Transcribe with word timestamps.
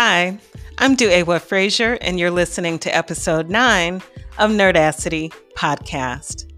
Hi, 0.00 0.38
I'm 0.78 0.96
Duewa 0.96 1.40
Frazier, 1.40 1.98
and 2.00 2.20
you're 2.20 2.30
listening 2.30 2.78
to 2.78 2.96
episode 2.96 3.50
9 3.50 3.96
of 4.38 4.52
Nerdacity 4.52 5.34
Podcast. 5.56 6.48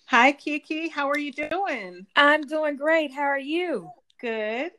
Hi, 0.06 0.32
Kiki. 0.32 0.88
How 0.88 1.10
are 1.10 1.18
you 1.18 1.32
doing? 1.32 2.06
I'm 2.16 2.46
doing 2.46 2.76
great. 2.76 3.12
How 3.12 3.24
are 3.24 3.38
you? 3.38 3.90
Good. 4.20 4.72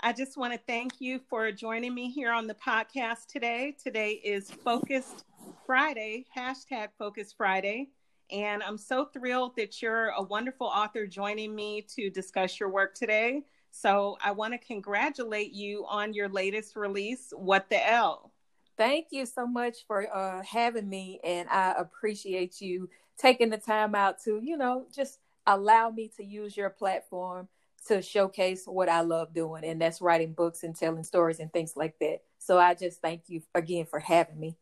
I 0.00 0.14
just 0.14 0.38
want 0.38 0.54
to 0.54 0.60
thank 0.66 1.02
you 1.02 1.20
for 1.28 1.52
joining 1.52 1.94
me 1.94 2.10
here 2.10 2.32
on 2.32 2.46
the 2.46 2.54
podcast 2.54 3.26
today. 3.28 3.76
Today 3.82 4.12
is 4.24 4.50
Focused 4.50 5.26
Friday, 5.66 6.24
hashtag 6.34 6.88
Focused 6.98 7.36
Friday. 7.36 7.90
And 8.30 8.62
I'm 8.62 8.78
so 8.78 9.04
thrilled 9.04 9.54
that 9.56 9.82
you're 9.82 10.08
a 10.16 10.22
wonderful 10.22 10.66
author 10.66 11.06
joining 11.06 11.54
me 11.54 11.84
to 11.94 12.08
discuss 12.08 12.58
your 12.58 12.70
work 12.70 12.94
today. 12.94 13.42
So 13.70 14.16
I 14.24 14.30
want 14.30 14.54
to 14.54 14.66
congratulate 14.66 15.52
you 15.52 15.84
on 15.86 16.14
your 16.14 16.30
latest 16.30 16.74
release, 16.74 17.34
What 17.36 17.68
the 17.68 17.86
L. 17.86 18.32
Thank 18.78 19.08
you 19.10 19.26
so 19.26 19.46
much 19.46 19.86
for 19.86 20.08
uh, 20.10 20.42
having 20.42 20.88
me. 20.88 21.20
And 21.22 21.50
I 21.50 21.74
appreciate 21.76 22.62
you 22.62 22.88
taking 23.18 23.50
the 23.50 23.58
time 23.58 23.94
out 23.94 24.22
to, 24.24 24.40
you 24.42 24.56
know, 24.56 24.86
just 24.90 25.18
allow 25.46 25.90
me 25.90 26.10
to 26.16 26.24
use 26.24 26.56
your 26.56 26.70
platform 26.70 27.48
to 27.88 28.02
showcase 28.02 28.64
what 28.66 28.88
I 28.88 29.00
love 29.00 29.34
doing, 29.34 29.64
and 29.64 29.80
that's 29.80 30.00
writing 30.00 30.32
books 30.32 30.62
and 30.62 30.76
telling 30.76 31.04
stories 31.04 31.40
and 31.40 31.52
things 31.52 31.74
like 31.76 31.98
that. 32.00 32.20
So 32.38 32.58
I 32.58 32.74
just 32.74 33.00
thank 33.00 33.22
you 33.28 33.42
again 33.54 33.86
for 33.86 34.00
having 34.00 34.38
me. 34.38 34.56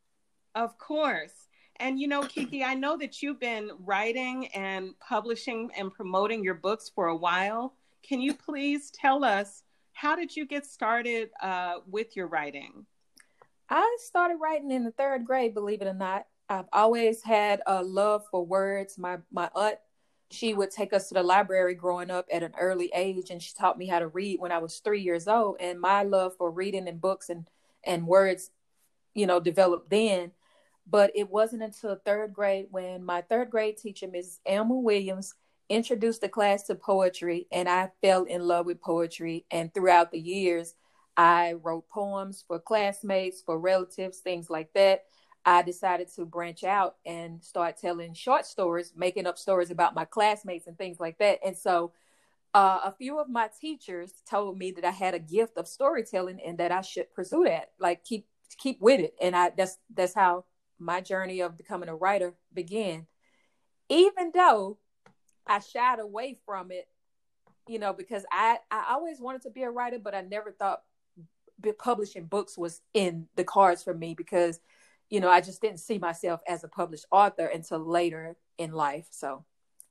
Of 0.55 0.78
course. 0.78 1.33
And 1.77 1.98
you 1.98 2.06
know, 2.06 2.22
Kiki, 2.22 2.62
I 2.62 2.75
know 2.75 2.97
that 2.98 3.22
you've 3.22 3.41
been 3.41 3.70
writing 3.81 4.47
and 4.48 4.98
publishing 5.00 5.70
and 5.77 5.92
promoting 5.92 6.44
your 6.44 6.55
books 6.55 6.91
for 6.94 7.08
a 7.08 7.16
while. 7.16 7.75
Can 8.03 8.20
you 8.20 8.34
please 8.34 8.91
tell 8.91 9.25
us 9.25 9.62
how 9.92 10.14
did 10.14 10.34
you 10.36 10.47
get 10.47 10.66
started 10.66 11.31
uh, 11.42 11.77
with 11.88 12.16
your 12.16 12.27
writing? 12.28 12.86
I 13.70 13.97
started 14.00 14.36
writing 14.41 14.70
in 14.70 14.84
the 14.84 14.91
third 14.92 15.25
grade, 15.25 15.55
believe 15.55 15.83
it 15.83 15.88
or 15.88 15.94
not. 15.94 16.27
I've 16.48 16.69
always 16.72 17.22
had 17.22 17.62
a 17.66 17.83
love 17.83 18.25
for 18.31 18.44
words. 18.44 18.98
My 18.98 19.19
my 19.33 19.48
aunt, 19.55 19.78
she 20.34 20.54
would 20.54 20.70
take 20.70 20.92
us 20.92 21.08
to 21.08 21.14
the 21.14 21.22
library 21.22 21.74
growing 21.74 22.10
up 22.10 22.27
at 22.32 22.42
an 22.42 22.54
early 22.58 22.90
age, 22.94 23.30
and 23.30 23.42
she 23.42 23.52
taught 23.54 23.78
me 23.78 23.86
how 23.86 23.98
to 23.98 24.08
read 24.08 24.41
when 24.41 24.52
I 24.52 24.58
was 24.58 24.78
three 24.78 25.00
years 25.00 25.28
old. 25.28 25.56
And 25.60 25.80
my 25.80 26.02
love 26.02 26.36
for 26.36 26.50
reading 26.50 26.88
and 26.88 27.00
books 27.00 27.28
and 27.28 27.48
and 27.84 28.06
words, 28.06 28.50
you 29.14 29.26
know, 29.26 29.41
developed 29.41 29.91
then. 29.91 30.32
But 30.86 31.12
it 31.14 31.30
wasn't 31.30 31.62
until 31.62 31.96
third 31.96 32.32
grade 32.34 32.66
when 32.70 33.04
my 33.04 33.22
third 33.22 33.50
grade 33.50 33.78
teacher, 33.78 34.08
Ms. 34.08 34.41
Elma 34.46 34.74
Williams, 34.74 35.34
introduced 35.68 36.20
the 36.20 36.28
class 36.28 36.64
to 36.64 36.74
poetry, 36.74 37.46
and 37.50 37.69
I 37.69 37.91
fell 38.02 38.24
in 38.24 38.42
love 38.42 38.66
with 38.66 38.82
poetry. 38.82 39.46
And 39.50 39.72
throughout 39.72 40.10
the 40.10 40.19
years, 40.19 40.74
I 41.16 41.54
wrote 41.54 41.88
poems 41.88 42.44
for 42.46 42.58
classmates, 42.58 43.41
for 43.41 43.58
relatives, 43.58 44.19
things 44.19 44.50
like 44.50 44.72
that. 44.74 45.04
I 45.47 45.62
decided 45.62 46.09
to 46.14 46.25
branch 46.25 46.64
out 46.64 46.97
and 47.05 47.42
start 47.42 47.77
telling 47.77 48.14
short 48.14 48.47
stories, 48.47 48.92
making 48.97 49.27
up 49.27 49.39
stories 49.39 49.70
about 49.70 49.95
my 49.95 50.05
classmates 50.05 50.67
and 50.67 50.78
things 50.78 50.98
like 50.98 51.19
that. 51.19 51.41
And 51.45 51.56
so 51.56 51.92
uh, 52.55 52.81
a 52.84 52.92
few 52.92 53.19
of 53.19 53.28
my 53.28 53.50
teachers 53.61 54.12
told 54.28 54.59
me 54.59 54.70
that 54.72 54.84
I 54.84 54.91
had 54.91 55.15
a 55.15 55.19
gift 55.19 55.59
of 55.59 55.69
storytelling 55.69 56.41
and 56.41 56.59
that 56.59 56.72
I 56.72 56.81
should 56.81 57.12
pursue 57.12 57.44
that, 57.44 57.72
like 57.78 58.04
keep 58.04 58.27
keep 58.59 58.81
with 58.81 59.00
it. 59.00 59.15
And 59.21 59.37
I 59.37 59.50
that's 59.50 59.78
that's 59.93 60.15
how 60.15 60.44
my 60.78 61.00
journey 61.00 61.41
of 61.41 61.56
becoming 61.56 61.88
a 61.88 61.97
writer 61.97 62.34
began. 62.53 63.06
Even 63.91 64.31
though 64.33 64.78
I 65.47 65.59
shied 65.59 65.99
away 65.99 66.38
from 66.47 66.71
it, 66.71 66.88
you 67.69 67.78
know, 67.78 67.93
because 67.93 68.25
I 68.33 68.59
I 68.71 68.87
always 68.91 69.21
wanted 69.21 69.43
to 69.43 69.50
be 69.50 69.62
a 69.62 69.71
writer, 69.71 69.99
but 69.99 70.15
I 70.15 70.22
never 70.22 70.53
thought 70.53 70.83
publishing 71.78 72.25
books 72.25 72.59
was 72.59 72.83
in 72.93 73.27
the 73.37 73.44
cards 73.44 73.83
for 73.83 73.94
me 73.94 74.15
because 74.15 74.60
you 75.14 75.20
know, 75.20 75.30
I 75.30 75.41
just 75.41 75.62
didn't 75.62 75.78
see 75.78 75.97
myself 75.97 76.41
as 76.48 76.64
a 76.64 76.69
published 76.69 77.06
author 77.12 77.47
until 77.47 77.78
later 77.78 78.34
in 78.58 78.72
life. 78.72 79.06
So 79.10 79.44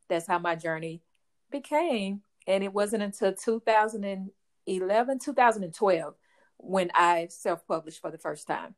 that's 0.09 0.27
how 0.27 0.37
my 0.37 0.53
journey 0.53 1.01
became. 1.49 2.23
And 2.45 2.61
it 2.61 2.73
wasn't 2.73 3.03
until 3.03 3.31
2011, 3.33 5.19
2012 5.19 6.15
when 6.57 6.91
I 6.93 7.27
self 7.29 7.65
published 7.65 8.01
for 8.01 8.11
the 8.11 8.17
first 8.17 8.47
time. 8.47 8.75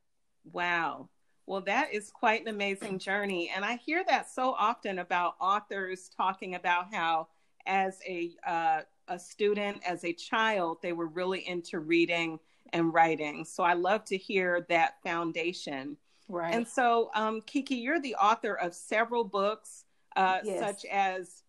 Wow. 0.52 1.08
Well, 1.46 1.62
that 1.62 1.92
is 1.92 2.12
quite 2.12 2.42
an 2.42 2.48
amazing 2.48 3.00
journey. 3.00 3.50
And 3.52 3.64
I 3.64 3.74
hear 3.84 4.04
that 4.06 4.30
so 4.30 4.54
often 4.56 5.00
about 5.00 5.34
authors 5.40 6.08
talking 6.16 6.54
about 6.54 6.94
how, 6.94 7.26
as 7.66 7.98
a, 8.06 8.30
uh, 8.46 8.82
a 9.08 9.18
student, 9.18 9.78
as 9.84 10.04
a 10.04 10.12
child, 10.12 10.78
they 10.80 10.92
were 10.92 11.08
really 11.08 11.48
into 11.48 11.80
reading 11.80 12.38
and 12.72 12.94
writing. 12.94 13.44
So 13.44 13.64
I 13.64 13.72
love 13.72 14.04
to 14.04 14.16
hear 14.16 14.64
that 14.68 15.02
foundation. 15.02 15.96
Right. 16.28 16.54
And 16.54 16.66
so, 16.66 17.10
um, 17.14 17.40
Kiki, 17.42 17.76
you're 17.76 18.00
the 18.00 18.16
author 18.16 18.54
of 18.54 18.74
several 18.74 19.24
books, 19.24 19.84
uh, 20.16 20.38
yes. 20.42 20.60
such 20.60 20.84
as 20.86 21.42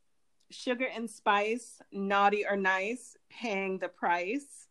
Sugar 0.51 0.87
and 0.93 1.09
Spice, 1.09 1.81
Naughty 1.91 2.45
or 2.47 2.55
Nice, 2.55 3.17
Paying 3.29 3.79
the 3.79 3.89
Price, 3.89 4.67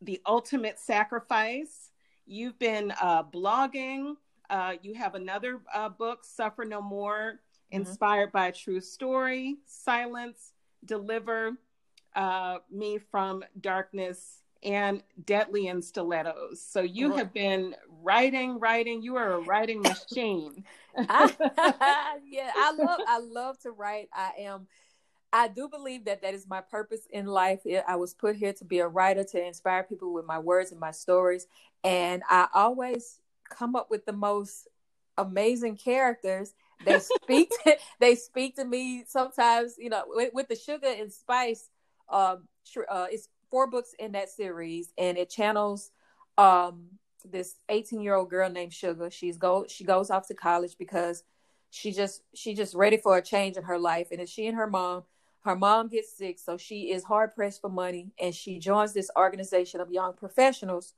The 0.00 0.20
Ultimate 0.26 0.78
Sacrifice. 0.78 1.90
You've 2.26 2.58
been 2.58 2.92
uh, 3.00 3.24
blogging. 3.24 4.14
Uh, 4.48 4.74
you 4.82 4.94
have 4.94 5.14
another 5.14 5.60
uh, 5.72 5.88
book, 5.88 6.24
Suffer 6.24 6.64
No 6.64 6.80
More, 6.80 7.32
mm-hmm. 7.34 7.76
inspired 7.80 8.32
by 8.32 8.48
a 8.48 8.52
true 8.52 8.80
story, 8.80 9.58
Silence, 9.66 10.54
Deliver 10.84 11.52
uh, 12.16 12.58
Me 12.70 12.98
from 12.98 13.44
Darkness 13.60 14.42
and 14.62 15.02
Deadly 15.24 15.68
in 15.68 15.82
Stilettos. 15.82 16.62
So 16.62 16.80
you 16.80 17.12
have 17.16 17.32
been 17.32 17.74
writing, 18.02 18.58
writing. 18.58 19.02
You 19.02 19.16
are 19.16 19.34
a 19.34 19.40
writing 19.40 19.82
machine. 19.82 20.64
I, 20.96 21.34
yeah, 22.30 22.52
I 22.56 22.72
love 22.72 23.00
I 23.06 23.18
love 23.18 23.58
to 23.60 23.70
write. 23.70 24.08
I 24.12 24.32
am 24.40 24.66
I 25.32 25.48
do 25.48 25.68
believe 25.68 26.04
that 26.06 26.22
that 26.22 26.34
is 26.34 26.48
my 26.48 26.60
purpose 26.60 27.06
in 27.10 27.26
life. 27.26 27.60
I 27.86 27.96
was 27.96 28.14
put 28.14 28.36
here 28.36 28.52
to 28.54 28.64
be 28.64 28.80
a 28.80 28.88
writer 28.88 29.24
to 29.24 29.46
inspire 29.46 29.84
people 29.84 30.12
with 30.12 30.26
my 30.26 30.38
words 30.38 30.72
and 30.72 30.80
my 30.80 30.90
stories, 30.90 31.46
and 31.84 32.22
I 32.28 32.48
always 32.52 33.20
come 33.48 33.76
up 33.76 33.90
with 33.90 34.04
the 34.06 34.12
most 34.12 34.68
amazing 35.16 35.76
characters. 35.76 36.54
They 36.84 36.98
speak 36.98 37.50
to, 37.64 37.76
they 38.00 38.14
speak 38.16 38.56
to 38.56 38.64
me 38.64 39.04
sometimes, 39.06 39.76
you 39.78 39.90
know, 39.90 40.02
with, 40.08 40.34
with 40.34 40.48
the 40.48 40.56
sugar 40.56 40.88
and 40.88 41.12
spice 41.12 41.68
um 42.08 42.48
uh, 42.90 43.06
it's 43.10 43.28
four 43.50 43.66
books 43.66 43.94
in 43.98 44.12
that 44.12 44.30
series, 44.30 44.92
and 44.98 45.18
it 45.18 45.30
channels 45.30 45.90
um, 46.38 46.86
this 47.24 47.56
18 47.68 48.00
year 48.00 48.14
old 48.14 48.30
girl 48.30 48.48
named 48.48 48.72
Sugar. 48.72 49.10
She's 49.10 49.36
go 49.36 49.66
she 49.68 49.84
goes 49.84 50.10
off 50.10 50.26
to 50.28 50.34
college 50.34 50.76
because 50.78 51.24
she 51.70 51.92
just 51.92 52.22
she 52.34 52.54
just 52.54 52.74
ready 52.74 52.96
for 52.96 53.16
a 53.16 53.22
change 53.22 53.56
in 53.56 53.64
her 53.64 53.78
life, 53.78 54.08
and 54.10 54.20
it's 54.20 54.30
she 54.30 54.46
and 54.46 54.56
her 54.56 54.66
mom. 54.66 55.04
Her 55.42 55.56
mom 55.56 55.88
gets 55.88 56.12
sick, 56.16 56.38
so 56.38 56.58
she 56.58 56.90
is 56.92 57.04
hard 57.04 57.34
pressed 57.34 57.62
for 57.62 57.70
money, 57.70 58.12
and 58.20 58.34
she 58.34 58.58
joins 58.58 58.92
this 58.92 59.10
organization 59.16 59.80
of 59.80 59.90
young 59.90 60.12
professionals 60.12 60.94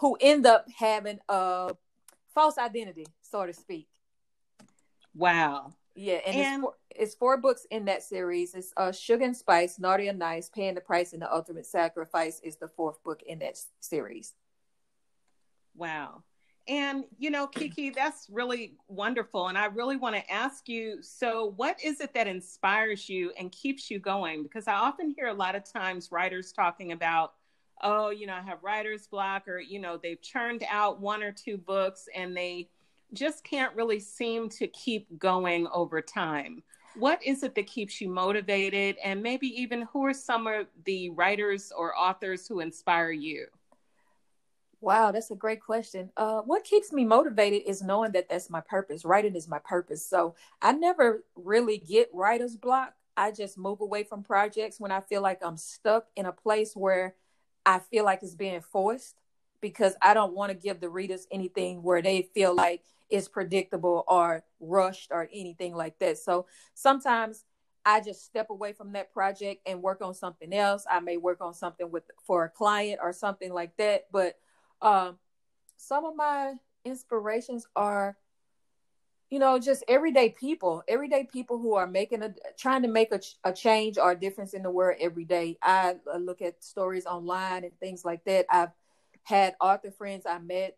who 0.00 0.16
end 0.20 0.46
up 0.46 0.66
having 0.78 1.18
a 1.28 1.74
false 2.34 2.58
identity, 2.58 3.06
so 3.22 3.44
to 3.44 3.52
speak. 3.52 3.88
Wow. 5.14 5.74
Yeah, 5.98 6.20
and, 6.26 6.36
and 6.36 6.54
it's, 6.54 6.60
four, 6.60 6.74
it's, 6.90 7.14
four, 7.14 7.36
books 7.38 7.66
in 7.70 7.86
that 7.86 8.02
series. 8.02 8.54
It's 8.54 8.70
uh, 8.76 8.92
Sugar 8.92 9.24
and 9.24 9.36
Spice, 9.36 9.78
Naughty 9.78 10.08
and 10.08 10.18
Nice, 10.18 10.50
Paying 10.50 10.74
the 10.74 10.82
Price, 10.82 11.14
and 11.14 11.22
The 11.22 11.32
Ultimate 11.32 11.64
Sacrifice 11.64 12.38
is 12.44 12.56
the 12.56 12.68
fourth 12.68 13.02
book 13.02 13.22
in 13.26 13.38
that 13.38 13.58
series. 13.80 14.34
Wow. 15.74 16.22
And, 16.68 17.04
you 17.16 17.30
know, 17.30 17.46
Kiki, 17.46 17.90
that's 17.90 18.26
really 18.30 18.74
wonderful. 18.88 19.48
And 19.48 19.56
I 19.56 19.66
really 19.66 19.96
want 19.96 20.16
to 20.16 20.30
ask 20.30 20.68
you 20.68 20.98
so, 21.00 21.54
what 21.56 21.82
is 21.82 22.00
it 22.00 22.12
that 22.12 22.26
inspires 22.26 23.08
you 23.08 23.32
and 23.38 23.50
keeps 23.50 23.90
you 23.90 23.98
going? 23.98 24.42
Because 24.42 24.68
I 24.68 24.74
often 24.74 25.14
hear 25.16 25.28
a 25.28 25.34
lot 25.34 25.54
of 25.54 25.64
times 25.64 26.12
writers 26.12 26.52
talking 26.52 26.92
about, 26.92 27.34
oh, 27.82 28.10
you 28.10 28.26
know, 28.26 28.34
I 28.34 28.42
have 28.42 28.58
writer's 28.62 29.06
block, 29.06 29.48
or, 29.48 29.60
you 29.60 29.78
know, 29.78 29.98
they've 30.02 30.20
churned 30.20 30.64
out 30.68 31.00
one 31.00 31.22
or 31.22 31.32
two 31.32 31.56
books 31.56 32.06
and 32.14 32.36
they 32.36 32.68
just 33.12 33.44
can't 33.44 33.74
really 33.74 34.00
seem 34.00 34.48
to 34.50 34.66
keep 34.66 35.06
going 35.18 35.66
over 35.72 36.00
time. 36.00 36.62
What 36.96 37.22
is 37.22 37.42
it 37.42 37.54
that 37.54 37.66
keeps 37.66 38.00
you 38.00 38.08
motivated? 38.08 38.96
And 39.04 39.22
maybe 39.22 39.48
even 39.60 39.82
who 39.92 40.04
are 40.06 40.14
some 40.14 40.46
of 40.46 40.66
the 40.84 41.10
writers 41.10 41.72
or 41.76 41.96
authors 41.96 42.48
who 42.48 42.60
inspire 42.60 43.10
you? 43.10 43.46
Wow, 44.80 45.10
that's 45.10 45.30
a 45.30 45.34
great 45.34 45.60
question. 45.60 46.10
Uh, 46.16 46.40
what 46.42 46.64
keeps 46.64 46.92
me 46.92 47.04
motivated 47.04 47.62
is 47.66 47.82
knowing 47.82 48.12
that 48.12 48.28
that's 48.28 48.50
my 48.50 48.60
purpose. 48.60 49.04
Writing 49.04 49.34
is 49.34 49.48
my 49.48 49.58
purpose. 49.58 50.06
So 50.06 50.34
I 50.60 50.72
never 50.72 51.24
really 51.34 51.78
get 51.78 52.10
writer's 52.12 52.56
block. 52.56 52.94
I 53.16 53.30
just 53.32 53.56
move 53.56 53.80
away 53.80 54.04
from 54.04 54.22
projects 54.22 54.78
when 54.78 54.92
I 54.92 55.00
feel 55.00 55.22
like 55.22 55.40
I'm 55.42 55.56
stuck 55.56 56.06
in 56.16 56.26
a 56.26 56.32
place 56.32 56.76
where 56.76 57.14
I 57.64 57.78
feel 57.78 58.04
like 58.04 58.22
it's 58.22 58.34
being 58.34 58.60
forced 58.60 59.16
because 59.60 59.94
I 60.02 60.14
don't 60.14 60.34
want 60.34 60.50
to 60.50 60.56
give 60.56 60.80
the 60.80 60.90
readers 60.90 61.26
anything 61.30 61.82
where 61.82 62.02
they 62.02 62.22
feel 62.34 62.54
like 62.54 62.82
it's 63.10 63.28
predictable 63.28 64.04
or 64.08 64.44
rushed 64.60 65.10
or 65.12 65.28
anything 65.32 65.74
like 65.74 65.98
that. 65.98 66.18
So 66.18 66.46
sometimes 66.74 67.44
I 67.84 68.00
just 68.00 68.24
step 68.24 68.50
away 68.50 68.72
from 68.72 68.92
that 68.92 69.12
project 69.12 69.62
and 69.66 69.80
work 69.80 70.02
on 70.02 70.12
something 70.12 70.52
else. 70.52 70.84
I 70.90 71.00
may 71.00 71.16
work 71.16 71.40
on 71.40 71.54
something 71.54 71.90
with 71.90 72.04
for 72.24 72.44
a 72.44 72.48
client 72.48 73.00
or 73.02 73.12
something 73.12 73.52
like 73.52 73.76
that. 73.76 74.06
But 74.10 74.34
um, 74.82 75.18
some 75.76 76.04
of 76.04 76.16
my 76.16 76.54
inspirations 76.84 77.66
are 77.76 78.16
you 79.30 79.40
know 79.40 79.58
just 79.58 79.82
everyday 79.88 80.28
people 80.28 80.84
everyday 80.86 81.24
people 81.24 81.58
who 81.58 81.74
are 81.74 81.86
making 81.86 82.22
a 82.22 82.32
trying 82.56 82.82
to 82.82 82.88
make 82.88 83.12
a, 83.12 83.20
a 83.42 83.52
change 83.52 83.98
or 83.98 84.12
a 84.12 84.18
difference 84.18 84.54
in 84.54 84.62
the 84.62 84.70
world 84.70 84.96
every 85.00 85.24
day 85.24 85.58
I 85.62 85.96
look 86.18 86.42
at 86.42 86.62
stories 86.62 87.06
online 87.06 87.64
and 87.64 87.78
things 87.80 88.04
like 88.04 88.24
that 88.24 88.46
i've 88.50 88.70
had 89.24 89.56
author 89.60 89.90
friends 89.90 90.26
i 90.26 90.38
met 90.38 90.76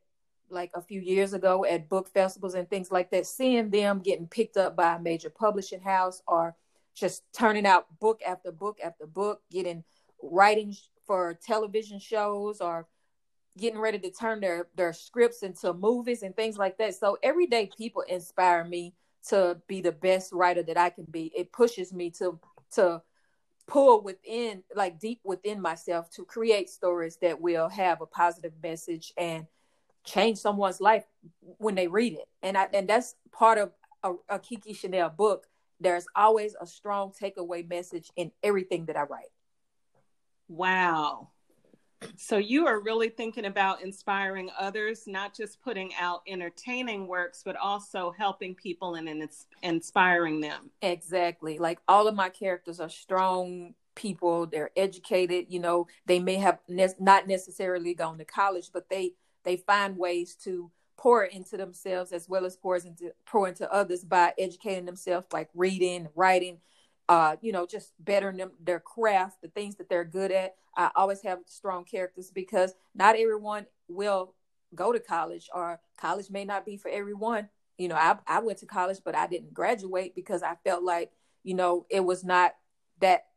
like 0.50 0.70
a 0.74 0.82
few 0.82 1.00
years 1.00 1.32
ago 1.32 1.64
at 1.64 1.88
book 1.88 2.08
festivals 2.08 2.54
and 2.54 2.68
things 2.68 2.90
like 2.90 3.10
that 3.10 3.26
seeing 3.26 3.70
them 3.70 4.00
getting 4.00 4.26
picked 4.26 4.56
up 4.56 4.76
by 4.76 4.94
a 4.94 5.00
major 5.00 5.30
publishing 5.30 5.80
house 5.80 6.22
or 6.26 6.56
just 6.94 7.22
turning 7.32 7.66
out 7.66 7.86
book 8.00 8.20
after 8.26 8.50
book 8.50 8.78
after 8.82 9.06
book 9.06 9.40
getting 9.50 9.84
writing 10.22 10.74
for 11.06 11.38
television 11.44 11.98
shows 11.98 12.60
or 12.60 12.86
getting 13.56 13.78
ready 13.78 13.98
to 13.98 14.10
turn 14.10 14.40
their 14.40 14.68
their 14.76 14.92
scripts 14.92 15.42
into 15.42 15.72
movies 15.72 16.22
and 16.22 16.34
things 16.36 16.56
like 16.56 16.78
that. 16.78 16.94
So 16.94 17.18
everyday 17.22 17.70
people 17.76 18.02
inspire 18.02 18.64
me 18.64 18.94
to 19.28 19.60
be 19.66 19.80
the 19.80 19.92
best 19.92 20.32
writer 20.32 20.62
that 20.62 20.78
I 20.78 20.90
can 20.90 21.06
be. 21.10 21.32
It 21.36 21.52
pushes 21.52 21.92
me 21.92 22.10
to 22.12 22.38
to 22.74 23.02
pull 23.66 24.02
within 24.02 24.62
like 24.74 24.98
deep 24.98 25.20
within 25.24 25.60
myself 25.60 26.10
to 26.10 26.24
create 26.24 26.70
stories 26.70 27.18
that 27.20 27.40
will 27.40 27.68
have 27.68 28.00
a 28.00 28.06
positive 28.06 28.52
message 28.62 29.12
and 29.18 29.46
change 30.08 30.38
someone's 30.38 30.80
life 30.80 31.04
when 31.58 31.74
they 31.74 31.88
read 31.88 32.14
it. 32.14 32.28
And 32.42 32.56
I 32.56 32.68
and 32.72 32.88
that's 32.88 33.14
part 33.32 33.58
of 33.58 33.72
a, 34.02 34.12
a 34.28 34.38
Kiki 34.38 34.72
Chanel 34.72 35.10
book. 35.10 35.46
There's 35.80 36.06
always 36.16 36.56
a 36.60 36.66
strong 36.66 37.12
takeaway 37.12 37.68
message 37.68 38.10
in 38.16 38.32
everything 38.42 38.86
that 38.86 38.96
I 38.96 39.02
write. 39.02 39.30
Wow. 40.48 41.28
So 42.16 42.36
you 42.36 42.66
are 42.66 42.80
really 42.80 43.08
thinking 43.08 43.44
about 43.44 43.82
inspiring 43.82 44.50
others, 44.58 45.04
not 45.06 45.34
just 45.34 45.60
putting 45.60 45.92
out 46.00 46.22
entertaining 46.28 47.08
works, 47.08 47.42
but 47.44 47.56
also 47.56 48.12
helping 48.16 48.54
people 48.54 48.94
and, 48.94 49.08
and 49.08 49.28
inspiring 49.62 50.40
them. 50.40 50.70
Exactly. 50.80 51.58
Like 51.58 51.80
all 51.88 52.06
of 52.06 52.14
my 52.14 52.28
characters 52.28 52.78
are 52.78 52.88
strong 52.88 53.74
people. 53.96 54.46
They're 54.46 54.70
educated. 54.76 55.46
You 55.48 55.58
know, 55.58 55.88
they 56.06 56.20
may 56.20 56.36
have 56.36 56.60
ne- 56.68 56.94
not 57.00 57.26
necessarily 57.26 57.94
gone 57.94 58.18
to 58.18 58.24
college, 58.24 58.70
but 58.72 58.88
they 58.88 59.14
they 59.48 59.56
find 59.56 59.96
ways 59.96 60.34
to 60.34 60.70
pour 60.98 61.24
into 61.24 61.56
themselves 61.56 62.12
as 62.12 62.28
well 62.28 62.44
as 62.44 62.54
pour 62.54 62.76
into 62.76 63.14
pour 63.24 63.48
into 63.48 63.72
others 63.72 64.04
by 64.04 64.34
educating 64.38 64.84
themselves, 64.84 65.26
like 65.32 65.48
reading, 65.54 66.06
writing, 66.14 66.58
uh, 67.08 67.36
you 67.40 67.50
know, 67.50 67.64
just 67.64 67.94
bettering 67.98 68.36
them, 68.36 68.50
their 68.62 68.78
craft, 68.78 69.40
the 69.40 69.48
things 69.48 69.76
that 69.76 69.88
they're 69.88 70.04
good 70.04 70.30
at. 70.30 70.56
I 70.76 70.90
always 70.94 71.22
have 71.22 71.38
strong 71.46 71.86
characters 71.86 72.30
because 72.30 72.74
not 72.94 73.16
everyone 73.16 73.64
will 73.88 74.34
go 74.74 74.92
to 74.92 75.00
college 75.00 75.48
or 75.54 75.80
college 75.98 76.28
may 76.28 76.44
not 76.44 76.66
be 76.66 76.76
for 76.76 76.90
everyone. 76.90 77.48
You 77.78 77.88
know, 77.88 77.94
I, 77.94 78.18
I 78.26 78.40
went 78.40 78.58
to 78.58 78.66
college, 78.66 78.98
but 79.02 79.14
I 79.14 79.26
didn't 79.28 79.54
graduate 79.54 80.14
because 80.14 80.42
I 80.42 80.56
felt 80.62 80.84
like, 80.84 81.10
you 81.42 81.54
know, 81.54 81.86
it 81.88 82.04
was 82.04 82.22
not 82.22 82.54
that 83.00 83.28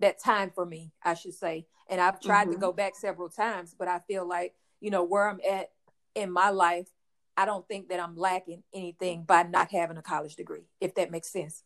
that 0.00 0.20
time 0.20 0.50
for 0.52 0.66
me, 0.66 0.90
I 1.04 1.14
should 1.14 1.34
say. 1.34 1.68
And 1.88 2.00
I've 2.00 2.20
tried 2.20 2.48
mm-hmm. 2.48 2.54
to 2.54 2.58
go 2.58 2.72
back 2.72 2.96
several 2.96 3.28
times, 3.28 3.76
but 3.78 3.86
I 3.86 4.00
feel 4.08 4.26
like, 4.28 4.54
you 4.80 4.90
know, 4.90 5.04
where 5.04 5.28
I'm 5.28 5.40
at 5.48 5.70
in 6.14 6.30
my 6.30 6.50
life, 6.50 6.88
I 7.36 7.44
don't 7.44 7.66
think 7.68 7.88
that 7.88 8.00
I'm 8.00 8.16
lacking 8.16 8.62
anything 8.72 9.24
by 9.24 9.42
not 9.42 9.70
having 9.70 9.96
a 9.96 10.02
college 10.02 10.36
degree, 10.36 10.64
if 10.80 10.94
that 10.94 11.10
makes 11.10 11.28
sense. 11.28 11.62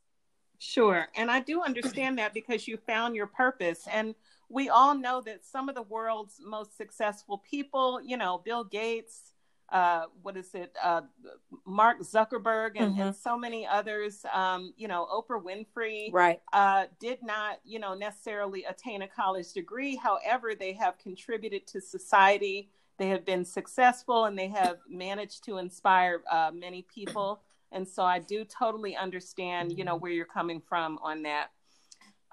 Sure. 0.59 1.09
And 1.17 1.31
I 1.31 1.41
do 1.41 1.63
understand 1.63 2.19
that 2.19 2.35
because 2.35 2.69
you 2.69 2.77
found 2.77 3.17
your 3.17 3.29
purpose. 3.29 3.87
And 3.91 4.15
we 4.49 4.69
all 4.69 4.95
know 4.95 5.23
that 5.23 5.47
some 5.47 5.69
of 5.69 5.75
the 5.75 5.83
world's 5.83 6.41
most 6.45 6.77
successful 6.77 7.43
people, 7.49 8.01
you 8.05 8.17
know, 8.17 8.43
Bill 8.45 8.65
Gates, 8.65 9.33
uh, 9.71 10.07
what 10.23 10.37
is 10.37 10.53
it, 10.55 10.75
uh, 10.83 11.03
Mark 11.65 12.01
Zuckerberg, 12.01 12.73
and, 12.75 12.93
mm-hmm. 12.93 13.01
and 13.01 13.17
so 13.17 13.39
many 13.39 13.67
others, 13.67 14.27
um, 14.35 14.75
you 14.77 14.89
know, 14.89 15.07
Oprah 15.07 15.41
Winfrey, 15.41 16.13
right, 16.13 16.41
uh, 16.53 16.87
did 16.99 17.23
not, 17.23 17.61
you 17.65 17.79
know, 17.79 17.95
necessarily 17.95 18.65
attain 18.65 19.03
a 19.03 19.09
college 19.09 19.53
degree. 19.53 19.95
However, 19.95 20.55
they 20.59 20.73
have 20.73 20.99
contributed 20.99 21.69
to 21.69 21.81
society. 21.81 22.69
They 23.01 23.09
have 23.09 23.25
been 23.25 23.47
successful, 23.47 24.27
and 24.27 24.39
they 24.39 24.49
have 24.49 24.77
managed 24.87 25.45
to 25.45 25.57
inspire 25.57 26.21
uh, 26.31 26.51
many 26.53 26.83
people. 26.83 27.41
And 27.73 27.89
so 27.89 28.03
I 28.03 28.19
do 28.19 28.45
totally 28.45 28.95
understand, 28.95 29.79
you 29.79 29.85
know, 29.85 29.95
mm-hmm. 29.95 30.03
where 30.03 30.13
you're 30.13 30.27
coming 30.27 30.61
from 30.61 30.99
on 31.03 31.23
that. 31.23 31.47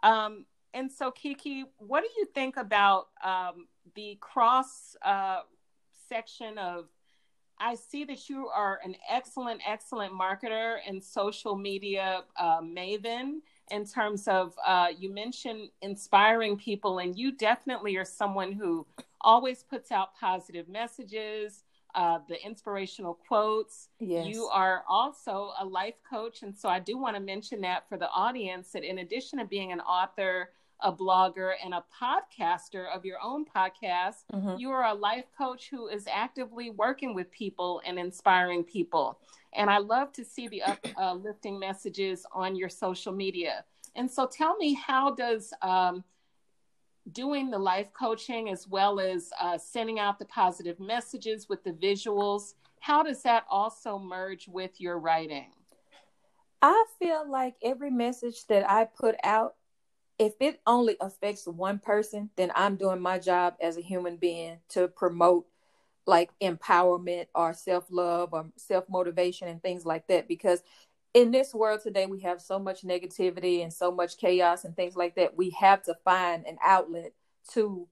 Um, 0.04 0.46
and 0.74 0.92
so 0.92 1.10
Kiki, 1.10 1.64
what 1.78 2.02
do 2.02 2.10
you 2.18 2.25
think 2.25 2.58
about 2.58 3.08
um, 3.24 3.68
the 3.96 4.18
cross 4.19 4.98
uh, 5.06 5.44
section 6.10 6.58
of? 6.58 6.90
I 7.60 7.75
see 7.75 8.04
that 8.04 8.30
you 8.30 8.50
are 8.50 8.81
an 8.84 8.96
excellent, 9.10 9.62
excellent 9.66 10.12
marketer 10.12 10.80
and 10.86 11.02
social 11.02 11.56
media 11.56 12.24
uh, 12.36 12.60
maven 12.60 13.40
in 13.72 13.86
terms 13.86 14.28
of 14.28 14.54
uh, 14.66 14.90
you 15.00 15.13
mentioned 15.13 15.70
inspiring 15.81 16.58
people, 16.58 17.00
and 17.00 17.18
you 17.18 17.31
definitely 17.31 17.96
are 17.96 18.06
someone 18.06 18.52
who 18.52 18.86
always 19.22 19.64
puts 19.64 19.92
out 19.92 20.16
positive 20.16 20.68
messages 20.68 21.64
uh, 21.98 22.19
the 22.28 22.44
inspirational 22.46 23.18
quotes. 23.28 23.90
Yes. 24.00 24.28
You 24.28 24.46
are 24.46 24.84
also 24.88 25.52
a 25.60 25.66
life 25.66 26.00
coach. 26.08 26.44
And 26.44 26.56
so 26.56 26.69
I 26.69 26.80
do 26.80 26.98
want 26.98 27.16
to 27.16 27.22
mention 27.22 27.62
that 27.62 27.90
for 27.90 27.98
the 27.98 28.10
audience 28.10 28.72
that 28.74 28.84
in 28.84 29.00
addition 29.00 29.40
to 29.40 29.46
being 29.46 29.72
an 29.72 29.80
author, 29.80 30.52
a 30.81 30.94
blogger, 30.94 31.54
and 31.64 31.74
a 31.74 31.84
podcaster 32.00 32.86
of 32.96 33.04
your 33.04 33.18
own 33.24 33.46
podcast, 33.46 34.25
mm-hmm. 34.31 34.58
you 34.60 34.69
are 34.69 34.86
a 34.86 34.94
life 34.94 35.25
coach 35.36 35.70
who 35.72 35.88
is 35.88 36.06
actively 36.12 36.70
working 36.70 37.16
with 37.16 37.31
people 37.31 37.81
and 37.84 37.98
inspiring 37.98 38.63
people. 38.63 39.18
And 39.54 39.70
I 39.70 39.80
love 39.80 40.13
to 40.13 40.24
see 40.24 40.48
the 40.48 40.62
uplifting 40.62 41.58
messages 41.58 42.28
on 42.31 42.56
your 42.56 42.70
social 42.70 43.12
media. 43.12 43.66
And 43.96 44.12
so 44.12 44.28
tell 44.28 44.56
me, 44.58 44.75
how 44.75 45.15
does 45.15 45.51
um, 45.63 46.03
doing 47.12 47.50
the 47.50 47.58
life 47.58 47.92
coaching 47.94 48.50
as 48.50 48.68
well 48.68 49.00
as 49.00 49.32
uh, 49.40 49.58
sending 49.58 50.00
out 50.00 50.20
the 50.20 50.26
positive 50.26 50.80
messages 50.80 51.48
with 51.50 51.64
the 51.64 51.72
visuals, 51.72 52.54
how 52.80 53.04
does 53.04 53.24
that 53.24 53.46
also 53.50 53.98
merge 53.98 54.48
with 54.48 54.80
your 54.80 55.00
writing? 55.00 55.52
I 56.62 56.86
feel 57.00 57.30
like 57.30 57.56
every 57.64 57.92
message 57.92 58.46
that 58.48 58.70
I 58.70 58.86
put 58.86 59.16
out, 59.24 59.56
if 60.18 60.34
it 60.40 60.60
only 60.66 60.98
affects 61.00 61.48
one 61.48 61.80
person, 61.80 62.30
then 62.36 62.52
I'm 62.56 62.76
doing 62.76 63.00
my 63.00 63.20
job 63.20 63.56
as 63.62 63.78
a 63.78 63.82
human 63.82 64.18
being 64.18 64.58
to 64.70 64.88
promote 64.88 65.46
like 66.08 66.32
empowerment 66.42 67.28
or 67.36 67.54
self 67.54 67.86
love 67.92 68.30
or 68.32 68.48
self 68.56 68.86
motivation 68.90 69.48
and 69.48 69.62
things 69.62 69.86
like 69.86 70.08
that. 70.08 70.28
Because 70.28 70.64
in 71.14 71.32
this 71.32 71.54
world 71.54 71.82
today 71.82 72.06
we 72.06 72.22
have 72.22 72.42
so 72.42 72.60
much 72.60 72.84
negativity 72.84 73.64
and 73.64 73.74
so 73.74 73.92
much 73.92 74.18
chaos 74.18 74.66
and 74.66 74.76
things 74.76 74.96
like 74.96 75.16
that. 75.16 75.38
We 75.38 75.52
have 75.52 75.84
to 75.84 75.96
find 76.06 76.46
an 76.46 76.58
outlet 76.64 77.14
to 77.54 77.88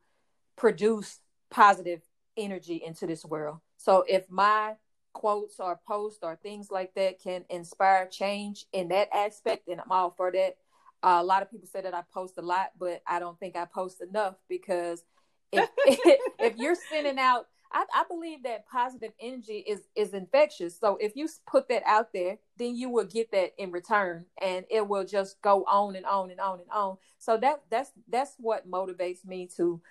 produce 0.55 1.19
positive 1.49 2.01
energy 2.37 2.81
into 2.85 3.07
this 3.07 3.25
world. 3.25 3.59
So 3.77 4.03
if 4.07 4.29
my 4.29 4.75
quotes 5.15 5.61
or 5.61 5.79
posts 5.87 6.19
or 6.23 6.35
things 6.35 6.69
like 6.69 6.93
that 6.93 7.21
can 7.21 7.45
inspire 7.49 8.05
change 8.05 8.65
in 8.73 8.89
that 8.89 9.07
aspect 9.15 9.67
and 9.69 9.79
i'm 9.79 9.91
all 9.91 10.13
for 10.15 10.29
that. 10.29 10.57
Uh, 11.01 11.19
a 11.21 11.23
lot 11.23 11.41
of 11.41 11.49
people 11.49 11.67
say 11.67 11.81
that 11.81 11.93
i 11.93 12.01
post 12.13 12.37
a 12.37 12.41
lot 12.41 12.71
but 12.77 13.01
i 13.07 13.17
don't 13.17 13.39
think 13.39 13.55
i 13.55 13.63
post 13.63 14.01
enough 14.01 14.35
because 14.49 15.05
if, 15.53 15.69
if 16.39 16.57
you're 16.57 16.75
sending 16.91 17.17
out 17.17 17.47
I, 17.75 17.83
I 17.93 18.03
believe 18.09 18.43
that 18.43 18.65
positive 18.67 19.11
energy 19.19 19.57
is 19.67 19.81
is 19.95 20.13
infectious. 20.13 20.79
So 20.79 20.97
if 21.01 21.15
you 21.15 21.27
put 21.45 21.67
that 21.67 21.83
out 21.85 22.13
there, 22.13 22.37
then 22.57 22.75
you 22.75 22.89
will 22.89 23.03
get 23.03 23.31
that 23.33 23.53
in 23.57 23.71
return, 23.71 24.25
and 24.41 24.65
it 24.71 24.87
will 24.87 25.05
just 25.05 25.41
go 25.41 25.65
on 25.65 25.97
and 25.97 26.05
on 26.05 26.31
and 26.31 26.39
on 26.39 26.61
and 26.61 26.69
on. 26.71 26.97
So 27.19 27.37
that 27.37 27.63
that's 27.69 27.91
that's 28.07 28.35
what 28.37 28.71
motivates 28.71 29.25
me 29.25 29.49
to, 29.57 29.81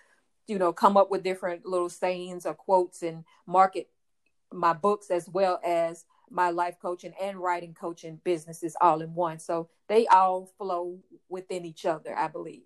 you 0.47 0.59
know, 0.59 0.73
come 0.73 0.97
up 0.97 1.11
with 1.11 1.23
different 1.23 1.67
little 1.67 1.91
sayings 1.91 2.47
or 2.47 2.55
quotes 2.55 3.03
and 3.03 3.25
market 3.47 3.91
my 4.51 4.73
books 4.73 5.11
as 5.11 5.29
well 5.29 5.61
as 5.63 6.07
my 6.31 6.51
life 6.51 6.77
coaching 6.81 7.13
and 7.21 7.39
writing 7.39 7.75
coaching 7.75 8.19
businesses 8.25 8.77
all 8.81 9.03
in 9.03 9.15
one. 9.15 9.39
So 9.39 9.69
they 9.89 10.07
all 10.07 10.51
flow 10.57 11.01
within 11.29 11.67
each 11.67 11.85
other, 11.85 12.17
I 12.17 12.29
believe. 12.29 12.63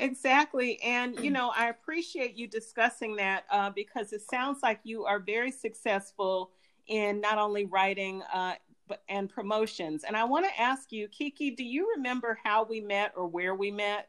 Exactly. 0.00 0.80
And, 0.82 1.18
you 1.20 1.30
know, 1.30 1.52
I 1.56 1.68
appreciate 1.68 2.36
you 2.36 2.48
discussing 2.48 3.16
that 3.16 3.44
uh, 3.50 3.70
because 3.70 4.12
it 4.12 4.22
sounds 4.22 4.58
like 4.62 4.80
you 4.82 5.04
are 5.04 5.20
very 5.20 5.50
successful 5.50 6.50
in 6.88 7.20
not 7.20 7.38
only 7.38 7.66
writing 7.66 8.22
uh, 8.32 8.54
but, 8.88 9.02
and 9.08 9.30
promotions. 9.30 10.02
And 10.04 10.16
I 10.16 10.24
want 10.24 10.46
to 10.46 10.60
ask 10.60 10.90
you, 10.90 11.06
Kiki, 11.08 11.52
do 11.52 11.62
you 11.62 11.92
remember 11.96 12.38
how 12.42 12.64
we 12.64 12.80
met 12.80 13.12
or 13.16 13.28
where 13.28 13.54
we 13.54 13.70
met? 13.70 14.08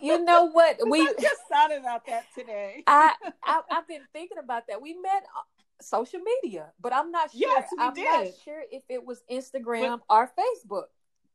you 0.00 0.24
know 0.24 0.44
what? 0.50 0.78
We 0.88 1.02
I 1.02 1.12
just 1.20 1.42
thought 1.50 1.76
about 1.76 2.06
that 2.06 2.24
today. 2.34 2.84
I, 2.86 3.14
I 3.44 3.60
I've 3.70 3.86
been 3.86 4.02
thinking 4.12 4.38
about 4.38 4.66
that. 4.68 4.80
We 4.80 4.94
met 4.94 5.24
social 5.80 6.20
media, 6.20 6.72
but 6.80 6.94
I'm 6.94 7.10
not 7.10 7.32
sure. 7.32 7.40
Yes, 7.40 7.68
we 7.76 7.84
I'm 7.84 7.92
did. 7.92 8.04
not 8.04 8.26
sure 8.44 8.62
if 8.70 8.82
it 8.88 9.04
was 9.04 9.22
Instagram 9.30 10.00
or 10.08 10.30
Facebook. 10.38 10.84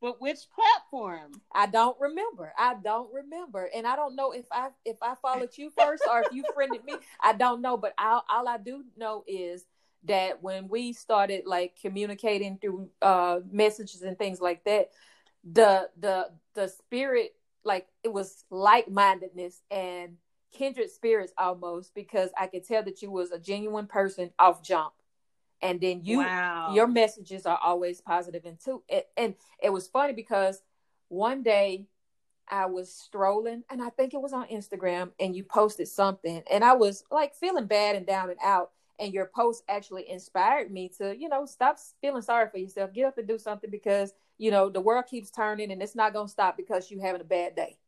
But 0.00 0.20
which 0.20 0.38
platform? 0.54 1.32
I 1.52 1.66
don't 1.66 1.96
remember. 2.00 2.52
I 2.56 2.74
don't 2.74 3.12
remember, 3.12 3.68
and 3.74 3.86
I 3.86 3.96
don't 3.96 4.14
know 4.14 4.30
if 4.30 4.46
I 4.52 4.68
if 4.84 4.96
I 5.02 5.14
followed 5.20 5.50
you 5.56 5.70
first 5.70 6.04
or 6.08 6.20
if 6.20 6.32
you 6.32 6.44
friended 6.54 6.84
me. 6.84 6.94
I 7.20 7.32
don't 7.32 7.60
know, 7.60 7.76
but 7.76 7.94
all 7.98 8.24
all 8.28 8.46
I 8.46 8.58
do 8.58 8.84
know 8.96 9.24
is 9.26 9.66
that 10.04 10.42
when 10.42 10.68
we 10.68 10.92
started 10.92 11.46
like 11.46 11.74
communicating 11.80 12.58
through 12.58 12.90
uh 13.02 13.40
messages 13.50 14.02
and 14.02 14.16
things 14.16 14.40
like 14.40 14.64
that, 14.64 14.90
the 15.44 15.90
the 15.98 16.30
the 16.54 16.68
spirit 16.68 17.34
like 17.64 17.88
it 18.04 18.12
was 18.12 18.44
like 18.50 18.88
mindedness 18.88 19.62
and 19.70 20.16
kindred 20.52 20.90
spirits 20.90 21.32
almost 21.36 21.94
because 21.94 22.30
I 22.38 22.46
could 22.46 22.66
tell 22.66 22.82
that 22.84 23.02
you 23.02 23.10
was 23.10 23.30
a 23.30 23.38
genuine 23.38 23.86
person 23.86 24.30
off 24.38 24.62
jump. 24.62 24.92
And 25.62 25.80
then 25.80 26.02
you 26.04 26.18
wow. 26.18 26.72
your 26.74 26.86
messages 26.86 27.46
are 27.46 27.58
always 27.62 28.00
positive 28.00 28.44
and 28.44 28.58
too 28.60 28.82
and, 28.88 29.02
and 29.16 29.34
it 29.62 29.70
was 29.70 29.88
funny 29.88 30.12
because 30.12 30.62
one 31.08 31.42
day 31.42 31.86
I 32.48 32.66
was 32.66 32.92
strolling 32.92 33.64
and 33.70 33.82
I 33.82 33.90
think 33.90 34.14
it 34.14 34.22
was 34.22 34.32
on 34.32 34.46
Instagram 34.48 35.10
and 35.20 35.34
you 35.34 35.44
posted 35.44 35.88
something 35.88 36.42
and 36.50 36.64
I 36.64 36.74
was 36.74 37.04
like 37.10 37.34
feeling 37.34 37.66
bad 37.66 37.96
and 37.96 38.06
down 38.06 38.30
and 38.30 38.38
out 38.42 38.70
and 38.98 39.12
your 39.12 39.26
post 39.26 39.62
actually 39.68 40.10
inspired 40.10 40.70
me 40.72 40.90
to, 40.98 41.16
you 41.16 41.28
know, 41.28 41.46
stop 41.46 41.78
feeling 42.00 42.22
sorry 42.22 42.48
for 42.50 42.58
yourself. 42.58 42.92
Get 42.92 43.06
up 43.06 43.18
and 43.18 43.28
do 43.28 43.38
something 43.38 43.70
because, 43.70 44.12
you 44.38 44.50
know, 44.50 44.68
the 44.68 44.80
world 44.80 45.06
keeps 45.06 45.30
turning 45.30 45.70
and 45.70 45.82
it's 45.82 45.94
not 45.94 46.12
going 46.12 46.26
to 46.26 46.32
stop 46.32 46.56
because 46.56 46.90
you're 46.90 47.02
having 47.02 47.20
a 47.20 47.24
bad 47.24 47.54
day. 47.54 47.78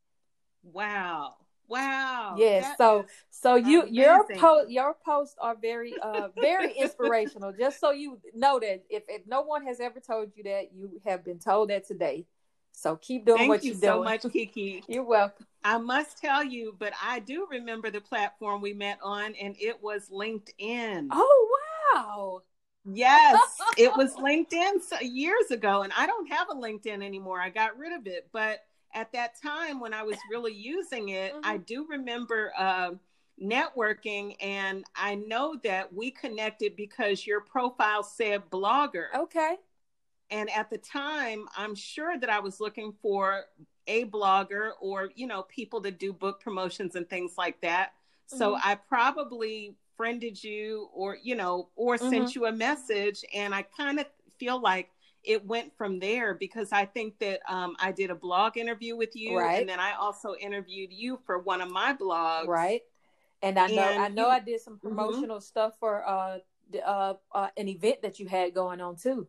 Wow. 0.63 1.35
Wow. 1.71 2.35
Yes. 2.37 2.77
So 2.77 3.07
so 3.31 3.55
you 3.55 3.87
your 3.89 4.27
post 4.37 4.71
your 4.71 4.97
posts 5.05 5.37
are 5.41 5.55
very 5.55 5.95
uh 6.03 6.29
very 6.41 6.73
inspirational. 6.79 7.53
Just 7.53 7.81
so 7.81 7.93
you 7.93 8.19
know 8.35 8.59
that 8.59 8.83
if, 8.91 9.05
if 9.09 9.27
no 9.27 9.43
one 9.43 9.65
has 9.67 9.79
ever 9.79 10.01
told 10.01 10.33
you 10.35 10.43
that, 10.45 10.73
you 10.75 11.01
have 11.07 11.25
been 11.25 11.39
told 11.39 11.71
that 11.71 11.87
today. 11.87 12.27
So 12.73 12.97
keep 12.97 13.25
doing 13.25 13.39
Thank 13.39 13.51
what 13.51 13.63
you 13.63 13.71
you're 13.73 13.81
so 13.81 13.97
doing. 13.97 14.05
much, 14.05 14.23
Kiki. 14.33 14.83
You're 14.89 15.05
welcome. 15.05 15.47
I 15.63 15.77
must 15.77 16.19
tell 16.19 16.43
you, 16.43 16.75
but 16.79 16.95
I 17.03 17.19
do 17.19 17.47
remember 17.51 17.91
the 17.91 18.01
platform 18.01 18.63
we 18.63 18.73
met 18.73 18.99
on, 19.03 19.35
and 19.35 19.55
it 19.61 19.83
was 19.83 20.09
LinkedIn. 20.09 21.09
Oh 21.11 21.49
wow. 21.95 22.43
Yes, 22.91 23.39
it 23.77 23.95
was 23.97 24.15
LinkedIn 24.17 24.81
years 25.03 25.51
ago, 25.51 25.83
and 25.83 25.93
I 25.97 26.07
don't 26.07 26.31
have 26.31 26.49
a 26.51 26.55
LinkedIn 26.55 27.05
anymore. 27.05 27.39
I 27.41 27.51
got 27.51 27.77
rid 27.77 27.93
of 27.93 28.07
it, 28.07 28.29
but 28.33 28.61
at 28.95 29.13
that 29.13 29.41
time 29.41 29.81
when 29.81 29.95
I 29.95 30.03
was 30.03 30.27
really 30.29 30.53
using 30.53 31.11
it, 31.11 31.33
Mhm. 31.35 31.43
I 31.45 31.59
do 31.59 31.87
remember 31.89 32.53
uh, 32.57 32.93
networking, 33.43 34.37
and 34.41 34.85
I 34.95 35.15
know 35.15 35.57
that 35.65 35.93
we 35.93 36.11
connected 36.11 36.77
because 36.77 37.27
your 37.27 37.41
profile 37.41 38.03
said 38.03 38.51
blogger. 38.51 39.07
Okay. 39.15 39.57
And 40.31 40.49
at 40.51 40.71
the 40.71 40.79
time, 40.79 41.47
I'm 41.57 41.75
sure 41.75 42.17
that 42.19 42.31
I 42.31 42.39
was 42.41 42.61
looking 42.61 42.93
for 43.03 43.47
a 43.87 44.05
blogger 44.05 44.73
or, 44.81 45.11
you 45.17 45.27
know, 45.27 45.43
people 45.43 45.81
to 45.83 45.91
do 45.91 46.13
book 46.13 46.41
promotions 46.41 46.95
and 46.95 47.09
things 47.09 47.35
like 47.37 47.61
that. 47.63 47.93
So 48.27 48.55
Mhm. 48.55 48.63
I 48.63 48.77
probably 48.77 49.75
friended 49.97 50.43
you 50.43 50.89
or, 50.95 51.17
you 51.21 51.35
know, 51.35 51.71
or 51.75 51.99
Mm-hmm. 52.01 52.07
sent 52.09 52.35
you 52.35 52.47
a 52.47 52.53
message. 52.53 53.25
And 53.35 53.55
I 53.55 53.63
kind 53.63 53.99
of 53.99 54.07
feel 54.39 54.61
like 54.61 54.91
it 55.25 55.45
went 55.47 55.77
from 55.77 55.99
there 55.99 56.35
because 56.35 56.73
I 56.73 56.85
think 56.87 57.19
that 57.19 57.41
um, 57.49 57.77
I 57.79 57.93
did 57.93 58.11
a 58.11 58.15
blog 58.15 58.57
interview 58.57 58.97
with 58.97 59.15
you. 59.15 59.37
Right. 59.37 59.61
And 59.61 59.69
then 59.69 59.81
I 59.81 59.93
also 59.93 60.35
interviewed 60.35 60.93
you 60.93 61.19
for 61.27 61.39
one 61.39 61.61
of 61.61 61.71
my 61.71 61.95
blogs. 61.95 62.47
Right. 62.47 62.83
And 63.43 63.59
I 63.59 63.69
know 63.69 63.83
And 63.83 64.03
I 64.03 64.09
know 64.09 64.27
you- 64.27 64.33
I 64.33 64.41
did 64.41 64.61
some 64.61 64.79
promotional 64.79 65.41
stuff 65.41 65.75
for 65.79 66.07
uh, 66.07 66.39
uh 66.85 67.15
uh 67.33 67.49
an 67.57 67.69
event 67.69 68.03
that 68.03 68.21
you 68.21 68.29
had 68.29 68.55
going 68.55 68.81
on 68.81 68.97
too. 68.97 69.27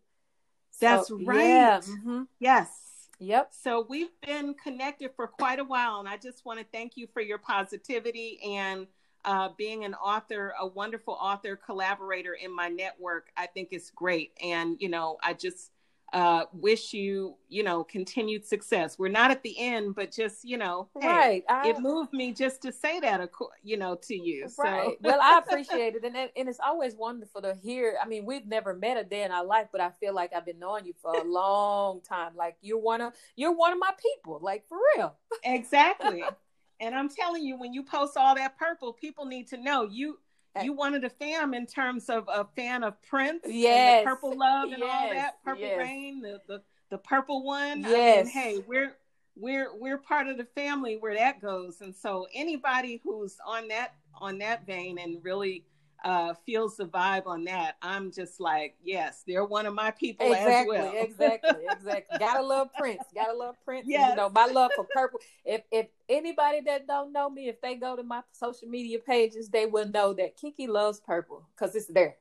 So, 0.70 0.86
That's 0.86 1.10
Yeah. 1.12 1.26
right. 1.26 1.82
mhm. 1.82 2.28
Yes. 2.40 3.10
Yep. 3.20 3.54
So 3.54 3.86
we've 3.88 4.10
been 4.26 4.56
connected 4.56 5.12
for 5.16 5.28
quite 5.28 5.60
a 5.60 5.64
while, 5.64 6.00
and 6.00 6.10
I 6.10 6.18
just 6.18 6.44
want 6.44 6.60
to 6.60 6.66
thank 6.72 6.98
you 6.98 7.08
for 7.08 7.22
your 7.22 7.38
positivity 7.38 8.40
and 8.44 8.88
uh, 9.24 9.50
being 9.56 9.86
an 9.86 9.94
author, 9.94 10.56
a 10.60 10.66
wonderful 10.66 11.14
author 11.14 11.56
collaborator 11.56 12.34
in 12.34 12.52
my 12.52 12.68
network. 12.68 13.32
I 13.38 13.46
think 13.46 13.70
it's 13.72 13.92
great, 13.92 14.32
and 14.42 14.82
you 14.82 14.90
know, 14.90 15.18
I 15.22 15.34
just 15.34 15.72
uh, 16.14 16.46
wish 16.54 16.94
you, 16.94 17.36
you 17.48 17.64
know, 17.64 17.84
continued 17.84 18.46
success. 18.46 19.00
We're 19.00 19.08
not 19.10 19.32
at 19.32 19.44
the 19.44 19.58
end, 19.58 19.96
but 19.96 20.12
just 20.12 20.44
you 20.44 20.58
know, 20.58 20.90
hey, 21.00 21.08
right. 21.08 21.44
I, 21.50 21.70
it 21.70 21.80
moved 21.80 22.12
me 22.14 22.34
just 22.34 22.62
to 22.64 22.72
say 22.72 23.00
that, 23.00 23.30
you 23.64 23.78
know, 23.78 23.96
to 23.96 24.16
you. 24.16 24.48
So 24.56 24.64
Right. 24.64 24.98
well, 25.02 25.20
I 25.22 25.40
appreciate 25.40 25.96
it, 25.96 26.04
and 26.04 26.16
it- 26.16 26.34
and 26.36 26.50
it's 26.50 26.60
always 26.60 26.96
wonderful 26.96 27.42
to 27.44 27.54
hear. 27.56 27.98
I 28.02 28.08
mean, 28.08 28.26
we've 28.26 28.46
never 28.46 28.74
met 28.74 28.98
a 28.98 29.04
day 29.04 29.24
in 29.24 29.32
our 29.32 29.46
life, 29.46 29.68
but 29.72 29.82
I 29.82 29.92
feel 29.92 30.14
like 30.14 30.34
I've 30.36 30.46
been 30.46 30.60
knowing 30.60 30.86
you 30.86 30.94
for 31.02 31.12
a 31.14 31.24
long 31.24 32.02
time. 32.02 32.36
Like 32.36 32.58
you're 32.62 32.78
one 32.80 33.02
of 33.02 33.14
you're 33.36 33.56
one 33.56 33.72
of 33.72 33.80
my 33.80 33.92
people. 34.02 34.40
Like 34.42 34.68
for 34.68 34.78
real. 34.98 35.16
exactly. 35.44 36.24
and 36.80 36.96
I'm 36.96 37.10
telling 37.10 37.44
you, 37.44 37.58
when 37.58 37.74
you 37.74 37.84
post 37.84 38.18
all 38.18 38.36
that 38.36 38.58
purple, 38.58 38.92
people 38.94 39.26
need 39.26 39.48
to 39.50 39.58
know 39.58 39.84
you 39.84 40.20
you 40.64 40.74
wanted 40.74 41.04
a 41.04 41.10
fam 41.10 41.54
in 41.54 41.66
terms 41.66 42.10
of 42.10 42.28
a 42.28 42.46
fan 42.56 42.84
of 42.84 43.02
Prince, 43.04 43.44
and 43.46 43.54
Yes. 43.56 44.04
the 44.04 44.10
Purple 44.10 44.38
Love, 44.38 44.72
and 44.72 44.84
all 44.84 45.10
that 45.10 45.44
Purple 45.44 45.64
Yes. 45.64 45.78
Rain, 45.78 46.22
the, 46.22 46.42
the 46.48 46.62
the 46.90 46.98
purple 46.98 47.44
one. 47.44 47.86
I 47.86 47.90
Yes. 47.90 48.26
mean, 48.26 48.34
hey, 48.34 48.58
we're 48.68 48.98
we're 49.38 49.74
we're 49.76 49.98
part 49.98 50.28
of 50.28 50.38
the 50.38 50.46
family 50.56 50.98
where 50.98 51.16
that 51.16 51.42
goes, 51.42 51.82
and 51.82 51.96
so 51.96 52.28
anybody 52.34 53.00
who's 53.04 53.38
on 53.46 53.70
that 53.70 53.96
on 54.20 54.38
that 54.40 54.66
vein 54.66 55.00
and 55.00 55.24
really 55.24 55.64
uh, 56.04 56.34
feels 56.46 56.78
the 56.78 56.86
vibe 56.86 57.28
on 57.28 57.44
that, 57.46 57.76
I'm 57.82 58.12
just 58.12 58.40
like, 58.40 58.76
yes, 58.84 59.24
they're 59.28 59.46
one 59.46 59.66
of 59.66 59.74
my 59.74 59.92
people 59.92 60.32
Exactly. 60.32 60.78
as 60.78 60.84
well. 60.84 60.94
Exactly. 61.02 61.66
Exactly. 61.70 62.18
Gotta 62.20 62.44
love 62.44 62.70
Prince. 62.78 63.04
Gotta 63.14 63.34
love 63.34 63.56
Prince. 63.64 63.86
Yes. 63.88 64.12
You 64.12 64.16
know 64.16 64.30
my 64.30 64.46
love 64.46 64.72
for 64.76 64.86
purple. 64.94 65.20
If 65.46 65.62
if 65.72 65.88
anybody 66.10 66.62
that 66.62 66.88
don't 66.88 67.12
know 67.12 67.30
me, 67.30 67.48
if 67.48 67.62
they 67.62 67.76
go 67.76 67.96
to 67.96 68.04
my 68.04 68.22
social 68.32 68.68
media 68.68 69.00
pages, 69.00 69.50
they 69.50 69.66
will 69.66 69.88
know 69.88 70.14
that 70.14 70.38
Kiki 70.38 70.68
loves 70.68 71.00
purple 71.00 71.46
because 71.56 71.76
it's 71.76 71.88
there. 71.88 72.16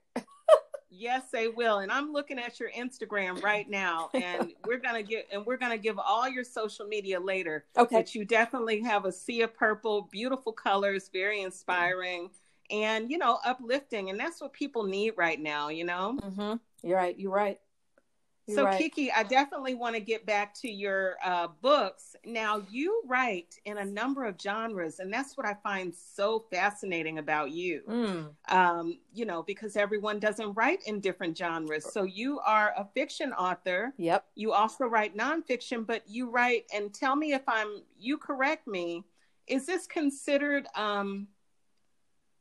Yes, 0.92 1.30
they 1.32 1.48
will. 1.48 1.78
And 1.78 1.90
I'm 1.90 2.12
looking 2.12 2.38
at 2.38 2.58
your 2.60 2.70
Instagram 2.72 3.42
right 3.42 3.68
now, 3.70 4.10
and 4.14 4.52
we're 4.66 4.78
gonna 4.78 5.02
get 5.02 5.28
and 5.32 5.46
we're 5.46 5.56
gonna 5.56 5.78
give 5.78 5.98
all 5.98 6.28
your 6.28 6.44
social 6.44 6.86
media 6.86 7.18
later. 7.18 7.64
Okay. 7.76 7.96
But 7.96 8.14
you 8.14 8.24
definitely 8.24 8.82
have 8.82 9.04
a 9.04 9.12
sea 9.12 9.42
of 9.42 9.54
purple, 9.54 10.08
beautiful 10.10 10.52
colors, 10.52 11.08
very 11.12 11.42
inspiring, 11.42 12.30
and 12.70 13.10
you 13.10 13.18
know, 13.18 13.38
uplifting. 13.44 14.10
And 14.10 14.18
that's 14.18 14.40
what 14.40 14.52
people 14.52 14.84
need 14.84 15.14
right 15.16 15.40
now, 15.40 15.68
you 15.68 15.84
know. 15.84 16.18
Mm-hmm. 16.22 16.54
You're 16.86 16.96
right. 16.96 17.18
You're 17.18 17.32
right. 17.32 17.58
You're 18.46 18.56
so 18.56 18.64
right. 18.64 18.78
Kiki, 18.78 19.12
I 19.12 19.22
definitely 19.22 19.74
want 19.74 19.94
to 19.94 20.00
get 20.00 20.26
back 20.26 20.54
to 20.54 20.68
your 20.68 21.16
uh, 21.24 21.48
books. 21.60 22.16
Now 22.24 22.62
you 22.68 23.02
write 23.06 23.54
in 23.64 23.78
a 23.78 23.84
number 23.84 24.24
of 24.24 24.36
genres, 24.42 24.98
and 24.98 25.12
that's 25.12 25.36
what 25.36 25.46
I 25.46 25.54
find 25.62 25.94
so 25.94 26.46
fascinating 26.50 27.18
about 27.18 27.52
you. 27.52 27.82
Mm. 27.88 28.30
um, 28.48 28.98
you 29.12 29.24
know, 29.24 29.42
because 29.44 29.76
everyone 29.76 30.18
doesn't 30.18 30.54
write 30.54 30.80
in 30.86 31.00
different 31.00 31.36
genres. 31.36 31.92
So 31.92 32.02
you 32.02 32.40
are 32.40 32.72
a 32.76 32.88
fiction 32.92 33.32
author. 33.32 33.92
Yep. 33.98 34.24
You 34.34 34.52
also 34.52 34.86
write 34.86 35.16
nonfiction, 35.16 35.86
but 35.86 36.02
you 36.08 36.28
write, 36.28 36.64
and 36.74 36.92
tell 36.92 37.14
me 37.14 37.32
if 37.34 37.42
I'm, 37.46 37.82
you 37.98 38.18
correct 38.18 38.66
me, 38.66 39.04
is 39.46 39.66
this 39.66 39.86
considered, 39.86 40.66
um, 40.74 41.28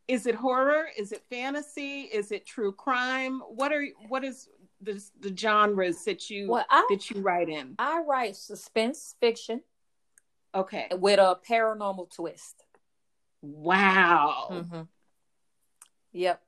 is 0.09 0.25
it 0.25 0.33
horror? 0.33 0.87
Is 0.97 1.11
it 1.11 1.21
fantasy? 1.29 2.01
Is 2.01 2.31
it 2.31 2.43
true 2.43 2.71
crime? 2.71 3.41
What 3.47 3.71
are, 3.71 3.85
what 4.07 4.23
is 4.23 4.49
the, 4.81 5.01
the 5.19 5.35
genres 5.37 6.03
that 6.05 6.31
you, 6.31 6.49
Well, 6.49 6.65
I 6.67 6.87
that 6.89 7.11
you 7.11 7.21
write 7.21 7.47
in? 7.47 7.75
I 7.77 8.01
write 8.01 8.35
suspense 8.35 9.15
fiction 9.21 9.61
Okay. 10.55 10.87
with 10.91 11.19
a 11.19 11.37
paranormal 11.47 12.11
twist. 12.13 12.65
Wow. 13.43 14.47
Mm-hmm. 14.49 14.81
Yep. 16.13 16.41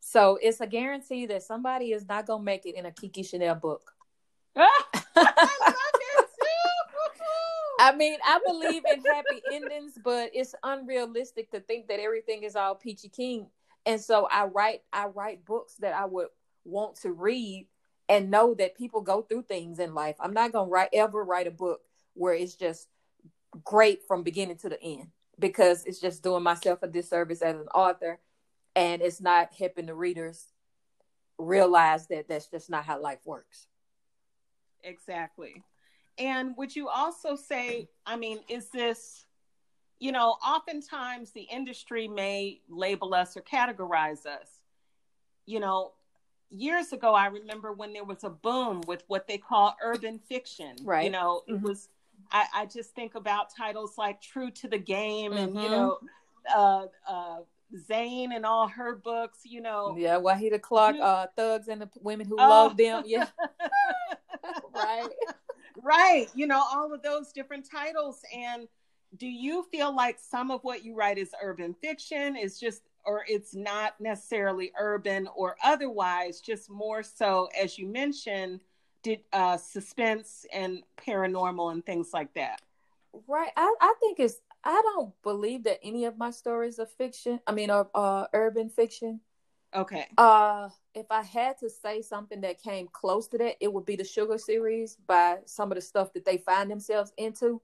So 0.00 0.38
it's 0.42 0.60
a 0.60 0.66
guarantee 0.66 1.24
that 1.26 1.42
somebody 1.42 1.92
is 1.92 2.06
not 2.06 2.26
gonna 2.26 2.42
make 2.42 2.66
it 2.66 2.74
in 2.74 2.84
a 2.84 2.92
Kiki 2.92 3.22
Chanel 3.22 3.54
book. 3.54 3.90
I 4.56 4.68
love 5.16 5.74
it 5.94 6.28
too. 6.40 6.44
I 7.78 7.94
mean, 7.94 8.18
I 8.24 8.40
believe 8.44 8.82
in 8.92 9.04
happy 9.04 9.42
endings, 9.52 9.98
but 10.02 10.30
it's 10.34 10.54
unrealistic 10.62 11.50
to 11.52 11.60
think 11.60 11.88
that 11.88 12.00
everything 12.00 12.42
is 12.42 12.56
all 12.56 12.74
peachy 12.74 13.08
keen. 13.08 13.46
And 13.86 14.00
so 14.00 14.26
I 14.30 14.46
write 14.46 14.82
I 14.92 15.06
write 15.06 15.44
books 15.44 15.74
that 15.80 15.94
I 15.94 16.04
would 16.04 16.28
want 16.64 16.96
to 16.96 17.12
read 17.12 17.68
and 18.08 18.30
know 18.30 18.54
that 18.54 18.76
people 18.76 19.00
go 19.00 19.22
through 19.22 19.42
things 19.42 19.78
in 19.78 19.94
life. 19.94 20.16
I'm 20.20 20.34
not 20.34 20.52
gonna 20.52 20.68
write 20.68 20.90
ever 20.92 21.22
write 21.24 21.46
a 21.46 21.52
book 21.52 21.80
where 22.14 22.34
it's 22.34 22.54
just 22.54 22.88
great 23.64 24.02
from 24.06 24.22
beginning 24.22 24.58
to 24.58 24.68
the 24.68 24.82
end 24.82 25.08
because 25.38 25.84
it's 25.84 26.00
just 26.00 26.22
doing 26.22 26.42
myself 26.42 26.80
a 26.82 26.88
disservice 26.88 27.42
as 27.42 27.56
an 27.56 27.68
author 27.68 28.18
and 28.74 29.00
it's 29.02 29.20
not 29.20 29.52
helping 29.54 29.86
the 29.86 29.94
readers 29.94 30.46
realize 31.38 32.08
that 32.08 32.28
that's 32.28 32.46
just 32.46 32.68
not 32.68 32.84
how 32.84 33.00
life 33.00 33.20
works. 33.24 33.68
Exactly. 34.82 35.62
And 36.18 36.56
would 36.56 36.74
you 36.74 36.88
also 36.88 37.36
say, 37.36 37.88
I 38.06 38.16
mean, 38.16 38.40
is 38.48 38.68
this 38.70 39.24
you 40.00 40.12
know, 40.12 40.36
oftentimes 40.46 41.32
the 41.32 41.40
industry 41.42 42.06
may 42.06 42.60
label 42.68 43.14
us 43.14 43.36
or 43.36 43.40
categorize 43.40 44.26
us. 44.26 44.60
You 45.44 45.58
know, 45.58 45.90
years 46.50 46.92
ago, 46.92 47.14
I 47.14 47.26
remember 47.26 47.72
when 47.72 47.92
there 47.92 48.04
was 48.04 48.22
a 48.22 48.30
boom 48.30 48.80
with 48.86 49.02
what 49.08 49.26
they 49.26 49.38
call 49.38 49.76
urban 49.82 50.20
fiction. 50.20 50.76
Right. 50.84 51.06
You 51.06 51.10
know, 51.10 51.42
Mhm. 51.48 51.56
it 51.56 51.62
was, 51.62 51.88
I, 52.30 52.46
I 52.54 52.66
just 52.66 52.94
think 52.94 53.16
about 53.16 53.52
titles 53.52 53.98
like 53.98 54.20
True 54.20 54.52
to 54.52 54.68
the 54.68 54.78
Game 54.78 55.32
and, 55.32 55.60
you 55.60 55.68
Mhm. 55.68 55.70
know, 55.72 55.98
uh, 56.54 56.86
uh, 57.08 57.40
Zane 57.76 58.30
and 58.30 58.46
all 58.46 58.68
her 58.68 58.94
books, 58.94 59.40
you 59.44 59.60
know. 59.60 59.96
Yeah, 59.98 60.20
Wahida 60.20 60.62
Clark, 60.62 60.94
You- 60.94 61.02
uh, 61.02 61.26
thugs 61.34 61.66
and 61.66 61.82
the 61.82 61.90
women 62.02 62.28
who 62.28 62.36
Oh. 62.38 62.48
love 62.48 62.76
them. 62.76 63.02
Yeah, 63.04 63.26
right. 64.72 65.10
Right 65.82 66.28
you 66.34 66.46
know 66.46 66.62
all 66.72 66.92
of 66.92 67.02
those 67.02 67.32
different 67.32 67.68
titles 67.70 68.22
and 68.34 68.68
do 69.16 69.26
you 69.26 69.64
feel 69.70 69.94
like 69.94 70.18
some 70.18 70.50
of 70.50 70.62
what 70.64 70.84
you 70.84 70.94
write 70.94 71.18
is 71.18 71.30
urban 71.42 71.74
fiction 71.74 72.36
is 72.36 72.58
just 72.58 72.82
or 73.04 73.24
it's 73.28 73.54
not 73.54 73.98
necessarily 74.00 74.72
urban 74.78 75.28
or 75.34 75.56
otherwise 75.64 76.40
just 76.40 76.68
more 76.70 77.02
so 77.02 77.48
as 77.60 77.78
you 77.78 77.86
mentioned 77.86 78.60
did 79.02 79.20
uh 79.32 79.56
suspense 79.56 80.44
and 80.52 80.82
paranormal 80.96 81.72
and 81.72 81.84
things 81.86 82.10
like 82.12 82.32
that 82.34 82.60
Right. 83.26 83.50
I, 83.56 83.74
I 83.80 83.94
think 84.00 84.20
it's 84.20 84.40
I 84.64 84.80
don't 84.94 85.12
believe 85.22 85.64
that 85.64 85.78
any 85.82 86.04
of 86.04 86.18
my 86.18 86.30
stories 86.30 86.78
are 86.78 86.86
fiction. 86.86 87.40
I 87.46 87.52
mean 87.52 87.70
are 87.70 87.88
uh 87.94 88.26
urban 88.32 88.68
fiction. 88.68 89.20
Okay 89.74 90.06
Uh 90.16 90.68
if 90.94 91.06
I 91.10 91.22
had 91.22 91.58
to 91.58 91.70
say 91.70 92.02
something 92.02 92.40
that 92.40 92.60
came 92.62 92.88
close 92.88 93.28
to 93.28 93.38
that, 93.38 93.56
it 93.60 93.72
would 93.72 93.86
be 93.86 93.96
the 93.96 94.04
Sugar 94.04 94.38
series 94.38 94.96
by 95.06 95.38
some 95.46 95.70
of 95.70 95.76
the 95.76 95.82
stuff 95.82 96.12
that 96.14 96.24
they 96.24 96.38
find 96.38 96.70
themselves 96.70 97.12
into. 97.16 97.62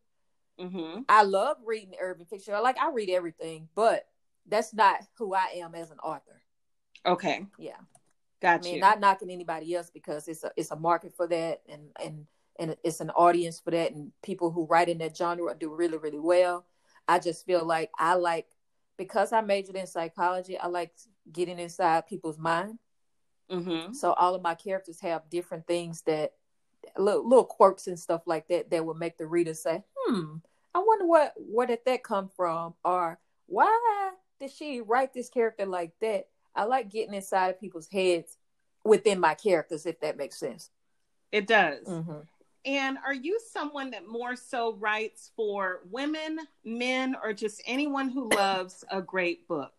mm-hmm. 0.59 1.03
I 1.09 1.23
love 1.25 1.59
reading 1.65 1.95
urban 2.01 2.27
fiction. 2.27 2.55
Like 2.63 2.79
I 2.79 2.91
read 2.91 3.11
everything, 3.11 3.69
but 3.75 4.07
that's 4.47 4.75
not 4.75 5.01
who 5.19 5.35
I 5.35 5.47
am 5.57 5.75
as 5.75 5.91
an 5.91 5.99
author. 5.99 6.43
okay 7.07 7.47
Yeah. 7.57 7.81
got 8.41 8.61
I 8.61 8.63
mean, 8.63 8.81
not 8.81 9.01
knocking 9.01 9.31
anybody 9.31 9.75
else 9.75 9.91
because 9.91 10.29
it's 10.29 10.45
a 10.45 10.53
it's 10.57 10.71
a 10.71 10.77
market 10.77 11.15
for 11.17 11.27
that, 11.29 11.63
and 11.69 11.91
and 12.01 12.27
and 12.59 12.77
it's 12.85 13.01
an 13.01 13.11
audience 13.11 13.61
for 13.61 13.71
that, 13.73 13.93
and 13.93 14.13
people 14.23 14.51
who 14.51 14.67
write 14.67 14.89
in 14.89 14.99
that 14.99 15.17
genre 15.17 15.55
do 15.59 15.75
really 15.75 15.99
really 15.99 16.21
well. 16.21 16.67
I 17.09 17.19
just 17.19 17.47
feel 17.47 17.65
like 17.65 17.91
I 17.99 18.15
like 18.15 18.47
because 18.97 19.33
I 19.33 19.41
majored 19.41 19.77
in 19.77 19.87
psychology. 19.87 20.59
I 20.59 20.69
like 20.69 20.93
getting 21.33 21.59
inside 21.59 22.07
people's 22.07 22.39
mind. 22.39 22.79
mm-hmm. 23.51 23.93
So 23.93 24.13
all 24.15 24.35
of 24.35 24.43
my 24.43 24.55
characters 24.55 25.01
have 25.01 25.29
different 25.31 25.67
things 25.67 26.03
that 26.03 26.33
little, 26.99 27.27
little 27.29 27.45
quirks 27.45 27.87
and 27.87 27.99
stuff 27.99 28.23
like 28.27 28.49
that 28.49 28.71
that 28.71 28.85
will 28.85 28.95
make 28.95 29.17
the 29.19 29.27
reader 29.27 29.55
say, 29.55 29.83
"Hmm, 29.97 30.37
I 30.75 30.79
wonder 30.81 31.07
what 31.07 31.35
where 31.37 31.67
did 31.67 31.81
that 31.87 32.03
come 32.05 32.29
from?" 32.37 32.75
or 32.85 33.19
"Why 33.47 34.13
did 34.41 34.51
she 34.51 34.81
write 34.81 35.13
this 35.15 35.29
character 35.29 35.67
like 35.67 35.93
that?" 36.01 36.29
I 36.55 36.65
like 36.65 36.91
getting 36.91 37.15
inside 37.15 37.49
of 37.49 37.61
people's 37.61 37.89
heads 37.89 38.37
within 38.85 39.19
my 39.19 39.35
characters, 39.35 39.87
if 39.87 39.99
that 40.01 40.17
makes 40.17 40.39
sense. 40.39 40.71
it 41.33 41.47
does 41.47 41.87
Mm-hmm. 41.87 42.21
And 42.67 42.97
are 43.05 43.13
you 43.15 43.39
someone 43.53 43.91
that 43.91 44.09
more 44.09 44.37
so 44.37 44.75
writes 44.77 45.33
for 45.37 45.81
women, 45.91 46.39
men, 46.65 47.15
or 47.23 47.35
just 47.35 47.63
anyone 47.67 48.09
who 48.09 48.31
loves 48.31 48.85
a 48.91 49.03
great 49.03 49.47
book? 49.47 49.73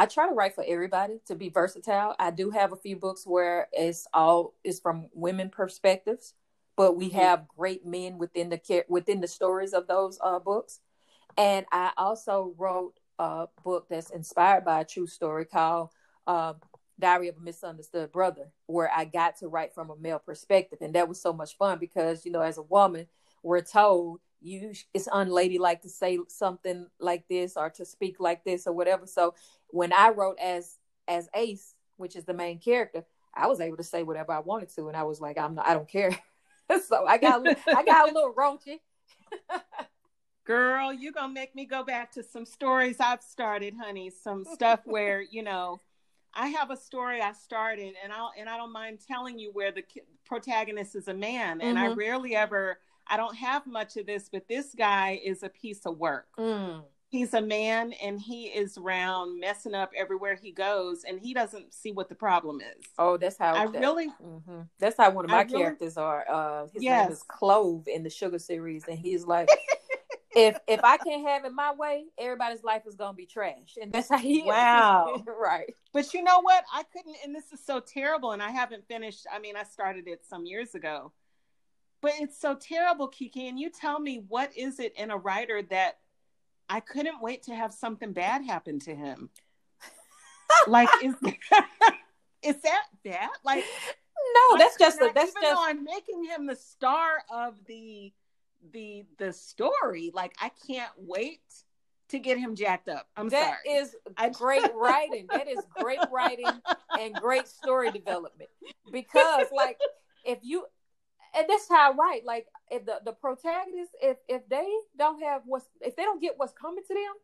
I 0.00 0.06
try 0.06 0.26
to 0.26 0.32
write 0.32 0.54
for 0.54 0.64
everybody 0.66 1.20
to 1.26 1.34
be 1.34 1.50
versatile. 1.50 2.16
I 2.18 2.30
do 2.30 2.48
have 2.52 2.72
a 2.72 2.76
few 2.76 2.96
books 2.96 3.26
where 3.26 3.68
it's 3.70 4.06
all 4.14 4.54
is 4.64 4.80
from 4.80 5.10
women 5.12 5.50
perspectives, 5.50 6.32
but 6.74 6.96
we 6.96 7.10
Mhm. 7.10 7.16
have 7.16 7.48
great 7.48 7.84
men 7.84 8.16
within 8.16 8.48
the 8.48 8.86
within 8.88 9.20
the 9.20 9.28
stories 9.28 9.74
of 9.74 9.88
those 9.88 10.18
uh, 10.22 10.38
books. 10.38 10.80
And 11.36 11.66
I 11.70 11.92
also 11.98 12.54
wrote 12.56 12.98
a 13.18 13.48
book 13.62 13.88
that's 13.90 14.08
inspired 14.08 14.64
by 14.64 14.80
a 14.80 14.86
true 14.86 15.06
story 15.06 15.44
called 15.44 15.90
uh, 16.26 16.54
Diary 16.98 17.28
of 17.28 17.36
a 17.36 17.40
Misunderstood 17.40 18.10
Brother, 18.10 18.52
where 18.64 18.90
I 18.90 19.04
got 19.04 19.36
to 19.40 19.48
write 19.48 19.74
from 19.74 19.90
a 19.90 19.96
male 19.96 20.18
perspective, 20.18 20.78
and 20.80 20.94
that 20.94 21.10
was 21.10 21.20
so 21.20 21.34
much 21.34 21.58
fun 21.58 21.78
because 21.78 22.24
you 22.24 22.32
know, 22.32 22.40
as 22.40 22.56
a 22.56 22.62
woman, 22.62 23.06
we're 23.42 23.60
told 23.60 24.20
you 24.40 24.72
it's 24.94 25.08
unladylike 25.08 25.82
to 25.82 25.88
say 25.88 26.18
something 26.28 26.86
like 26.98 27.28
this 27.28 27.56
or 27.56 27.70
to 27.70 27.84
speak 27.84 28.20
like 28.20 28.44
this 28.44 28.66
or 28.66 28.72
whatever. 28.72 29.06
So 29.06 29.34
when 29.68 29.92
I 29.92 30.10
wrote 30.10 30.38
as 30.40 30.78
as 31.08 31.28
Ace, 31.34 31.74
which 31.96 32.16
is 32.16 32.24
the 32.24 32.34
main 32.34 32.58
character, 32.58 33.04
I 33.34 33.46
was 33.46 33.60
able 33.60 33.76
to 33.76 33.82
say 33.84 34.02
whatever 34.02 34.32
I 34.32 34.40
wanted 34.40 34.70
to, 34.76 34.88
and 34.88 34.96
I 34.96 35.02
was 35.04 35.20
like, 35.20 35.38
I'm 35.38 35.54
not, 35.54 35.66
I 35.66 35.74
don't 35.74 35.88
care. 35.88 36.16
so 36.88 37.06
I 37.06 37.18
got 37.18 37.42
I 37.74 37.84
got 37.84 38.10
a 38.10 38.14
little 38.14 38.32
raunchy. 38.38 38.80
Girl, 40.44 40.92
you 40.92 41.12
gonna 41.12 41.32
make 41.32 41.54
me 41.54 41.64
go 41.66 41.84
back 41.84 42.10
to 42.12 42.22
some 42.22 42.44
stories 42.46 42.96
I've 42.98 43.22
started, 43.22 43.74
honey. 43.80 44.10
Some 44.10 44.44
stuff 44.44 44.80
where 44.84 45.20
you 45.30 45.42
know, 45.42 45.80
I 46.34 46.48
have 46.48 46.70
a 46.70 46.76
story 46.76 47.20
I 47.20 47.32
started, 47.32 47.94
and 48.02 48.12
I'll 48.12 48.32
and 48.36 48.48
I 48.48 48.56
don't 48.56 48.72
mind 48.72 49.00
telling 49.06 49.38
you 49.38 49.50
where 49.52 49.70
the 49.70 49.82
ki- 49.82 50.02
protagonist 50.24 50.96
is 50.96 51.08
a 51.08 51.14
man, 51.14 51.60
and 51.60 51.78
I 51.78 51.88
Mhm. 51.88 51.96
rarely 51.96 52.34
ever. 52.34 52.78
I 53.10 53.16
don't 53.16 53.34
have 53.36 53.66
much 53.66 53.96
of 53.96 54.06
this, 54.06 54.28
but 54.32 54.46
this 54.48 54.74
guy 54.76 55.20
is 55.22 55.42
a 55.42 55.48
piece 55.48 55.84
of 55.84 55.98
work. 55.98 56.28
Mm. 56.38 56.84
He's 57.08 57.34
a 57.34 57.40
man, 57.42 57.92
and 58.00 58.20
he 58.20 58.44
is 58.46 58.78
round 58.78 59.40
messing 59.40 59.74
up 59.74 59.90
everywhere 59.96 60.36
he 60.40 60.52
goes, 60.52 61.02
and 61.02 61.18
he 61.18 61.34
doesn't 61.34 61.74
see 61.74 61.90
what 61.90 62.08
the 62.08 62.14
problem 62.14 62.60
is. 62.60 62.86
Oh, 62.98 63.16
that's 63.16 63.36
how 63.36 63.52
I 63.54 63.66
that- 63.66 63.80
really, 63.80 64.08
Mhm. 64.22 64.68
That's 64.78 64.96
how 64.96 65.10
one 65.10 65.24
of 65.24 65.30
I 65.32 65.38
my 65.38 65.42
really- 65.42 65.58
characters 65.58 65.96
are. 65.96 66.24
Uh, 66.30 66.68
his 66.68 66.84
Yes. 66.84 67.04
name 67.06 67.12
is 67.12 67.22
Clove 67.24 67.88
in 67.88 68.04
the 68.04 68.10
Sugar 68.10 68.38
series, 68.38 68.86
and 68.86 68.96
he's 68.96 69.26
like, 69.26 69.48
if 70.36 70.56
if 70.68 70.78
I 70.84 70.98
can't 70.98 71.26
have 71.26 71.44
it 71.44 71.52
my 71.52 71.72
way, 71.72 72.04
everybody's 72.16 72.62
life 72.62 72.82
is 72.86 72.94
gonna 72.94 73.14
be 73.14 73.26
trash, 73.26 73.76
and 73.82 73.92
that's 73.92 74.08
how 74.08 74.18
he 74.18 74.42
is. 74.42 74.46
Wow. 74.46 75.20
right. 75.26 75.74
But 75.92 76.14
you 76.14 76.22
know 76.22 76.40
what? 76.42 76.62
I 76.72 76.84
couldn't, 76.84 77.16
and 77.24 77.34
this 77.34 77.50
is 77.52 77.58
so 77.66 77.80
terrible, 77.80 78.30
and 78.30 78.40
I 78.40 78.50
haven't 78.50 78.86
finished. 78.86 79.26
I 79.32 79.40
mean, 79.40 79.56
I 79.56 79.64
started 79.64 80.06
it 80.06 80.24
some 80.24 80.46
years 80.46 80.76
ago, 80.76 81.10
but 82.00 82.12
it's 82.20 82.38
so 82.40 82.54
terrible, 82.54 83.08
Kiki. 83.08 83.48
And 83.48 83.58
you 83.58 83.70
tell 83.70 83.98
me, 84.00 84.24
what 84.28 84.56
is 84.56 84.78
it 84.80 84.92
in 84.96 85.10
a 85.10 85.16
writer 85.16 85.62
that 85.70 85.98
I 86.68 86.80
couldn't 86.80 87.20
wait 87.20 87.42
to 87.44 87.54
have 87.54 87.72
something 87.72 88.12
bad 88.12 88.44
happen 88.44 88.78
to 88.80 88.94
him? 88.94 89.30
like, 90.66 90.88
is 91.02 91.14
is 92.42 92.56
that 92.62 92.84
bad? 93.04 93.28
Like, 93.44 93.64
No, 94.50 94.58
that's 94.58 94.76
just 94.78 95.00
a, 95.00 95.04
not- 95.06 95.14
that's 95.14 95.30
even 95.30 95.42
just 95.42 95.54
though 95.56 95.64
I'm 95.64 95.84
making 95.84 96.24
him 96.24 96.46
the 96.46 96.56
star 96.56 97.22
of 97.32 97.54
the 97.66 98.12
the 98.72 99.04
the 99.18 99.32
story. 99.32 100.10
Like, 100.14 100.34
I 100.40 100.50
can't 100.66 100.92
wait 100.96 101.40
to 102.10 102.18
get 102.18 102.38
him 102.38 102.56
jacked 102.56 102.88
up. 102.88 103.06
I'm 103.16 103.28
That 103.28 103.58
sorry. 103.64 103.76
is 103.78 103.96
I- 104.16 104.28
great 104.34 104.74
writing. 104.74 105.26
That 105.32 105.48
is 105.48 105.60
great 105.78 106.00
writing 106.12 106.46
and 106.98 107.14
great 107.14 107.46
story 107.48 107.90
development. 107.90 108.50
Because 108.90 109.46
like 109.52 109.78
if 110.24 110.38
you 110.42 110.64
and 111.36 111.46
that's 111.48 111.68
how 111.68 111.92
I 111.92 111.94
write. 111.94 112.24
Like 112.24 112.46
if 112.70 112.84
the, 112.86 113.00
the 113.04 113.12
protagonist, 113.12 113.92
if 114.02 114.18
if 114.28 114.48
they 114.48 114.68
don't 114.98 115.22
have 115.22 115.42
what's 115.46 115.68
if 115.80 115.96
they 115.96 116.02
don't 116.02 116.20
get 116.20 116.34
what's 116.36 116.52
coming 116.52 116.84
to 116.86 116.94
them, 116.94 117.14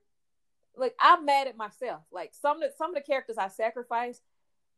like 0.76 0.94
I'm 1.00 1.24
mad 1.24 1.46
at 1.48 1.56
myself. 1.56 2.02
Like 2.12 2.32
some 2.34 2.62
of 2.62 2.62
the 2.70 2.74
some 2.76 2.90
of 2.90 2.94
the 2.96 3.00
characters 3.02 3.38
I 3.38 3.48
sacrificed 3.48 4.22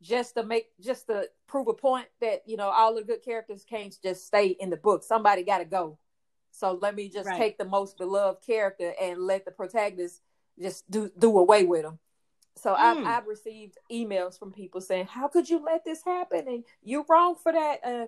just 0.01 0.35
to 0.35 0.43
make 0.43 0.67
just 0.79 1.07
to 1.07 1.29
prove 1.47 1.67
a 1.67 1.73
point 1.73 2.07
that, 2.21 2.41
you 2.45 2.57
know, 2.57 2.69
all 2.69 2.95
the 2.95 3.03
good 3.03 3.23
characters 3.23 3.65
can't 3.69 3.95
just 4.01 4.25
stay 4.25 4.47
in 4.47 4.69
the 4.69 4.77
book. 4.77 5.03
Somebody 5.03 5.43
gotta 5.43 5.65
go. 5.65 5.97
So 6.51 6.79
let 6.81 6.95
me 6.95 7.09
just 7.09 7.27
Right. 7.27 7.37
take 7.37 7.57
the 7.57 7.65
most 7.65 7.97
beloved 7.97 8.41
character 8.45 8.93
and 8.99 9.19
let 9.21 9.45
the 9.45 9.51
protagonist 9.51 10.21
just 10.59 10.89
do 10.89 11.11
do 11.17 11.37
away 11.37 11.65
with 11.65 11.83
them. 11.83 11.99
So 12.55 12.75
Hmm. 12.75 12.81
I've 12.81 13.05
I've 13.23 13.27
received 13.27 13.77
emails 13.91 14.37
from 14.37 14.51
people 14.51 14.81
saying, 14.81 15.05
"How 15.07 15.27
could 15.27 15.49
you 15.49 15.59
let 15.63 15.85
this 15.85 16.03
happen? 16.03 16.47
And 16.47 16.63
you're 16.81 17.05
wrong 17.07 17.35
for 17.35 17.51
that." 17.51 17.85
Uh, 17.85 18.07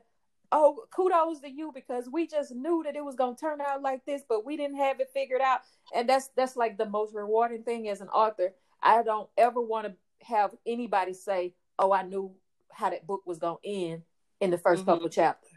oh, 0.52 0.84
kudos 0.92 1.40
to 1.42 1.50
you 1.50 1.72
because 1.74 2.10
we 2.12 2.28
just 2.28 2.54
knew 2.54 2.82
that 2.84 2.96
it 2.96 3.04
was 3.06 3.16
gonna 3.16 3.36
turn 3.36 3.62
out 3.62 3.82
like 3.82 4.06
this, 4.06 4.24
but 4.28 4.46
we 4.46 4.58
didn't 4.58 4.78
have 4.78 5.00
it 5.00 5.10
figured 5.14 5.42
out. 5.42 5.62
And 5.96 6.08
that's 6.08 6.30
that's 6.36 6.56
like 6.56 6.78
the 6.78 6.86
most 6.86 7.14
rewarding 7.14 7.64
thing 7.64 7.88
as 7.90 8.02
an 8.02 8.10
author. 8.10 8.54
I 8.84 9.04
don't 9.04 9.30
ever 9.38 9.62
want 9.62 9.88
to 9.88 10.26
have 10.26 10.56
anybody 10.66 11.14
say, 11.14 11.54
"Oh, 11.80 11.92
I 11.94 12.04
knew 12.04 12.36
how 12.72 12.90
that 12.90 13.08
book 13.08 13.22
was 13.26 13.40
gonna 13.40 13.58
end 13.64 14.04
in 14.40 14.50
the 14.52 14.58
1st 14.58 14.84
Mhm. 14.84 14.86
couple 14.86 15.10
chapters." 15.10 15.52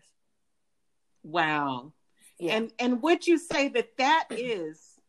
Wow. 1.22 1.92
Yeah. 2.38 2.56
And 2.56 2.72
and 2.78 3.02
would 3.02 3.26
you 3.26 3.38
say 3.38 3.68
that 3.68 3.96
that 3.96 4.26
is 4.30 5.00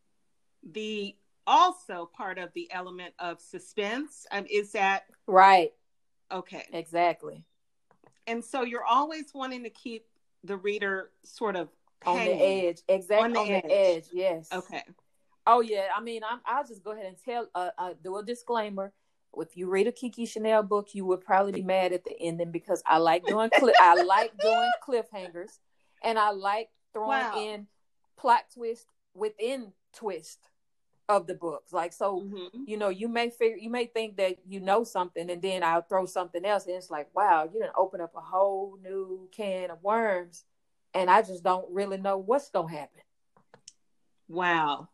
the 0.62 1.16
also 1.46 2.06
part 2.12 2.38
of 2.38 2.52
the 2.54 2.70
element 2.72 3.14
of 3.18 3.40
suspense? 3.40 4.26
Um, 4.30 4.46
is 4.50 4.72
that 4.72 5.04
right, 5.26 5.72
okay? 6.30 6.66
exactly. 6.72 7.44
And 8.26 8.44
so 8.44 8.62
you're 8.62 8.84
always 8.84 9.26
wanting 9.34 9.62
to 9.64 9.70
keep 9.70 10.06
the 10.44 10.56
reader 10.56 11.10
sort 11.24 11.56
of 11.56 11.68
On 12.04 12.16
the 12.24 12.32
edge, 12.32 12.82
exactly 12.88 13.24
On 13.24 13.36
on 13.36 13.46
the 13.46 13.52
the, 13.52 13.66
edge. 13.74 13.96
edge. 13.96 14.04
Yes. 14.12 14.48
Okay. 14.52 14.82
Oh 15.46 15.60
yeah, 15.60 15.88
I 15.96 16.00
mean, 16.00 16.22
I'm, 16.28 16.40
I'll 16.44 16.66
just 16.66 16.82
go 16.82 16.90
ahead 16.90 17.06
and 17.06 17.16
tell, 17.24 17.46
uh, 17.54 17.70
uh, 17.78 17.94
do 18.02 18.16
a 18.16 18.22
disclaimer. 18.24 18.92
If 19.38 19.56
you 19.56 19.68
read 19.68 19.86
a 19.86 19.92
Kiki 19.92 20.26
Chanel 20.26 20.62
book, 20.62 20.88
you 20.94 21.04
would 21.06 21.20
probably 21.20 21.52
be 21.52 21.62
mad 21.62 21.92
at 21.92 22.04
the 22.04 22.18
ending 22.20 22.50
because 22.50 22.82
I 22.86 22.98
like 22.98 23.24
doing, 23.26 23.50
cli- 23.56 23.74
I 23.80 24.02
like 24.02 24.32
doing 24.40 24.70
cliffhangers, 24.86 25.58
and 26.02 26.18
I 26.18 26.30
like 26.30 26.70
throwing 26.92 27.10
Wow. 27.10 27.38
in 27.38 27.66
plot 28.16 28.44
twist 28.54 28.86
within 29.14 29.72
twist. 29.92 30.38
Of 31.08 31.26
the 31.26 31.34
books. 31.34 31.72
Like 31.72 31.92
so, 31.92 32.20
mm-hmm. 32.20 32.64
you 32.66 32.76
know, 32.76 32.88
you 32.88 33.08
may 33.08 33.30
figure 33.30 33.56
you 33.56 33.70
may 33.70 33.86
think 33.86 34.16
that 34.16 34.36
you 34.46 34.60
know 34.60 34.84
something, 34.84 35.30
and 35.30 35.40
then 35.40 35.62
I'll 35.62 35.82
throw 35.82 36.06
something 36.06 36.44
else, 36.44 36.66
and 36.66 36.76
it's 36.76 36.90
like, 36.90 37.08
wow, 37.14 37.44
you 37.44 37.60
didn't 37.60 37.74
open 37.76 38.00
up 38.00 38.12
a 38.16 38.20
whole 38.20 38.78
new 38.82 39.28
can 39.32 39.70
of 39.70 39.82
worms, 39.82 40.44
and 40.94 41.10
I 41.10 41.22
just 41.22 41.42
don't 41.42 41.66
really 41.70 41.98
know 41.98 42.18
what's 42.18 42.50
gonna 42.50 42.70
happen. 42.70 43.02
Wow. 44.28 44.88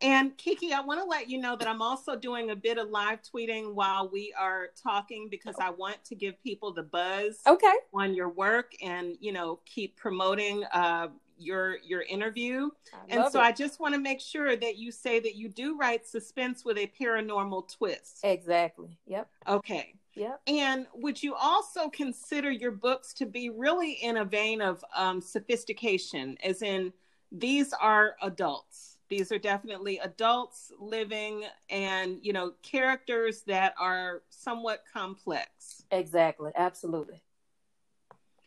And 0.00 0.36
Kiki, 0.36 0.72
I 0.72 0.80
want 0.80 1.00
to 1.00 1.04
let 1.04 1.28
you 1.28 1.40
know 1.40 1.56
that 1.56 1.66
I'm 1.66 1.82
also 1.82 2.14
doing 2.14 2.50
a 2.50 2.56
bit 2.56 2.78
of 2.78 2.88
live 2.88 3.18
tweeting 3.22 3.74
while 3.74 4.08
we 4.08 4.32
are 4.38 4.68
talking 4.80 5.28
because 5.28 5.56
I 5.60 5.70
want 5.70 6.04
to 6.04 6.14
give 6.14 6.40
people 6.40 6.72
the 6.72 6.84
buzz 6.84 7.40
okay. 7.44 7.72
on 7.92 8.14
your 8.14 8.28
work 8.28 8.74
and 8.80 9.16
you 9.20 9.32
know 9.32 9.58
keep 9.66 9.96
promoting 9.96 10.62
uh, 10.72 11.08
your 11.38 11.78
your 11.78 12.02
interview. 12.02 12.70
And 13.08 13.30
so 13.32 13.40
it. 13.40 13.44
I 13.44 13.52
just 13.52 13.80
want 13.80 13.94
to 13.94 14.00
make 14.00 14.20
sure 14.20 14.56
that 14.56 14.76
you 14.76 14.92
say 14.92 15.20
that 15.20 15.34
you 15.36 15.48
do 15.48 15.76
write 15.76 16.06
suspense 16.06 16.64
with 16.64 16.78
a 16.78 16.90
paranormal 17.00 17.74
twist. 17.76 18.20
Exactly. 18.24 18.98
Yep. 19.06 19.28
Okay. 19.46 19.94
Yep. 20.14 20.40
And 20.48 20.86
would 20.94 21.22
you 21.22 21.34
also 21.34 21.88
consider 21.88 22.50
your 22.50 22.72
books 22.72 23.12
to 23.14 23.26
be 23.26 23.50
really 23.50 23.92
in 23.92 24.16
a 24.16 24.24
vein 24.24 24.60
of 24.60 24.84
um, 24.96 25.20
sophistication, 25.20 26.36
as 26.42 26.62
in 26.62 26.92
these 27.30 27.72
are 27.72 28.16
adults? 28.22 28.96
These 29.08 29.32
are 29.32 29.38
definitely 29.38 29.98
adults 29.98 30.70
living 30.78 31.44
and, 31.70 32.18
you 32.20 32.32
know, 32.32 32.52
characters 32.62 33.42
that 33.42 33.74
are 33.78 34.22
somewhat 34.28 34.82
complex. 34.92 35.82
Exactly. 35.90 36.50
Absolutely. 36.56 37.22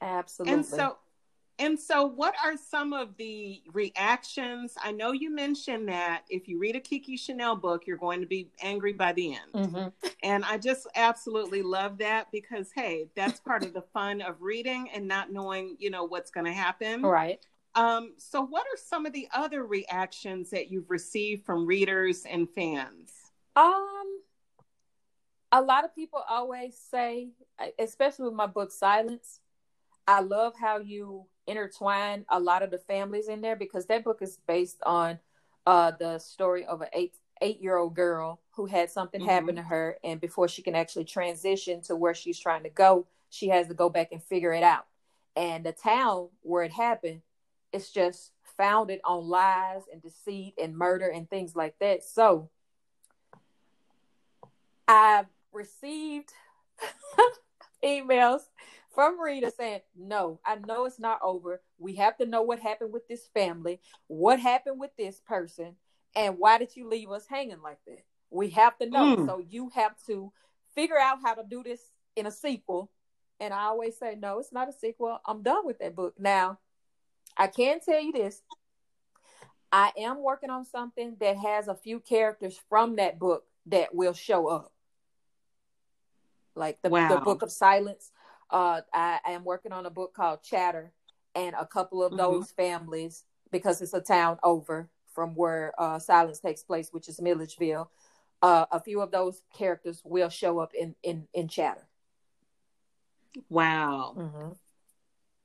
Absolutely. 0.01 0.54
And 0.54 0.65
so 0.65 0.97
and 1.59 1.79
so, 1.79 2.05
what 2.05 2.33
are 2.43 2.55
some 2.57 2.93
of 2.93 3.15
the 3.17 3.61
reactions? 3.73 4.75
I 4.83 4.91
know 4.91 5.11
you 5.11 5.29
mentioned 5.29 5.89
that 5.89 6.23
if 6.29 6.47
you 6.47 6.57
read 6.57 6.75
a 6.75 6.79
Kiki 6.79 7.17
Chanel 7.17 7.55
book, 7.55 7.85
you're 7.85 7.97
going 7.97 8.21
to 8.21 8.27
be 8.27 8.49
angry 8.61 8.93
by 8.93 9.13
the 9.13 9.35
end. 9.35 9.53
Mm-hmm. 9.53 9.87
And 10.23 10.43
I 10.45 10.57
just 10.57 10.87
absolutely 10.95 11.61
love 11.61 11.99
that 11.99 12.31
because, 12.31 12.71
hey, 12.73 13.07
that's 13.15 13.39
part 13.39 13.63
of 13.63 13.73
the 13.73 13.81
fun 13.81 14.21
of 14.21 14.41
reading 14.41 14.89
and 14.93 15.07
not 15.07 15.31
knowing, 15.31 15.75
you 15.79 15.89
know, 15.89 16.03
what's 16.03 16.31
going 16.31 16.45
to 16.45 16.53
happen. 16.53 17.03
Right. 17.03 17.45
Um, 17.75 18.13
so, 18.17 18.41
what 18.41 18.63
are 18.63 18.77
some 18.77 19.05
of 19.05 19.13
the 19.13 19.27
other 19.33 19.63
reactions 19.63 20.49
that 20.49 20.71
you've 20.71 20.89
received 20.89 21.45
from 21.45 21.65
readers 21.65 22.25
and 22.29 22.49
fans? 22.49 23.11
Um, 23.55 24.21
a 25.51 25.61
lot 25.61 25.85
of 25.85 25.93
people 25.93 26.23
always 26.27 26.75
say, 26.89 27.29
especially 27.77 28.25
with 28.25 28.33
my 28.33 28.47
book 28.47 28.71
Silence, 28.71 29.39
I 30.07 30.21
love 30.21 30.53
how 30.59 30.79
you 30.79 31.25
intertwine 31.47 32.25
a 32.30 32.39
lot 32.39 32.63
of 32.63 32.71
the 32.71 32.77
families 32.77 33.27
in 33.27 33.41
there 33.41 33.56
because 33.56 33.86
that 33.88 34.04
book 34.04 34.19
is 34.21 34.38
based 34.47 34.82
on 34.86 35.19
uh, 35.65 35.91
the 35.99 36.19
story 36.19 36.65
of 36.65 36.82
an 36.82 36.88
eight 36.93 37.13
eight 37.41 37.62
year 37.62 37.77
old 37.77 37.95
girl 37.95 38.39
who 38.51 38.65
had 38.65 38.89
something 38.89 39.21
mm-hmm. 39.21 39.30
happen 39.30 39.56
to 39.56 39.63
her, 39.63 39.97
and 40.04 40.21
before 40.21 40.47
she 40.47 40.62
can 40.62 40.75
actually 40.75 41.06
transition 41.06 41.82
to 41.82 41.95
where 41.95 42.13
she's 42.13 42.39
trying 42.39 42.63
to 42.63 42.69
go, 42.69 43.08
she 43.30 43.49
has 43.49 43.67
to 43.67 43.73
go 43.73 43.89
back 43.89 44.12
and 44.12 44.23
figure 44.23 44.54
it 44.54 44.63
out. 44.63 44.86
And 45.36 45.65
the 45.65 45.71
town 45.71 46.30
where 46.41 46.63
it 46.63 46.71
happened, 46.71 47.21
it's 47.71 47.91
just 47.91 48.32
founded 48.58 48.99
on 49.04 49.27
lies 49.27 49.84
and 49.91 50.01
deceit 50.01 50.56
and 50.62 50.77
murder 50.77 51.08
and 51.08 51.30
things 51.30 51.56
like 51.56 51.80
that. 51.80 52.04
So 52.04 52.49
I've 54.88 55.27
received 55.54 56.34
emails 57.84 58.41
from 58.93 59.19
Rita 59.19 59.51
saying, 59.51 59.82
No, 59.97 60.39
I 60.45 60.56
know 60.56 60.86
it's 60.86 60.99
not 60.99 61.19
over. 61.21 61.62
We 61.77 61.95
have 61.95 62.17
to 62.17 62.25
know 62.25 62.41
what 62.41 62.60
happened 62.60 62.91
with 62.91 63.08
this 63.08 63.27
family, 63.34 63.80
what 64.08 64.39
happened 64.39 64.80
with 64.80 64.91
this 64.97 65.19
person, 65.19 65.75
and 66.15 66.38
why 66.38 66.58
did 66.58 66.75
you 66.75 66.89
leave 66.89 67.12
us 67.12 67.25
hanging 67.27 67.62
like 67.62 67.80
that? 67.88 68.04
We 68.30 68.49
have 68.51 68.77
to 68.80 68.89
know. 68.89 69.15
Mm. 69.15 69.25
So 69.25 69.43
you 69.47 69.69
have 69.75 69.95
to 70.08 70.32
figure 70.75 70.99
out 70.99 71.19
how 71.23 71.34
to 71.34 71.43
do 71.43 71.63
this 71.63 71.82
in 72.15 72.25
a 72.25 72.32
sequel. 72.32 72.91
And 73.39 73.54
I 73.54 73.63
always 73.63 73.97
say, 73.97 74.15
No, 74.19 74.39
it's 74.39 74.54
not 74.54 74.69
a 74.69 74.73
sequel. 74.73 75.19
I'm 75.25 75.41
done 75.41 75.65
with 75.65 75.80
that 75.80 75.95
book. 75.95 76.15
Now, 76.19 76.60
I 77.38 77.47
can 77.47 77.80
tell 77.80 78.01
you 78.01 78.12
this. 78.12 78.41
I 79.71 79.91
am 79.97 80.21
working 80.21 80.49
on 80.49 80.65
something 80.65 81.15
that 81.21 81.38
has 81.38 81.69
a 81.69 81.75
few 81.75 82.01
characters 82.01 82.60
from 82.67 82.97
that 82.97 83.19
book 83.19 83.45
that 83.67 83.95
will 83.95 84.13
show 84.13 84.47
up. 84.47 84.73
Like 86.56 86.82
the, 86.82 86.89
wow. 86.89 87.08
the 87.08 87.21
book 87.21 87.41
of 87.41 87.51
silence 87.51 88.12
uh, 88.51 88.81
I, 88.93 89.19
I, 89.25 89.31
am 89.31 89.43
working 89.43 89.71
on 89.71 89.85
a 89.85 89.89
book 89.89 90.13
called 90.13 90.43
Chatter, 90.43 90.91
and 91.35 91.55
a 91.57 91.65
couple 91.65 92.03
of 92.03 92.11
mm-hmm. 92.11 92.17
those 92.17 92.51
families, 92.51 93.23
because 93.51 93.81
it's 93.81 93.93
a 93.93 94.01
town 94.01 94.37
over 94.43 94.89
from 95.13 95.35
where 95.35 95.73
uh, 95.77 95.99
Silence 95.99 96.39
takes 96.39 96.63
place, 96.63 96.89
which 96.91 97.07
is 97.07 97.21
Milledgeville. 97.21 97.89
Uh, 98.41 98.65
a 98.71 98.79
few 98.79 99.01
of 99.01 99.11
those 99.11 99.41
characters 99.55 100.01
will 100.03 100.29
show 100.29 100.59
up 100.59 100.73
in 100.73 100.95
in 101.03 101.27
in 101.33 101.47
Chatter. 101.47 101.87
Wow. 103.49 104.15
Mm-hmm. 104.17 104.49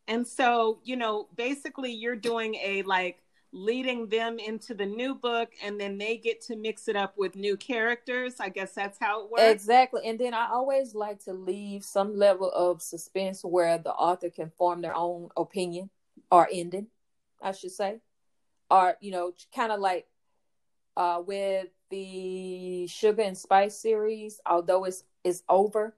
And 0.09 0.27
so, 0.27 0.79
you 0.85 0.97
know, 0.97 1.29
basically, 1.37 1.93
you're 1.93 2.17
doing 2.17 2.55
a 2.57 2.83
like 2.83 3.19
leading 3.53 4.09
them 4.09 4.39
into 4.39 4.75
the 4.75 4.87
new 4.87 5.15
book 5.15 5.51
and 5.63 5.81
then 5.81 5.99
they 5.99 6.17
get 6.17 6.41
to 6.43 6.57
mix 6.57 6.89
it 6.89 6.97
up 6.97 7.15
with 7.17 7.37
new 7.37 7.57
characters. 7.57 8.35
I 8.41 8.49
guess 8.49 8.73
that's 8.73 8.99
how 9.01 9.25
it 9.25 9.31
works. 9.31 9.43
Exactly. 9.43 10.03
And 10.05 10.19
then 10.19 10.35
i 10.35 10.49
always 10.51 10.95
like 10.95 11.23
to 11.25 11.33
leave 11.33 11.85
some 11.85 12.17
level 12.17 12.51
of 12.51 12.83
suspense 12.83 13.43
where 13.43 13.79
the 13.79 13.93
author 13.93 14.31
can 14.31 14.51
form 14.59 14.83
their 14.83 14.95
own 14.95 15.31
opinion 15.37 15.91
or 16.31 16.49
ending 16.53 16.89
i 17.43 17.53
should 17.53 17.73
say. 17.73 18.01
Or 18.71 18.97
you 19.01 19.11
know 19.13 19.33
kind 19.55 19.73
of 19.73 19.81
like 19.81 20.07
uh 20.97 21.23
with 21.25 21.69
the 21.91 22.87
sugar 22.89 23.23
and 23.23 23.39
spice 23.39 23.79
series 23.79 24.41
although 24.45 24.85
it's 24.85 25.05
it's 25.23 25.45
over 25.49 25.95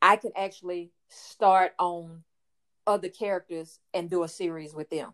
i 0.00 0.16
can 0.16 0.32
actually 0.36 0.90
start 1.08 1.72
on 1.78 2.24
other 2.86 3.08
characters 3.08 3.78
and 3.94 4.10
do 4.10 4.24
a 4.24 4.28
series 4.28 4.74
with 4.74 4.90
them 4.90 5.12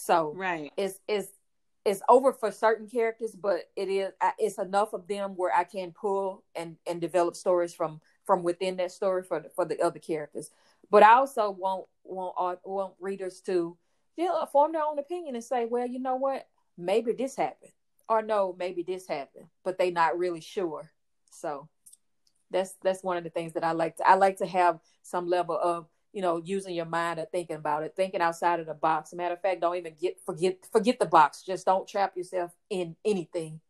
so 0.00 0.32
right, 0.34 0.72
it's 0.76 0.98
it's 1.06 1.28
it's 1.84 2.02
over 2.08 2.32
for 2.32 2.50
certain 2.50 2.86
characters, 2.86 3.34
but 3.34 3.70
it 3.76 3.88
is 3.88 4.12
it's 4.38 4.58
enough 4.58 4.92
of 4.92 5.06
them 5.06 5.32
where 5.36 5.54
I 5.54 5.64
can 5.64 5.92
pull 5.92 6.42
and 6.54 6.76
and 6.86 7.00
develop 7.00 7.36
stories 7.36 7.74
from 7.74 8.00
from 8.24 8.42
within 8.42 8.76
that 8.76 8.92
story 8.92 9.22
for 9.22 9.40
the, 9.40 9.50
for 9.50 9.64
the 9.64 9.80
other 9.80 9.98
characters. 9.98 10.50
But 10.90 11.02
I 11.02 11.14
also 11.14 11.50
want 11.50 11.86
want 12.04 12.60
want 12.64 12.94
readers 12.98 13.40
to 13.42 13.76
feel 14.16 14.46
form 14.46 14.72
their 14.72 14.84
own 14.84 14.98
opinion 14.98 15.34
and 15.34 15.44
say, 15.44 15.66
well, 15.66 15.86
you 15.86 15.98
know 15.98 16.16
what, 16.16 16.48
maybe 16.78 17.12
this 17.12 17.36
happened, 17.36 17.72
or 18.08 18.22
no, 18.22 18.56
maybe 18.58 18.82
this 18.82 19.06
happened, 19.06 19.46
but 19.64 19.78
they 19.78 19.90
not 19.90 20.18
really 20.18 20.40
sure. 20.40 20.90
So 21.30 21.68
that's 22.50 22.74
that's 22.82 23.04
one 23.04 23.18
of 23.18 23.24
the 23.24 23.30
things 23.30 23.52
that 23.52 23.64
I 23.64 23.72
like 23.72 23.96
to 23.96 24.08
I 24.08 24.14
like 24.14 24.38
to 24.38 24.46
have 24.46 24.80
some 25.02 25.28
level 25.28 25.58
of 25.62 25.86
you 26.12 26.22
know, 26.22 26.40
using 26.44 26.74
your 26.74 26.86
mind 26.86 27.18
or 27.18 27.26
thinking 27.26 27.56
about 27.56 27.82
it, 27.82 27.94
thinking 27.94 28.20
outside 28.20 28.60
of 28.60 28.66
the 28.66 28.74
box. 28.74 29.12
matter 29.12 29.34
of 29.34 29.40
fact, 29.40 29.60
don't 29.60 29.76
even 29.76 29.94
get 30.00 30.18
forget 30.24 30.58
forget 30.72 30.98
the 30.98 31.06
box. 31.06 31.42
Just 31.42 31.66
don't 31.66 31.86
trap 31.86 32.16
yourself 32.16 32.52
in 32.68 32.96
anything. 33.04 33.60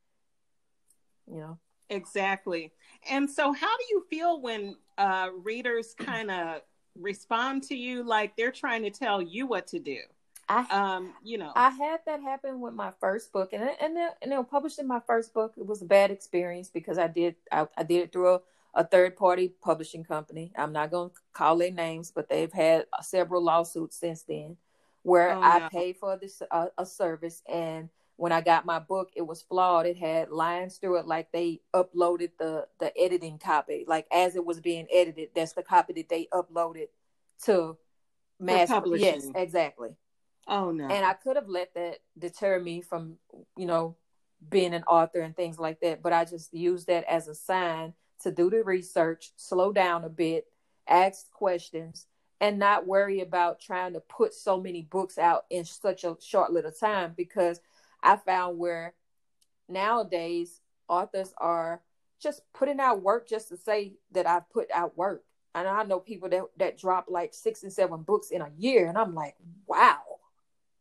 You 1.27 1.41
know. 1.41 1.59
Exactly. 1.89 2.73
And 3.11 3.29
so 3.29 3.53
how 3.53 3.77
do 3.77 3.85
you 3.91 4.05
feel 4.09 4.41
when 4.41 4.77
uh 4.97 5.29
readers 5.43 5.95
kind 5.99 6.31
of 6.31 6.63
respond 6.99 7.63
to 7.65 7.75
you 7.75 8.03
like 8.03 8.37
they're 8.37 8.53
trying 8.53 8.83
to 8.83 8.91
tell 8.91 9.21
you 9.21 9.47
what 9.47 9.67
to 9.69 9.79
do? 9.79 9.99
I 10.49 10.67
um, 10.71 11.15
you 11.23 11.39
know. 11.39 11.53
I 11.55 11.71
had 11.71 12.01
that 12.07 12.21
happen 12.23 12.61
with 12.61 12.75
my 12.75 12.93
first 13.01 13.33
book 13.33 13.53
and 13.53 13.63
and 13.81 13.97
then, 13.97 14.11
and 14.23 14.33
then 14.33 14.45
publishing 14.45 14.87
my 14.87 15.01
first 15.07 15.33
book, 15.33 15.55
it 15.57 15.67
was 15.67 15.83
a 15.83 15.85
bad 15.85 16.11
experience 16.11 16.71
because 16.71 16.99
I 16.99 17.07
did 17.07 17.37
I, 17.53 17.67
I 17.77 17.85
did 17.85 18.03
it 18.03 18.13
through 18.13 18.35
a 18.35 18.41
a 18.75 18.85
third 18.85 19.17
party 19.17 19.53
publishing 19.63 20.05
company. 20.05 20.53
I'm 20.57 20.73
not 20.73 20.91
going 20.91 21.11
to 21.11 21.17
call 21.33 21.57
their 21.57 21.71
names, 21.71 22.13
but 22.15 22.29
they've 22.29 22.53
had 22.53 22.87
several 23.03 23.43
lawsuits 23.43 23.97
since 23.97 24.23
then 24.23 24.57
where 25.03 25.35
oh, 25.35 25.41
I 25.41 25.69
paid 25.73 25.97
for 25.97 26.17
this 26.17 26.43
uh, 26.51 26.67
a 26.77 26.85
service 26.85 27.43
and 27.49 27.89
when 28.21 28.33
I 28.33 28.43
got 28.43 28.67
my 28.67 28.79
book, 28.79 29.09
it 29.17 29.23
was 29.23 29.41
flawed. 29.41 29.87
It 29.87 29.97
had 29.97 30.29
lines 30.29 30.77
through 30.77 30.99
it 30.99 31.07
like 31.07 31.33
they 31.33 31.63
uploaded 31.75 32.33
the 32.39 32.67
the 32.79 32.93
editing 33.01 33.39
copy, 33.39 33.87
like 33.89 34.07
as 34.13 34.37
it 34.37 34.45
was 34.45 34.61
being 34.61 34.87
edited. 34.93 35.31
That's 35.35 35.55
the 35.55 35.63
copy 35.63 35.95
that 35.95 36.11
they 36.11 36.29
uploaded 36.31 36.89
to 37.45 37.79
mass 38.39 38.69
publishing. 38.69 39.07
Yes, 39.07 39.31
exactly. 39.35 39.97
Oh 40.47 40.71
no! 40.71 40.89
And 40.89 41.03
I 41.03 41.15
could 41.15 41.37
have 41.37 41.49
let 41.49 41.73
that 41.73 42.01
deter 42.19 42.61
me 42.61 42.83
from, 42.83 43.17
you 43.57 43.65
know, 43.65 43.97
being 44.51 44.75
an 44.75 44.83
author 44.83 45.21
and 45.21 45.35
things 45.35 45.59
like 45.59 45.81
that. 45.81 46.03
But 46.03 46.13
I 46.13 46.27
just 46.27 46.53
used 46.53 46.89
that 46.89 47.05
as 47.05 47.27
a 47.27 47.35
sign 47.35 47.95
to 48.23 48.31
do 48.31 48.51
the 48.51 48.63
research, 48.63 49.33
slow 49.37 49.73
down 49.73 50.05
a 50.05 50.09
bit, 50.09 50.47
ask 50.89 51.31
questions, 51.31 52.07
and 52.41 52.59
not 52.59 52.87
worry 52.87 53.21
about 53.21 53.61
trying 53.61 53.93
to 53.93 54.01
put 54.01 54.35
so 54.35 54.61
many 54.61 54.83
books 54.83 55.19
out 55.19 55.45
in 55.51 55.65
such 55.65 56.05
a 56.05 56.17
short 56.21 56.53
little 56.53 56.73
time 56.73 57.13
because 57.17 57.61
I 58.03 58.17
found 58.17 58.59
where 58.59 58.95
nowadays 59.69 60.61
authors 60.89 61.35
are 61.39 61.83
just 62.21 62.43
putting 62.53 62.81
out 62.81 63.03
work 63.03 63.29
just 63.29 63.49
to 63.49 63.57
say 63.57 63.95
that 64.13 64.27
I've 64.27 64.49
put 64.51 64.71
out 64.73 64.97
work. 64.97 65.25
And 65.55 65.67
I 65.67 65.83
know 65.83 65.99
people 65.99 66.29
that, 66.29 66.45
that 66.59 66.79
drop 66.79 67.07
like 67.09 67.35
six 67.35 67.63
and 67.63 67.73
seven 67.73 68.03
books 68.03 68.31
in 68.31 68.41
a 68.41 68.51
year, 68.57 68.89
and 68.89 68.97
I'm 68.97 69.15
like, 69.15 69.35
wow, 69.67 69.99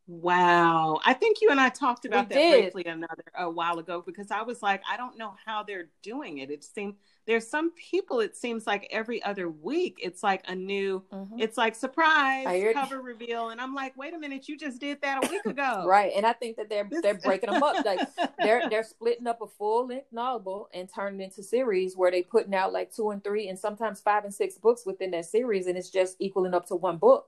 Wow. 0.10 1.00
I 1.06 1.13
think 1.13 1.39
you 1.39 1.52
and 1.52 1.60
I 1.60 1.69
talked 1.69 2.04
about 2.04 2.30
we 2.30 2.36
that 2.36 2.41
did. 2.41 2.74
briefly 2.74 2.91
another 2.91 3.24
a 3.38 3.48
while 3.48 3.78
ago 3.78 4.04
because 4.04 4.32
I 4.32 4.41
was 4.41 4.63
like, 4.63 4.82
I 4.89 4.98
don't 4.98 5.19
know 5.19 5.36
how 5.45 5.62
they're 5.62 5.89
doing 6.02 6.39
it. 6.39 6.50
It 6.50 6.63
seems 6.63 6.95
there's 7.28 7.48
some 7.48 7.72
people 7.74 8.19
it 8.22 8.36
seems 8.36 8.65
like 8.65 8.88
every 8.89 9.22
other 9.22 9.48
week 9.50 10.00
it's 10.02 10.24
like 10.24 10.43
a 10.48 10.56
new 10.56 11.04
mm-hmm. 11.13 11.39
it's 11.39 11.58
like 11.58 11.76
surprise 11.76 12.74
cover 12.74 13.04
reveal 13.04 13.50
and 13.50 13.62
i'm 13.62 13.76
like 13.76 13.95
wait 13.95 14.15
a 14.15 14.17
minute 14.17 14.50
you 14.50 14.58
just 14.58 14.82
did 14.82 15.00
that 15.02 15.24
a 15.24 15.30
week 15.30 15.45
ago 15.45 15.84
right 15.88 16.12
and 16.15 16.26
i 16.26 16.34
think 16.34 16.58
that 16.58 16.69
they're 16.69 16.89
they're 17.04 17.13
breaking 17.13 17.52
them 17.52 17.62
up 17.62 17.86
like 17.86 18.00
they're 18.39 18.67
they're 18.72 18.84
splitting 18.84 19.28
up 19.28 19.41
a 19.41 19.48
full 19.48 19.88
length 19.88 20.08
novel 20.12 20.69
and 20.74 20.89
turning 20.93 21.22
into 21.22 21.43
series 21.43 21.95
where 21.95 22.10
they're 22.10 22.24
putting 22.24 22.56
out 22.56 22.74
like 22.74 22.91
two 22.91 23.12
and 23.12 23.24
three 23.24 23.48
and 23.48 23.60
sometimes 23.60 24.02
five 24.02 24.24
and 24.24 24.34
six 24.34 24.58
books 24.58 24.84
within 24.88 25.12
that 25.12 25.26
series 25.26 25.67
and 25.67 25.78
it's 25.78 25.91
just 25.91 26.15
equaling 26.19 26.56
up 26.56 26.65
to 26.65 26.76
one 26.76 26.98
book 26.98 27.28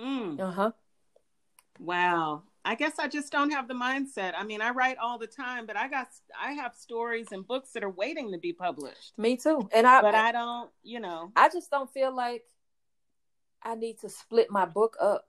mm. 0.00 0.40
uh-huh 0.40 0.70
wow 1.78 2.42
I 2.64 2.74
guess 2.74 2.98
I 2.98 3.08
just 3.08 3.32
don't 3.32 3.50
have 3.50 3.68
the 3.68 3.74
mindset. 3.74 4.34
I 4.36 4.44
mean, 4.44 4.60
I 4.60 4.70
write 4.70 4.98
all 4.98 5.18
the 5.18 5.26
time, 5.26 5.66
but 5.66 5.76
I 5.76 5.88
got 5.88 6.08
I 6.38 6.52
have 6.52 6.74
stories 6.74 7.28
and 7.32 7.46
books 7.46 7.70
that 7.72 7.82
are 7.82 7.90
waiting 7.90 8.32
to 8.32 8.38
be 8.38 8.52
published. 8.52 9.14
Me 9.16 9.36
too. 9.36 9.68
And 9.72 9.86
I 9.86 10.02
But 10.02 10.14
I 10.14 10.32
don't, 10.32 10.70
you 10.82 11.00
know. 11.00 11.32
I 11.36 11.48
just 11.48 11.70
don't 11.70 11.90
feel 11.90 12.14
like 12.14 12.44
I 13.62 13.74
need 13.76 14.00
to 14.00 14.10
split 14.10 14.50
my 14.50 14.66
book 14.66 14.96
up 15.00 15.26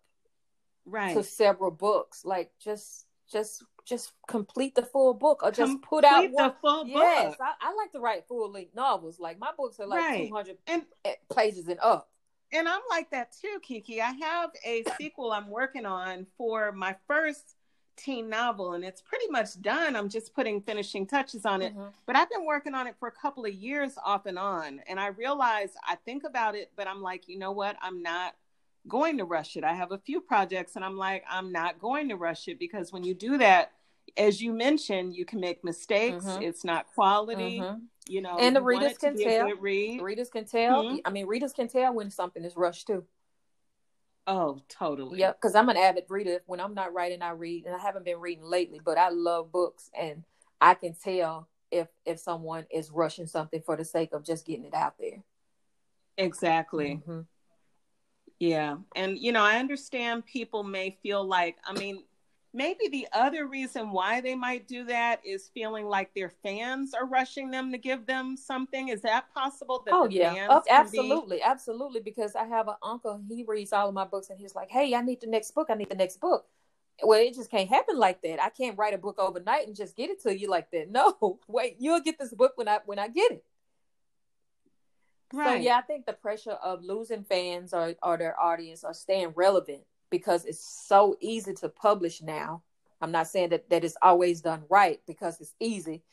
right 0.85 1.15
to 1.15 1.23
several 1.23 1.71
books. 1.71 2.25
Like 2.25 2.51
just 2.61 3.05
just 3.31 3.63
just 3.85 4.11
complete 4.27 4.75
the 4.75 4.83
full 4.83 5.13
book 5.13 5.41
or 5.41 5.51
just 5.51 5.71
complete 5.71 5.87
put 5.87 6.03
out 6.03 6.31
one. 6.31 6.47
the 6.49 6.55
full 6.61 6.85
yes, 6.85 7.31
book. 7.31 7.37
I, 7.41 7.69
I 7.69 7.73
like 7.75 7.93
to 7.93 7.99
write 7.99 8.27
full 8.27 8.51
length 8.51 8.75
novels. 8.75 9.19
Like 9.19 9.39
my 9.39 9.51
books 9.57 9.79
are 9.79 9.87
like 9.87 10.01
right. 10.01 10.27
200 10.27 10.57
pages 11.33 11.67
and 11.69 11.79
up 11.79 12.10
and 12.53 12.67
I'm 12.67 12.81
like 12.89 13.09
that 13.11 13.33
too, 13.39 13.59
Kiki. 13.61 14.01
I 14.01 14.11
have 14.11 14.51
a 14.65 14.83
sequel 14.97 15.31
I'm 15.31 15.49
working 15.49 15.85
on 15.85 16.25
for 16.37 16.71
my 16.71 16.95
first 17.07 17.55
teen 17.97 18.29
novel, 18.29 18.73
and 18.73 18.83
it's 18.83 19.01
pretty 19.01 19.27
much 19.29 19.61
done. 19.61 19.95
I'm 19.95 20.09
just 20.09 20.33
putting 20.33 20.61
finishing 20.61 21.05
touches 21.05 21.45
on 21.45 21.61
it. 21.61 21.73
Mm-hmm. 21.73 21.89
But 22.05 22.15
I've 22.15 22.29
been 22.29 22.45
working 22.45 22.73
on 22.73 22.87
it 22.87 22.95
for 22.99 23.07
a 23.07 23.11
couple 23.11 23.45
of 23.45 23.53
years 23.53 23.93
off 24.03 24.25
and 24.25 24.39
on. 24.39 24.81
And 24.87 24.99
I 24.99 25.07
realize 25.07 25.69
I 25.87 25.95
think 25.95 26.23
about 26.23 26.55
it, 26.55 26.71
but 26.75 26.87
I'm 26.87 27.01
like, 27.01 27.27
you 27.27 27.37
know 27.37 27.51
what? 27.51 27.75
I'm 27.81 28.01
not 28.01 28.35
going 28.87 29.17
to 29.19 29.25
rush 29.25 29.57
it. 29.57 29.63
I 29.63 29.73
have 29.73 29.91
a 29.91 29.97
few 29.97 30.21
projects, 30.21 30.75
and 30.75 30.83
I'm 30.83 30.97
like, 30.97 31.23
I'm 31.29 31.51
not 31.51 31.79
going 31.79 32.09
to 32.09 32.15
rush 32.15 32.47
it 32.47 32.59
because 32.59 32.91
when 32.91 33.03
you 33.03 33.13
do 33.13 33.37
that, 33.37 33.71
as 34.17 34.41
you 34.41 34.51
mentioned, 34.51 35.15
you 35.15 35.25
can 35.25 35.39
make 35.39 35.63
mistakes. 35.63 36.25
Mm-hmm. 36.25 36.43
It's 36.43 36.65
not 36.65 36.87
quality. 36.93 37.59
Mm-hmm. 37.59 37.83
You 38.11 38.19
know, 38.19 38.37
and 38.37 38.53
the 38.53 38.61
readers 38.61 38.97
can 38.97 39.15
tell. 39.15 39.49
Readers 39.55 40.29
can 40.29 40.43
tell. 40.43 40.83
Mm-hmm. 40.83 40.97
I 41.05 41.11
mean, 41.11 41.27
readers 41.27 41.53
can 41.53 41.69
tell 41.69 41.93
when 41.93 42.11
something 42.11 42.43
is 42.43 42.57
rushed 42.57 42.87
too. 42.87 43.05
Oh, 44.27 44.59
totally. 44.67 45.17
Yeah, 45.17 45.31
because 45.31 45.55
I'm 45.55 45.69
an 45.69 45.77
avid 45.77 46.03
reader. 46.09 46.41
When 46.45 46.59
I'm 46.59 46.73
not 46.73 46.93
writing, 46.93 47.21
I 47.21 47.29
read, 47.29 47.65
and 47.65 47.73
I 47.73 47.79
haven't 47.79 48.03
been 48.03 48.19
reading 48.19 48.43
lately. 48.43 48.81
But 48.83 48.97
I 48.97 49.11
love 49.11 49.53
books, 49.53 49.89
and 49.97 50.25
I 50.59 50.73
can 50.73 50.93
tell 50.93 51.47
if 51.71 51.87
if 52.05 52.19
someone 52.19 52.65
is 52.69 52.91
rushing 52.91 53.27
something 53.27 53.61
for 53.61 53.77
the 53.77 53.85
sake 53.85 54.11
of 54.11 54.25
just 54.25 54.45
getting 54.45 54.65
it 54.65 54.73
out 54.73 54.95
there. 54.99 55.23
Exactly. 56.17 56.99
Mm-hmm. 57.07 57.21
Yeah, 58.39 58.75
and 58.93 59.17
you 59.17 59.31
know, 59.31 59.43
I 59.43 59.57
understand 59.59 60.25
people 60.25 60.63
may 60.63 60.97
feel 61.01 61.23
like, 61.23 61.55
I 61.65 61.71
mean, 61.79 62.03
maybe 62.53 62.87
the 62.89 63.07
other 63.13 63.47
reason 63.47 63.91
why 63.91 64.21
they 64.21 64.35
might 64.35 64.67
do 64.67 64.83
that 64.85 65.21
is 65.25 65.49
feeling 65.53 65.85
like 65.85 66.13
their 66.13 66.29
fans 66.29 66.93
are 66.93 67.05
rushing 67.05 67.51
them 67.51 67.71
to 67.71 67.77
give 67.77 68.05
them 68.05 68.35
something. 68.35 68.89
Is 68.89 69.01
that 69.01 69.33
possible? 69.33 69.83
That 69.85 69.93
oh 69.93 70.07
yeah, 70.09 70.47
oh, 70.49 70.61
absolutely, 70.69 71.37
be... 71.37 71.43
absolutely. 71.43 72.01
Because 72.01 72.35
I 72.35 72.45
have 72.45 72.67
an 72.67 72.75
uncle, 72.83 73.21
he 73.27 73.43
reads 73.47 73.73
all 73.73 73.89
of 73.89 73.95
my 73.95 74.05
books, 74.05 74.29
and 74.29 74.39
he's 74.39 74.55
like, 74.55 74.69
"Hey, 74.69 74.93
I 74.93 75.01
need 75.01 75.21
the 75.21 75.27
next 75.27 75.51
book. 75.51 75.67
I 75.69 75.75
need 75.75 75.89
the 75.89 75.95
next 75.95 76.19
book." 76.19 76.45
Well, 77.03 77.19
it 77.19 77.33
just 77.33 77.49
can't 77.49 77.69
happen 77.69 77.97
like 77.97 78.21
that. 78.21 78.41
I 78.41 78.49
can't 78.49 78.77
write 78.77 78.93
a 78.93 78.97
book 78.97 79.17
overnight 79.17 79.65
and 79.65 79.75
just 79.75 79.95
get 79.95 80.09
it 80.09 80.21
to 80.23 80.37
you 80.37 80.49
like 80.49 80.69
that. 80.71 80.89
No, 80.91 81.39
wait, 81.47 81.77
you'll 81.79 82.01
get 82.01 82.19
this 82.19 82.33
book 82.33 82.53
when 82.55 82.67
I 82.67 82.79
when 82.85 82.99
I 82.99 83.07
get 83.07 83.31
it. 83.31 83.43
Right. 85.33 85.57
So 85.57 85.63
yeah, 85.63 85.77
I 85.77 85.81
think 85.81 86.05
the 86.05 86.13
pressure 86.13 86.51
of 86.51 86.83
losing 86.83 87.23
fans 87.23 87.73
or, 87.73 87.95
or 88.03 88.17
their 88.17 88.37
audience 88.39 88.83
or 88.83 88.93
staying 88.93 89.31
relevant 89.35 89.83
because 90.11 90.45
it's 90.45 90.63
so 90.63 91.17
easy 91.19 91.53
to 91.55 91.69
publish 91.69 92.21
now. 92.21 92.61
I'm 93.01 93.11
not 93.11 93.27
saying 93.27 93.49
that 93.49 93.69
that 93.71 93.83
is 93.83 93.97
always 94.03 94.41
done 94.41 94.63
right 94.69 94.99
because 95.07 95.41
it's 95.41 95.55
easy, 95.59 96.03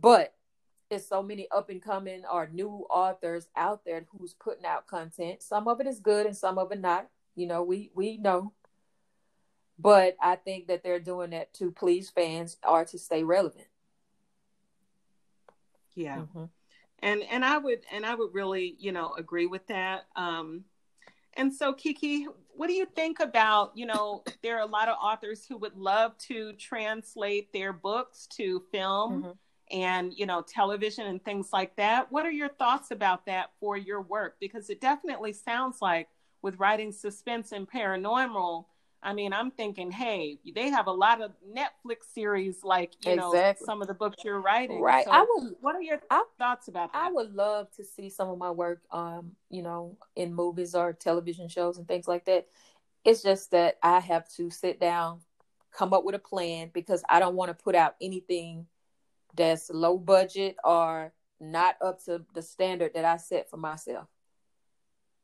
but 0.00 0.32
it's 0.88 1.06
so 1.06 1.22
many 1.22 1.46
up 1.50 1.68
and 1.68 1.82
coming 1.82 2.22
or 2.32 2.48
new 2.50 2.86
authors 2.88 3.48
out 3.54 3.84
there 3.84 4.06
who's 4.16 4.32
putting 4.32 4.64
out 4.64 4.86
content. 4.86 5.42
Some 5.42 5.68
of 5.68 5.80
it 5.80 5.86
is 5.86 6.00
good 6.00 6.24
and 6.24 6.36
some 6.36 6.56
of 6.56 6.72
it 6.72 6.80
not. 6.80 7.08
You 7.34 7.46
know, 7.46 7.62
we 7.62 7.90
we 7.94 8.16
know. 8.16 8.54
But 9.78 10.16
I 10.20 10.36
think 10.36 10.68
that 10.68 10.82
they're 10.82 10.98
doing 10.98 11.30
that 11.30 11.52
to 11.54 11.70
please 11.70 12.08
fans 12.08 12.56
or 12.66 12.84
to 12.86 12.98
stay 12.98 13.22
relevant. 13.22 13.68
Yeah. 15.94 16.18
Mm-hmm. 16.18 16.44
And 17.00 17.22
and 17.30 17.44
I 17.44 17.58
would 17.58 17.80
and 17.92 18.06
I 18.06 18.14
would 18.14 18.32
really, 18.32 18.74
you 18.78 18.92
know, 18.92 19.12
agree 19.16 19.46
with 19.46 19.66
that. 19.66 20.06
Um 20.16 20.64
and 21.38 21.54
so, 21.54 21.72
Kiki, 21.72 22.26
what 22.58 22.66
do 22.66 22.74
you 22.74 22.86
think 22.86 23.20
about, 23.20 23.70
you 23.76 23.86
know, 23.86 24.24
there 24.42 24.56
are 24.56 24.62
a 24.62 24.66
lot 24.66 24.88
of 24.88 24.96
authors 25.00 25.46
who 25.46 25.56
would 25.58 25.76
love 25.76 26.18
to 26.18 26.52
translate 26.54 27.52
their 27.52 27.72
books 27.72 28.26
to 28.32 28.64
film 28.72 29.22
mm-hmm. 29.22 29.30
and, 29.70 30.12
you 30.16 30.26
know, 30.26 30.42
television 30.42 31.06
and 31.06 31.24
things 31.24 31.50
like 31.52 31.76
that. 31.76 32.10
What 32.10 32.26
are 32.26 32.32
your 32.32 32.48
thoughts 32.48 32.90
about 32.90 33.26
that 33.26 33.50
for 33.60 33.76
your 33.76 34.00
work? 34.00 34.38
Because 34.40 34.70
it 34.70 34.80
definitely 34.80 35.32
sounds 35.32 35.80
like 35.80 36.08
with 36.42 36.58
writing 36.58 36.90
suspense 36.90 37.52
and 37.52 37.70
paranormal, 37.70 38.64
I 39.02 39.12
mean, 39.12 39.32
I'm 39.32 39.52
thinking, 39.52 39.92
hey, 39.92 40.38
they 40.54 40.70
have 40.70 40.88
a 40.88 40.92
lot 40.92 41.20
of 41.20 41.32
Netflix 41.48 42.12
series, 42.12 42.64
like 42.64 42.92
you 43.04 43.12
exactly. 43.12 43.38
know, 43.38 43.54
some 43.64 43.80
of 43.80 43.86
the 43.86 43.94
books 43.94 44.24
you're 44.24 44.40
writing. 44.40 44.80
Right. 44.80 45.04
So 45.04 45.12
I 45.12 45.24
would. 45.28 45.54
What 45.60 45.76
are 45.76 45.82
your 45.82 46.00
I, 46.10 46.24
thoughts 46.38 46.68
about 46.68 46.92
that? 46.92 47.04
I 47.04 47.12
would 47.12 47.32
love 47.32 47.70
to 47.76 47.84
see 47.84 48.10
some 48.10 48.28
of 48.28 48.38
my 48.38 48.50
work, 48.50 48.82
um, 48.90 49.32
you 49.50 49.62
know, 49.62 49.96
in 50.16 50.34
movies 50.34 50.74
or 50.74 50.92
television 50.92 51.48
shows 51.48 51.78
and 51.78 51.86
things 51.86 52.08
like 52.08 52.24
that. 52.24 52.48
It's 53.04 53.22
just 53.22 53.52
that 53.52 53.78
I 53.82 54.00
have 54.00 54.28
to 54.34 54.50
sit 54.50 54.80
down, 54.80 55.20
come 55.72 55.92
up 55.92 56.04
with 56.04 56.16
a 56.16 56.20
plan 56.20 56.70
because 56.74 57.04
I 57.08 57.20
don't 57.20 57.36
want 57.36 57.56
to 57.56 57.62
put 57.62 57.76
out 57.76 57.94
anything 58.00 58.66
that's 59.36 59.70
low 59.70 59.96
budget 59.96 60.56
or 60.64 61.12
not 61.40 61.76
up 61.80 62.04
to 62.06 62.24
the 62.34 62.42
standard 62.42 62.94
that 62.94 63.04
I 63.04 63.16
set 63.16 63.48
for 63.48 63.58
myself. 63.58 64.08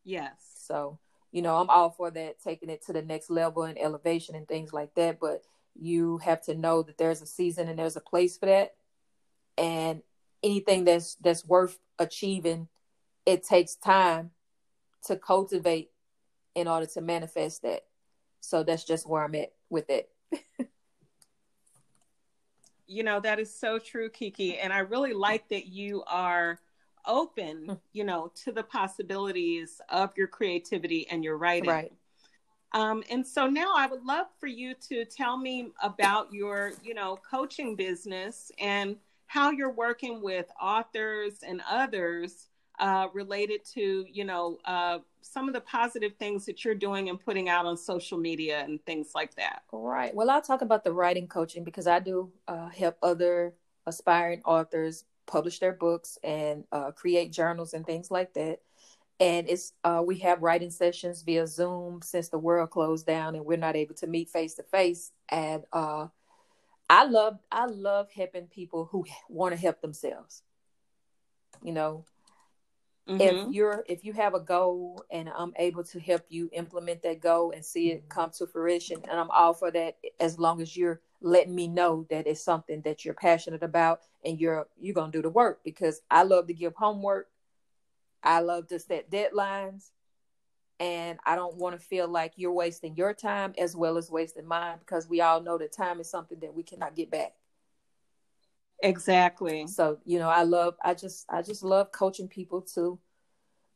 Yes. 0.05 0.35
So 0.55 0.99
you 1.35 1.43
know, 1.43 1.57
I'm 1.57 1.69
all 1.69 1.91
for 1.91 2.13
that, 2.13 2.41
taking 2.41 2.71
it 2.71 2.87
to 2.87 2.93
the 2.93 3.03
next 3.03 3.29
level 3.29 3.65
and 3.65 3.77
elevation 3.77 4.37
and 4.37 4.47
things 4.47 4.73
like 4.73 4.95
that. 4.95 5.19
But 5.19 5.43
you 5.75 6.19
have 6.19 6.41
to 6.43 6.55
know 6.55 6.85
that 6.85 6.97
there's 6.97 7.23
a 7.23 7.27
season 7.27 7.69
and 7.69 7.77
there's 7.77 7.97
a 7.97 8.01
place 8.01 8.39
for 8.39 8.47
that. 8.47 8.77
And 9.59 10.03
anything 10.45 10.85
that's 10.85 11.17
that's 11.17 11.45
worth 11.45 11.81
achieving, 11.99 12.69
it 13.27 13.43
takes 13.43 13.75
time 13.75 14.31
to 15.07 15.17
cultivate 15.17 15.91
in 16.55 16.69
order 16.69 16.87
to 16.87 17.01
manifest 17.01 17.63
that. 17.63 17.81
So 18.39 18.63
that's 18.63 18.85
just 18.85 19.05
where 19.05 19.25
I'm 19.25 19.35
at 19.35 19.55
with 19.69 19.91
it. 19.91 20.11
you 22.87 23.03
know, 23.03 23.19
that 23.19 23.41
is 23.41 23.53
so 23.53 23.81
true, 23.81 24.09
Kiki. 24.09 24.57
And 24.57 24.73
I 24.73 24.79
really 24.79 25.15
like 25.15 25.49
that 25.49 25.67
you 25.67 26.05
are 26.07 26.61
open, 27.07 27.67
hmm. 27.67 27.73
you 27.93 28.05
know, 28.05 28.33
to 28.45 28.53
the 28.53 28.63
possibilities 28.63 29.81
of 29.89 30.17
your 30.17 30.27
creativity 30.27 31.07
and 31.11 31.25
your 31.25 31.37
writing. 31.37 31.71
Right. 31.71 31.93
Um, 32.73 33.05
and 33.09 33.25
so 33.25 33.47
now 33.47 33.73
I 33.77 33.87
would 33.87 34.05
love 34.05 34.27
for 34.41 34.49
you 34.49 34.75
to 34.89 35.05
tell 35.05 35.37
me 35.37 35.71
about 35.81 36.33
your, 36.33 36.73
you 36.83 36.93
know, 36.93 37.17
coaching 37.31 37.77
business 37.77 38.51
and 38.59 38.97
how 39.27 39.53
you're 39.53 39.71
working 39.73 40.21
with 40.21 40.47
authors 40.61 41.41
and 41.47 41.63
others 41.71 42.49
uh, 42.81 43.07
related 43.15 43.65
to, 43.65 44.05
you 44.11 44.25
know, 44.25 44.59
uh, 44.65 44.99
some 45.21 45.47
of 45.49 45.55
the 45.55 45.61
positive 45.61 46.15
things 46.19 46.45
that 46.47 46.65
you're 46.65 46.75
doing 46.75 47.09
and 47.09 47.21
putting 47.21 47.49
out 47.49 47.65
on 47.65 47.77
social 47.77 48.19
media 48.19 48.65
and 48.65 48.85
things 48.85 49.13
like 49.15 49.35
that. 49.37 49.63
Right. 49.73 50.13
Well, 50.13 50.29
I'll 50.29 50.43
talk 50.43 50.61
about 50.61 50.83
the 50.83 50.93
writing 50.93 51.29
coaching 51.29 51.63
because 51.63 51.87
I 51.87 52.01
do 52.01 52.33
uh, 52.49 52.69
help 52.69 52.97
other 53.03 53.55
aspiring 53.87 54.43
authors 54.45 55.05
publish 55.27 55.59
their 55.61 55.73
books 55.73 56.19
and 56.23 56.65
uh, 56.73 56.93
create 56.93 57.33
journals 57.33 57.75
and 57.75 57.87
things 57.87 58.11
like 58.11 58.35
that. 58.35 58.61
And 59.21 59.49
it's 59.49 59.73
uh, 59.85 60.03
we 60.05 60.19
have 60.19 60.43
writing 60.43 60.71
sessions 60.71 61.23
via 61.23 61.47
Zoom 61.47 62.03
since 62.03 62.29
the 62.29 62.39
world 62.39 62.71
closed 62.71 63.07
down 63.07 63.35
and 63.35 63.45
we're 63.45 63.57
not 63.59 63.77
able 63.77 63.95
to 63.97 64.07
meet 64.07 64.31
face 64.31 64.55
to 64.55 64.63
face. 64.65 65.13
And 65.29 65.65
uh, 65.73 66.09
I 66.91 67.05
love 67.05 67.39
I 67.51 67.67
love 67.67 68.11
helping 68.11 68.47
people 68.47 68.87
who 68.91 69.05
want 69.29 69.55
to 69.55 69.61
help 69.61 69.81
themselves. 69.81 70.43
You 71.63 71.73
know, 71.73 72.07
Mm-hmm. 73.09 73.19
if 73.19 73.45
you're 73.47 73.85
if 73.89 74.05
you 74.05 74.13
have 74.13 74.35
a 74.35 74.41
goal 74.41 75.05
and 75.11 75.29
i'm 75.37 75.53
able 75.57 75.85
to 75.85 76.01
help 76.01 76.23
you 76.29 76.51
implement 76.53 77.03
that 77.03 77.21
goal 77.21 77.53
and 77.53 77.65
see 77.65 77.91
it 77.93 78.09
come 78.09 78.31
to 78.31 78.47
fruition 78.47 78.99
and 79.09 79.21
i'm 79.21 79.31
all 79.31 79.55
for 79.55 79.71
that 79.71 79.97
as 80.21 80.39
long 80.39 80.61
as 80.61 80.77
you're 80.77 81.01
letting 81.25 81.55
me 81.55 81.67
know 81.67 82.07
that 82.11 82.27
it's 82.27 82.45
something 82.45 82.81
that 82.83 83.05
you're 83.05 83.15
passionate 83.15 83.63
about 83.63 84.01
and 84.25 84.41
you're 84.41 84.67
you're 84.79 84.95
gonna 84.95 85.11
do 85.11 85.23
the 85.23 85.31
work 85.31 85.61
because 85.65 86.03
i 86.11 86.23
love 86.23 86.47
to 86.47 86.55
give 86.55 86.75
homework 86.75 87.29
i 88.23 88.41
love 88.41 88.67
to 88.69 88.79
set 88.79 89.11
deadlines 89.11 89.91
and 90.81 91.19
I 91.25 91.37
don't 91.37 91.57
want 91.57 91.79
to 91.79 91.87
feel 91.87 92.09
like 92.09 92.33
you're 92.37 92.53
wasting 92.53 92.97
your 92.97 93.15
time 93.15 93.55
as 93.59 93.77
well 93.77 93.97
as 93.97 94.11
wasting 94.11 94.47
mine 94.47 94.79
because 94.81 95.09
we 95.09 95.21
all 95.21 95.41
know 95.41 95.57
that 95.59 95.73
time 95.73 96.01
is 96.01 96.11
something 96.11 96.41
that 96.41 96.55
we 96.55 96.63
cannot 96.63 96.97
get 96.97 97.11
back. 97.11 97.33
Exactly. 98.83 99.67
So, 99.67 99.99
you 100.05 100.19
know, 100.19 100.29
I 100.29 100.43
love 100.43 100.75
I 100.85 100.95
just 100.95 101.27
I 101.31 101.43
just 101.43 101.63
love 101.63 101.93
coaching 101.93 102.29
people 102.29 102.61
to 102.75 102.99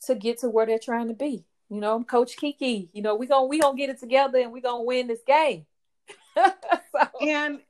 to 0.06 0.14
get 0.14 0.38
to 0.38 0.50
where 0.50 0.66
they're 0.66 0.78
trying 0.78 1.08
to 1.08 1.14
be. 1.14 1.44
You 1.70 1.80
know, 1.80 1.94
I'm 1.94 2.04
Coach 2.04 2.36
Kiki. 2.36 2.90
You 2.92 3.02
know, 3.02 3.14
we're 3.14 3.28
gonna 3.28 3.46
we 3.46 3.60
gonna 3.60 3.76
get 3.76 3.90
it 3.90 4.00
together 4.00 4.38
and 4.38 4.52
we're 4.52 4.62
gonna 4.62 4.82
win 4.82 5.06
this 5.06 5.22
game. 5.26 5.66
so. 6.36 7.26
And 7.26 7.60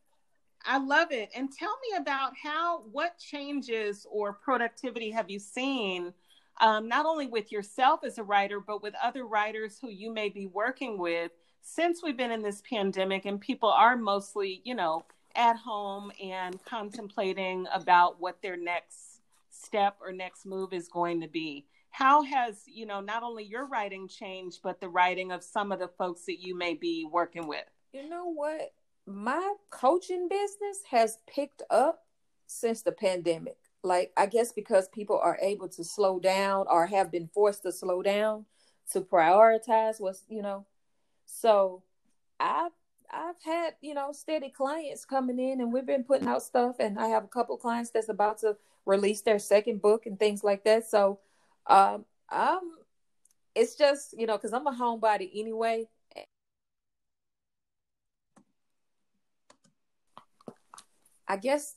I 0.65 0.79
love 0.79 1.13
it. 1.13 1.31
And 1.35 1.51
tell 1.53 1.77
me 1.91 1.97
about 1.99 2.33
how 2.43 2.83
what 2.93 3.19
changes 3.19 4.07
or 4.11 4.33
productivity 4.33 5.11
have 5.11 5.31
you 5.31 5.39
seen 5.39 6.13
um, 6.61 6.89
not 6.89 7.07
only 7.07 7.27
with 7.27 7.53
yourself 7.53 8.01
as 8.05 8.19
a 8.19 8.23
writer, 8.23 8.61
but 8.61 8.83
with 8.83 8.95
other 9.03 9.25
writers 9.27 9.79
who 9.81 9.89
you 9.89 10.13
may 10.13 10.29
be 10.29 10.47
working 10.47 10.99
with 10.99 11.31
since 11.63 12.03
we've 12.03 12.17
been 12.17 12.33
in 12.33 12.43
this 12.43 12.63
pandemic 12.69 13.27
and 13.27 13.41
people 13.41 13.69
are 13.69 13.97
mostly, 13.97 14.61
you 14.65 14.75
know, 14.75 15.05
at 15.35 15.57
home 15.57 16.11
and 16.23 16.63
contemplating 16.65 17.67
about 17.73 18.21
what 18.21 18.43
their 18.43 18.57
next 18.57 19.21
step 19.51 19.97
or 20.01 20.13
next 20.13 20.47
move 20.47 20.73
is 20.73 20.89
going 20.89 21.21
to 21.21 21.29
be. 21.29 21.67
How 21.91 22.23
has, 22.23 22.63
you 22.67 22.87
know, 22.87 23.01
not 23.01 23.23
only 23.23 23.45
your 23.45 23.67
writing 23.67 24.09
changed, 24.09 24.61
but 24.63 24.81
the 24.81 24.89
writing 24.89 25.31
of 25.33 25.43
some 25.43 25.73
of 25.73 25.79
the 25.79 25.89
folks 25.89 26.25
that 26.27 26.41
you 26.41 26.57
may 26.57 26.75
be 26.75 27.07
working 27.11 27.47
with? 27.47 27.65
You 27.93 28.09
know 28.09 28.27
what? 28.27 28.73
My 29.07 29.55
coaching 29.71 30.29
business 30.29 30.81
has 30.91 31.19
picked 31.27 31.63
up 31.71 32.05
since 32.47 32.83
the 32.83 32.93
pandemic. 32.93 33.57
Like 33.85 34.13
i 34.17 34.27
guess 34.27 34.53
because 34.53 34.89
people 34.89 35.21
are 35.23 35.39
able 35.41 35.69
to 35.69 35.85
slow 35.85 36.19
down 36.19 36.67
or 36.69 36.87
have 36.87 37.13
been 37.13 37.29
forced 37.33 37.63
to 37.63 37.71
slow 37.71 38.03
down 38.03 38.45
to 38.93 39.01
prioritize 39.01 40.01
what's 40.01 40.25
you 40.29 40.43
know. 40.43 40.67
So 41.27 41.83
i've 42.41 42.73
i've 43.13 43.41
had 43.45 43.75
you 43.81 43.95
know 43.95 44.13
steady 44.13 44.51
clients 44.51 45.05
coming 45.05 45.39
in 45.39 45.61
and 45.61 45.73
we've 45.73 45.87
been 45.87 46.05
putting 46.05 46.29
out 46.29 46.43
stuff 46.43 46.77
and 46.79 46.99
i 46.99 47.09
have 47.09 47.25
a 47.25 47.29
couple 47.29 47.57
clients 47.57 47.91
that's 47.91 48.09
about 48.09 48.39
to 48.39 48.57
release 48.85 49.23
their 49.23 49.39
second 49.39 49.81
book 49.81 50.07
and 50.07 50.19
things 50.19 50.43
like 50.43 50.65
that. 50.65 50.89
So 50.89 51.21
um 51.69 52.05
um 52.31 52.79
it's 53.55 53.77
just 53.77 54.13
you 54.19 54.27
know 54.27 54.37
because 54.37 54.53
i'm 54.53 54.67
a 54.67 54.73
homebody 54.73 55.31
anyway 55.35 55.87
i 61.29 61.37
guess 61.37 61.77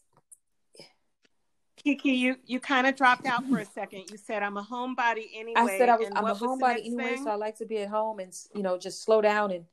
Keke, 1.86 2.18
you 2.18 2.36
you 2.46 2.60
kind 2.60 2.86
of 2.86 2.96
dropped 2.96 3.26
out 3.26 3.44
for 3.48 3.58
a 3.58 3.66
second. 3.66 4.12
You 4.12 4.18
said 4.18 4.44
I'm 4.44 4.58
a 4.58 4.64
homebody 4.64 5.26
anyway. 5.34 5.54
I 5.56 5.78
said 5.78 5.90
I 5.90 5.96
was 5.96 6.10
I'm 6.16 6.26
a 6.26 6.36
homebody 6.36 6.86
anyway, 6.86 7.16
thing? 7.16 7.24
so 7.24 7.32
I 7.32 7.36
like 7.36 7.58
to 7.58 7.66
be 7.66 7.80
at 7.80 7.90
home 7.90 8.20
and 8.20 8.34
you 8.54 8.62
know 8.62 8.78
just 8.78 9.04
slow 9.04 9.22
down 9.22 9.52
and 9.52 9.66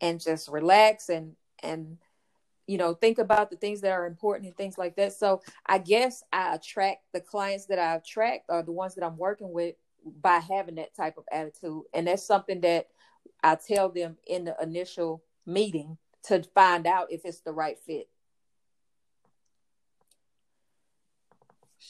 and 0.00 0.20
just 0.20 0.48
relax 0.48 1.08
and 1.08 1.34
and 1.62 1.98
you 2.66 2.78
know 2.78 2.94
think 2.94 3.18
about 3.18 3.50
the 3.50 3.56
things 3.56 3.80
that 3.80 3.92
are 3.92 4.06
important 4.06 4.46
and 4.46 4.56
things 4.56 4.78
like 4.78 4.96
that. 4.96 5.12
So 5.14 5.42
I 5.64 5.78
guess 5.78 6.22
I 6.32 6.54
attract 6.54 7.02
the 7.12 7.20
clients 7.20 7.66
that 7.66 7.78
I 7.78 7.96
attract 7.96 8.44
or 8.48 8.62
the 8.62 8.72
ones 8.72 8.94
that 8.94 9.04
I'm 9.04 9.16
working 9.16 9.52
with 9.52 9.74
by 10.20 10.38
having 10.38 10.76
that 10.76 10.94
type 10.94 11.18
of 11.18 11.24
attitude, 11.32 11.82
and 11.92 12.06
that's 12.06 12.26
something 12.26 12.60
that 12.60 12.88
I 13.42 13.56
tell 13.56 13.88
them 13.88 14.18
in 14.26 14.44
the 14.44 14.56
initial 14.62 15.24
meeting 15.46 15.98
to 16.24 16.42
find 16.54 16.86
out 16.86 17.10
if 17.10 17.22
it's 17.24 17.40
the 17.40 17.52
right 17.52 17.78
fit. 17.78 18.08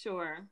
Sure. 0.03 0.47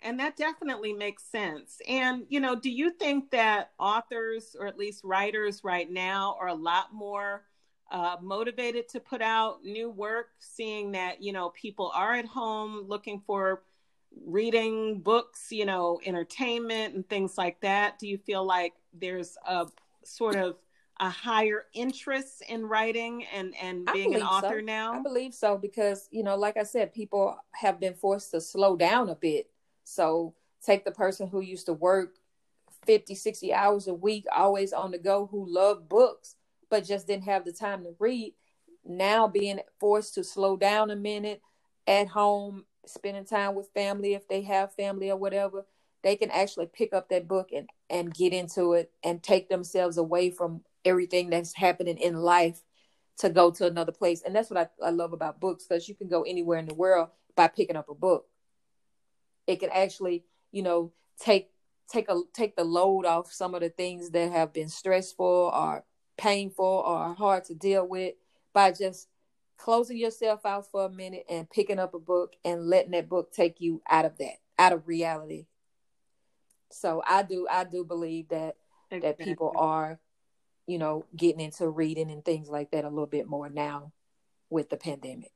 And 0.00 0.18
that 0.18 0.36
definitely 0.36 0.92
makes 0.92 1.24
sense. 1.24 1.80
And, 1.88 2.24
you 2.28 2.40
know, 2.40 2.56
do 2.56 2.70
you 2.70 2.90
think 2.90 3.30
that 3.30 3.70
authors 3.78 4.56
or 4.58 4.66
at 4.66 4.76
least 4.76 5.04
writers 5.04 5.62
right 5.62 5.88
now 5.90 6.36
are 6.40 6.48
a 6.48 6.54
lot 6.54 6.92
more 6.92 7.44
uh, 7.90 8.16
motivated 8.20 8.88
to 8.88 9.00
put 9.00 9.22
out 9.22 9.64
new 9.64 9.88
work, 9.90 10.30
seeing 10.40 10.92
that, 10.92 11.22
you 11.22 11.32
know, 11.32 11.50
people 11.50 11.92
are 11.94 12.14
at 12.14 12.26
home 12.26 12.84
looking 12.88 13.22
for 13.26 13.62
reading 14.26 15.00
books, 15.00 15.48
you 15.52 15.64
know, 15.64 16.00
entertainment 16.04 16.94
and 16.94 17.08
things 17.08 17.38
like 17.38 17.60
that? 17.60 17.98
Do 17.98 18.08
you 18.08 18.18
feel 18.18 18.44
like 18.44 18.74
there's 18.92 19.36
a 19.46 19.66
sort 20.04 20.36
of 20.36 20.56
a 21.02 21.10
higher 21.10 21.66
interest 21.74 22.42
in 22.48 22.64
writing 22.64 23.24
and 23.34 23.54
and 23.60 23.88
being 23.92 24.14
an 24.14 24.22
author 24.22 24.60
so. 24.60 24.64
now? 24.64 24.92
I 24.94 25.02
believe 25.02 25.34
so 25.34 25.58
because 25.58 26.08
you 26.12 26.22
know, 26.22 26.36
like 26.36 26.56
I 26.56 26.62
said, 26.62 26.94
people 26.94 27.36
have 27.54 27.80
been 27.80 27.94
forced 27.94 28.30
to 28.30 28.40
slow 28.40 28.76
down 28.76 29.08
a 29.10 29.16
bit. 29.16 29.50
So 29.84 30.34
take 30.64 30.84
the 30.84 30.92
person 30.92 31.26
who 31.26 31.40
used 31.40 31.66
to 31.66 31.72
work 31.72 32.14
50, 32.86 33.16
60 33.16 33.52
hours 33.52 33.88
a 33.88 33.94
week, 33.94 34.26
always 34.34 34.72
on 34.72 34.92
the 34.92 34.98
go, 34.98 35.26
who 35.26 35.44
loved 35.52 35.88
books 35.88 36.36
but 36.70 36.86
just 36.86 37.06
didn't 37.06 37.24
have 37.24 37.44
the 37.44 37.52
time 37.52 37.82
to 37.82 37.94
read. 37.98 38.32
Now 38.82 39.28
being 39.28 39.60
forced 39.78 40.14
to 40.14 40.24
slow 40.24 40.56
down 40.56 40.90
a 40.90 40.96
minute 40.96 41.42
at 41.86 42.08
home, 42.08 42.64
spending 42.86 43.26
time 43.26 43.54
with 43.54 43.68
family 43.74 44.14
if 44.14 44.26
they 44.26 44.40
have 44.42 44.72
family 44.74 45.10
or 45.10 45.18
whatever, 45.18 45.66
they 46.02 46.16
can 46.16 46.30
actually 46.30 46.66
pick 46.66 46.94
up 46.94 47.10
that 47.10 47.28
book 47.28 47.50
and 47.54 47.68
and 47.90 48.14
get 48.14 48.32
into 48.32 48.72
it 48.72 48.90
and 49.04 49.22
take 49.22 49.50
themselves 49.50 49.98
away 49.98 50.30
from 50.30 50.62
everything 50.84 51.30
that's 51.30 51.54
happening 51.54 51.98
in 51.98 52.16
life 52.16 52.62
to 53.18 53.30
go 53.30 53.50
to 53.50 53.66
another 53.66 53.92
place. 53.92 54.22
And 54.22 54.34
that's 54.34 54.50
what 54.50 54.70
I, 54.82 54.86
I 54.86 54.90
love 54.90 55.12
about 55.12 55.40
books 55.40 55.64
because 55.64 55.88
you 55.88 55.94
can 55.94 56.08
go 56.08 56.22
anywhere 56.22 56.58
in 56.58 56.66
the 56.66 56.74
world 56.74 57.08
by 57.36 57.48
picking 57.48 57.76
up 57.76 57.88
a 57.88 57.94
book. 57.94 58.26
It 59.46 59.60
can 59.60 59.70
actually, 59.70 60.24
you 60.50 60.62
know, 60.62 60.92
take 61.20 61.50
take 61.90 62.08
a 62.08 62.20
take 62.32 62.56
the 62.56 62.64
load 62.64 63.04
off 63.04 63.32
some 63.32 63.54
of 63.54 63.60
the 63.60 63.68
things 63.68 64.10
that 64.10 64.32
have 64.32 64.52
been 64.52 64.68
stressful 64.68 65.52
or 65.54 65.84
painful 66.16 66.84
or 66.86 67.14
hard 67.14 67.44
to 67.44 67.54
deal 67.54 67.86
with 67.86 68.14
by 68.52 68.72
just 68.72 69.08
closing 69.56 69.96
yourself 69.96 70.44
out 70.44 70.70
for 70.70 70.86
a 70.86 70.90
minute 70.90 71.24
and 71.28 71.48
picking 71.50 71.78
up 71.78 71.94
a 71.94 71.98
book 71.98 72.34
and 72.44 72.66
letting 72.68 72.92
that 72.92 73.08
book 73.08 73.32
take 73.32 73.60
you 73.60 73.80
out 73.88 74.04
of 74.04 74.18
that, 74.18 74.36
out 74.58 74.72
of 74.72 74.88
reality. 74.88 75.46
So 76.70 77.02
I 77.06 77.22
do 77.22 77.46
I 77.50 77.64
do 77.64 77.84
believe 77.84 78.28
that 78.28 78.56
exactly. 78.90 79.00
that 79.00 79.18
people 79.18 79.52
are 79.56 80.00
you 80.66 80.78
know, 80.78 81.04
getting 81.16 81.40
into 81.40 81.68
reading 81.68 82.10
and 82.10 82.24
things 82.24 82.48
like 82.48 82.70
that 82.70 82.84
a 82.84 82.88
little 82.88 83.06
bit 83.06 83.26
more 83.26 83.48
now 83.48 83.92
with 84.50 84.70
the 84.70 84.76
pandemic. 84.76 85.32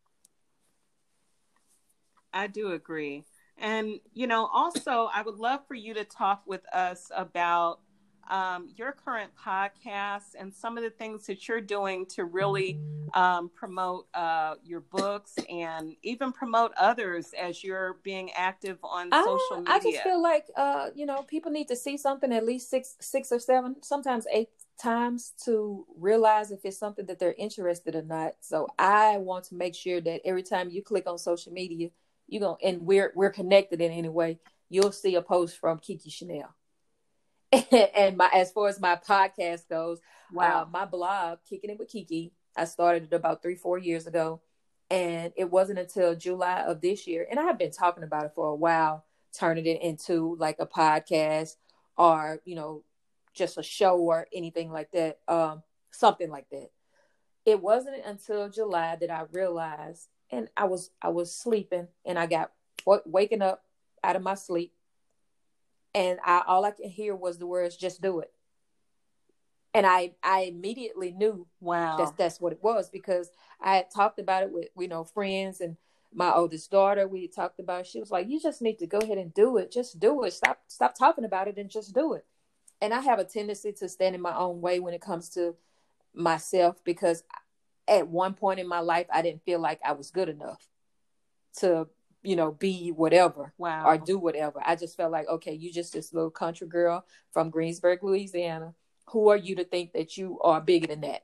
I 2.33 2.47
do 2.47 2.73
agree. 2.73 3.25
And, 3.59 4.01
you 4.13 4.27
know, 4.27 4.47
also, 4.47 5.09
I 5.13 5.23
would 5.23 5.37
love 5.37 5.61
for 5.67 5.75
you 5.75 5.95
to 5.95 6.05
talk 6.05 6.43
with 6.47 6.61
us 6.75 7.11
about 7.15 7.81
um, 8.29 8.69
your 8.77 8.93
current 8.93 9.31
podcast 9.43 10.35
and 10.39 10.53
some 10.53 10.77
of 10.77 10.85
the 10.85 10.91
things 10.91 11.27
that 11.27 11.49
you're 11.49 11.61
doing 11.61 12.07
to 12.07 12.25
really 12.25 12.79
um, 13.15 13.51
promote 13.55 14.09
uh, 14.15 14.57
your 14.65 14.81
books 14.81 15.37
and 15.49 15.95
even 16.03 16.33
promote 16.33 16.73
others 16.77 17.33
as 17.41 17.63
you're 17.65 17.99
being 18.03 18.31
active 18.33 18.79
on 18.83 19.13
uh, 19.13 19.25
social 19.25 19.59
media. 19.63 19.75
I 19.75 19.79
just 19.79 20.03
feel 20.03 20.21
like, 20.21 20.47
uh, 20.57 20.89
you 20.95 21.07
know, 21.07 21.23
people 21.23 21.51
need 21.51 21.69
to 21.69 21.77
see 21.77 21.97
something 21.97 22.33
at 22.33 22.45
least 22.45 22.69
six, 22.69 22.97
six 23.01 23.33
or 23.33 23.39
seven, 23.39 23.77
sometimes 23.83 24.27
eight 24.31 24.49
times 24.77 25.33
to 25.45 25.87
realize 25.97 26.51
if 26.51 26.65
it's 26.65 26.79
something 26.79 27.07
that 27.07 27.19
they're 27.19 27.35
interested 27.37 27.95
or 27.95 28.03
not. 28.03 28.35
So 28.41 28.69
I 28.79 29.17
want 29.19 29.45
to 29.47 29.55
make 29.55 29.75
sure 29.75 30.01
that 30.01 30.21
every 30.25 30.43
time 30.43 30.71
you 30.71 30.83
click 30.83 31.07
on 31.07 31.19
social 31.19 31.53
media, 31.53 31.91
you 32.29 32.41
go 32.41 32.59
and 32.63 32.83
we're 32.83 33.13
we're 33.15 33.31
connected 33.31 33.81
in 33.81 33.93
any 33.93 34.09
way, 34.09 34.39
you'll 34.69 34.93
see 34.93 35.15
a 35.15 35.23
post 35.23 35.59
from 35.59 35.79
Keke 35.79 36.11
Chanel. 36.11 36.55
and 37.95 38.17
my 38.17 38.29
as 38.35 38.53
far 38.53 38.69
as 38.69 38.81
my 38.81 38.97
podcast 38.97 39.69
goes, 39.69 40.01
wow, 40.33 40.63
uh, 40.63 40.67
my 40.71 40.85
blog, 40.85 41.39
Kicking 41.49 41.71
It 41.71 41.79
with 41.79 41.93
Keke, 41.93 42.33
I 42.57 42.65
started 42.65 43.05
it 43.05 43.13
about 43.13 43.43
three, 43.43 43.55
four 43.55 43.79
years 43.79 44.07
ago. 44.07 44.41
And 44.89 45.33
it 45.37 45.51
wasn't 45.51 45.81
until 45.81 46.15
July 46.15 46.61
of 46.61 46.81
this 46.81 47.09
year, 47.09 47.27
and 47.29 47.41
I 47.41 47.43
have 47.45 47.59
been 47.59 47.73
talking 47.73 48.05
about 48.05 48.25
it 48.25 48.33
for 48.37 48.47
a 48.47 48.55
while, 48.55 49.05
turning 49.37 49.67
it 49.67 49.83
into 49.83 50.37
like 50.39 50.59
a 50.61 50.67
podcast 50.67 51.57
or, 51.99 52.41
you 52.45 52.55
know, 52.55 52.85
just 53.37 53.59
a 53.59 53.63
show 53.63 53.99
or 53.99 54.27
anything 54.33 54.73
like 54.73 54.91
that, 54.93 55.19
um, 55.29 55.63
something 55.91 56.31
like 56.31 56.49
that. 56.51 56.71
It 57.45 57.63
wasn't 57.63 58.05
until 58.05 58.49
July 58.49 58.97
that 58.97 59.11
I 59.11 59.25
realized, 59.31 60.09
and 60.31 60.49
I 60.57 60.65
was 60.65 60.91
I 61.01 61.11
was 61.11 61.37
sleeping, 61.37 61.87
and 62.05 62.19
I 62.19 62.27
got 62.27 62.51
w- 62.85 63.03
waking 63.07 63.43
up 63.43 63.63
out 64.03 64.17
of 64.17 64.23
my 64.23 64.35
sleep, 64.35 64.73
and 65.95 66.19
I 66.25 66.43
all 66.47 66.65
I 66.65 66.73
could 66.73 66.87
hear 66.87 67.15
was 67.15 67.39
the 67.39 67.47
words 67.47 67.77
"just 67.77 68.01
do 68.01 68.19
it," 68.19 68.33
and 69.75 69.87
I 69.87 70.15
I 70.25 70.41
immediately 70.41 71.13
knew 71.13 71.47
wow. 71.61 71.97
that's 71.99 72.13
that's 72.13 72.41
what 72.41 72.53
it 72.53 72.63
was 72.63 72.91
because 72.91 73.31
I 73.61 73.77
had 73.77 73.91
talked 73.95 74.19
about 74.19 74.43
it 74.43 74.51
with 74.51 74.69
you 74.77 74.89
know 74.89 75.05
friends 75.05 75.61
and 75.61 75.77
my 76.13 76.33
oldest 76.33 76.71
daughter. 76.73 77.07
We 77.07 77.29
talked 77.29 77.61
about 77.61 77.83
it. 77.83 77.87
she 77.87 78.01
was 78.01 78.11
like 78.11 78.29
you 78.29 78.41
just 78.41 78.61
need 78.61 78.81
to 78.81 78.89
go 78.89 78.99
ahead 78.99 79.19
and 79.19 79.33
do 79.33 79.57
it. 79.59 79.71
Just 79.71 80.01
do 80.01 80.25
it. 80.25 80.33
Stop 80.33 80.63
stop 80.67 80.99
talking 80.99 81.25
about 81.25 81.47
it 81.47 81.59
and 81.59 81.71
just 81.71 81.95
do 81.95 82.15
it 82.15 82.25
and 82.81 82.93
I 82.93 83.01
have 83.01 83.19
a 83.19 83.25
tendency 83.25 83.73
to 83.73 83.89
stand 83.89 84.15
in 84.15 84.21
my 84.21 84.37
own 84.37 84.61
way 84.61 84.81
when 84.81 84.95
it 84.95 85.01
comes 85.01 85.31
to 85.31 85.55
myself 86.15 86.77
because 86.85 87.23
at 87.89 88.09
one 88.09 88.35
point 88.35 88.61
in 88.61 88.69
my 88.69 88.81
life 88.81 89.07
I 89.13 89.23
didn't 89.23 89.45
feel 89.45 89.61
like 89.61 89.81
I 89.85 89.93
was 89.93 90.11
good 90.11 90.29
enough 90.29 90.67
to 91.59 91.89
you 92.23 92.37
know 92.37 92.53
be 92.53 92.91
whatever 92.91 93.53
wow. 93.59 93.85
or 93.87 93.99
do 93.99 94.19
whatever. 94.19 94.61
I 94.65 94.77
just 94.77 94.97
felt 94.97 95.13
like 95.13 95.29
okay, 95.29 95.53
you 95.53 95.73
just 95.73 95.93
this 95.93 96.13
little 96.13 96.31
country 96.31 96.67
girl 96.67 97.05
from 97.33 97.51
Greensburg, 97.51 98.03
Louisiana 98.03 98.75
who 99.11 99.29
are 99.29 99.37
you 99.37 99.57
to 99.57 99.65
think 99.65 99.93
that 99.93 100.17
you 100.17 100.41
are 100.43 100.61
bigger 100.61 100.87
than 100.87 101.03
that? 101.03 101.23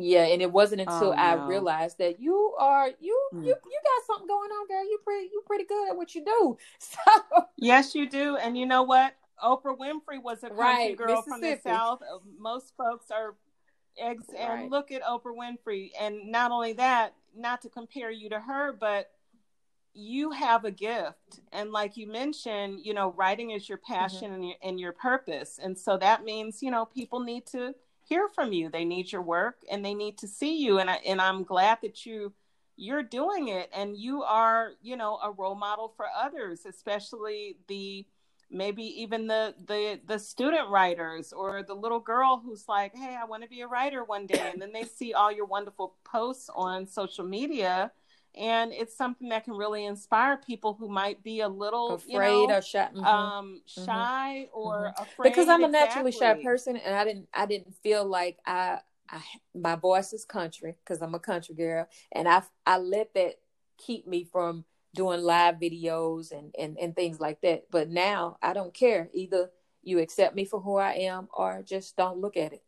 Yeah, 0.00 0.24
and 0.24 0.40
it 0.40 0.52
wasn't 0.52 0.82
until 0.82 1.10
oh, 1.10 1.14
no. 1.14 1.22
I 1.22 1.46
realized 1.46 1.98
that 1.98 2.20
you 2.20 2.54
are 2.58 2.88
you 3.00 3.28
mm. 3.34 3.44
you 3.44 3.48
you 3.48 3.80
got 3.84 4.06
something 4.06 4.28
going 4.28 4.50
on, 4.50 4.68
girl. 4.68 4.84
You 4.84 4.98
pretty 5.04 5.28
you 5.32 5.42
pretty 5.44 5.64
good 5.64 5.90
at 5.90 5.96
what 5.96 6.14
you 6.14 6.24
do. 6.24 6.56
So 6.78 7.44
yes, 7.56 7.94
you 7.94 8.08
do. 8.08 8.36
And 8.36 8.56
you 8.56 8.64
know 8.64 8.84
what? 8.84 9.14
Oprah 9.42 9.76
Winfrey 9.76 10.22
was 10.22 10.38
a 10.38 10.48
country 10.48 10.56
right, 10.56 10.96
girl 10.96 11.22
from 11.22 11.40
the 11.40 11.58
South. 11.62 12.00
Most 12.38 12.74
folks 12.76 13.10
are 13.10 13.34
eggs, 13.98 14.24
right. 14.32 14.60
and 14.60 14.70
look 14.70 14.90
at 14.90 15.02
Oprah 15.02 15.34
Winfrey. 15.36 15.90
And 16.00 16.30
not 16.30 16.50
only 16.50 16.74
that, 16.74 17.14
not 17.36 17.62
to 17.62 17.68
compare 17.68 18.10
you 18.10 18.28
to 18.30 18.40
her, 18.40 18.72
but 18.72 19.10
you 19.94 20.30
have 20.30 20.64
a 20.64 20.70
gift 20.70 21.40
and 21.52 21.72
like 21.72 21.96
you 21.96 22.06
mentioned 22.06 22.78
you 22.84 22.94
know 22.94 23.12
writing 23.16 23.50
is 23.50 23.68
your 23.68 23.78
mm-hmm. 23.78 23.94
passion 23.94 24.30
mm-hmm. 24.30 24.34
and, 24.34 24.44
your, 24.44 24.56
and 24.62 24.80
your 24.80 24.92
purpose 24.92 25.58
and 25.60 25.76
so 25.76 25.96
that 25.96 26.24
means 26.24 26.62
you 26.62 26.70
know 26.70 26.84
people 26.84 27.18
need 27.18 27.44
to 27.44 27.74
hear 28.08 28.28
from 28.28 28.52
you 28.52 28.68
they 28.70 28.84
need 28.84 29.10
your 29.10 29.22
work 29.22 29.56
and 29.70 29.84
they 29.84 29.94
need 29.94 30.16
to 30.16 30.28
see 30.28 30.62
you 30.62 30.78
and 30.78 30.88
I, 30.88 31.00
and 31.06 31.20
I'm 31.20 31.42
glad 31.42 31.78
that 31.82 32.06
you 32.06 32.32
you're 32.76 33.02
doing 33.02 33.48
it 33.48 33.70
and 33.74 33.96
you 33.96 34.22
are 34.22 34.70
you 34.82 34.96
know 34.96 35.18
a 35.22 35.32
role 35.32 35.56
model 35.56 35.92
for 35.96 36.06
others 36.16 36.64
especially 36.64 37.56
the 37.66 38.06
maybe 38.50 38.82
even 38.82 39.26
the 39.26 39.54
the 39.66 40.00
the 40.06 40.18
student 40.18 40.68
writers 40.70 41.32
or 41.32 41.62
the 41.62 41.74
little 41.74 42.00
girl 42.00 42.40
who's 42.42 42.64
like 42.66 42.94
hey 42.94 43.16
i 43.20 43.24
want 43.24 43.42
to 43.42 43.48
be 43.48 43.60
a 43.60 43.66
writer 43.66 44.04
one 44.04 44.26
day 44.26 44.50
and 44.52 44.60
then 44.60 44.72
they 44.72 44.84
see 44.96 45.12
all 45.12 45.30
your 45.30 45.44
wonderful 45.44 45.96
posts 46.04 46.48
on 46.54 46.86
social 46.86 47.24
media 47.24 47.92
and 48.36 48.72
it's 48.72 48.96
something 48.96 49.30
that 49.30 49.44
can 49.44 49.54
really 49.54 49.84
inspire 49.84 50.36
people 50.36 50.74
who 50.74 50.88
might 50.88 51.22
be 51.22 51.40
a 51.40 51.48
little 51.48 51.94
afraid 51.94 52.42
you 52.42 52.46
know, 52.46 52.54
or 52.56 52.62
shy, 52.62 52.88
mm-hmm. 52.94 53.04
um, 53.04 53.60
mm-hmm. 53.68 53.84
shy 53.84 54.46
mm-hmm. 54.46 54.58
or 54.58 54.76
mm-hmm. 54.76 55.02
afraid. 55.02 55.30
Because 55.30 55.48
I'm 55.48 55.64
a 55.64 55.68
naturally 55.68 56.10
exactly. 56.10 56.42
shy 56.42 56.48
person, 56.48 56.76
and 56.76 56.94
I 56.94 57.04
didn't 57.04 57.28
I 57.34 57.46
didn't 57.46 57.74
feel 57.82 58.04
like 58.04 58.38
I, 58.46 58.78
I 59.10 59.22
my 59.54 59.74
voice 59.74 60.12
is 60.12 60.24
country 60.24 60.76
because 60.84 61.02
I'm 61.02 61.14
a 61.14 61.18
country 61.18 61.54
girl, 61.54 61.88
and 62.12 62.28
I 62.28 62.42
I 62.64 62.78
let 62.78 63.14
that 63.14 63.34
keep 63.76 64.06
me 64.06 64.24
from 64.30 64.64
doing 64.94 65.20
live 65.20 65.56
videos 65.56 66.32
and 66.32 66.54
and 66.58 66.78
and 66.78 66.96
things 66.96 67.20
like 67.20 67.40
that. 67.42 67.70
But 67.70 67.88
now 67.88 68.38
I 68.42 68.52
don't 68.52 68.74
care 68.74 69.10
either. 69.12 69.50
You 69.82 70.00
accept 70.00 70.34
me 70.34 70.44
for 70.44 70.60
who 70.60 70.76
I 70.76 70.92
am, 70.92 71.28
or 71.32 71.62
just 71.64 71.96
don't 71.96 72.18
look 72.18 72.36
at 72.36 72.52
it. 72.52 72.62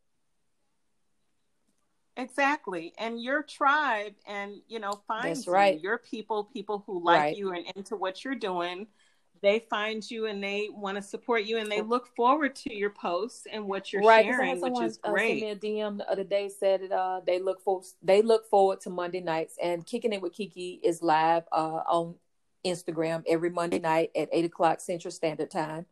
Exactly. 2.17 2.93
And 2.99 3.23
your 3.23 3.43
tribe 3.43 4.13
and, 4.27 4.57
you 4.69 4.79
know, 4.79 5.01
finds 5.09 5.47
right. 5.49 5.77
you, 5.77 5.81
your 5.81 5.99
people, 5.99 6.45
people 6.45 6.83
who 6.87 7.03
like 7.03 7.19
right. 7.19 7.37
you 7.37 7.53
and 7.53 7.65
into 7.77 7.97
what 7.97 8.25
you're 8.25 8.35
doing, 8.35 8.87
they 9.43 9.61
find 9.71 10.09
you 10.11 10.27
and 10.27 10.43
they 10.43 10.69
want 10.71 10.97
to 10.97 11.03
support 11.03 11.45
you 11.45 11.59
and 11.59 11.71
they 11.71 11.81
look 11.81 12.15
forward 12.15 12.55
to 12.55 12.75
your 12.75 12.91
posts 12.91 13.47
and 13.51 13.67
what 13.67 13.93
you're 13.93 14.03
right, 14.03 14.25
sharing, 14.25 14.61
which 14.61 14.81
is 14.83 14.99
great. 14.99 15.43
Uh, 15.45 15.47
sent 15.47 15.63
me 15.63 15.79
a 15.81 15.83
DM 15.83 15.99
the 15.99 16.11
other 16.11 16.25
day 16.25 16.49
said 16.49 16.83
that 16.83 16.93
uh, 16.93 17.21
they 17.27 17.39
look 17.41 17.61
for 17.63 17.83
they 18.03 18.23
look 18.23 18.49
forward 18.49 18.81
to 18.83 18.91
Monday 18.91 19.21
nights 19.21 19.57
and 19.63 19.87
kicking 19.87 20.13
it 20.13 20.21
with 20.21 20.35
Keke 20.35 20.81
is 20.83 21.03
live 21.03 21.45
uh, 21.53 21.83
on 21.89 22.17
Instagram 22.65 23.23
every 23.27 23.51
Monday 23.51 23.79
night 23.79 24.11
at 24.15 24.29
eight 24.33 24.45
o'clock 24.45 24.81
Central 24.81 25.11
Standard 25.11 25.51
Time 25.51 25.87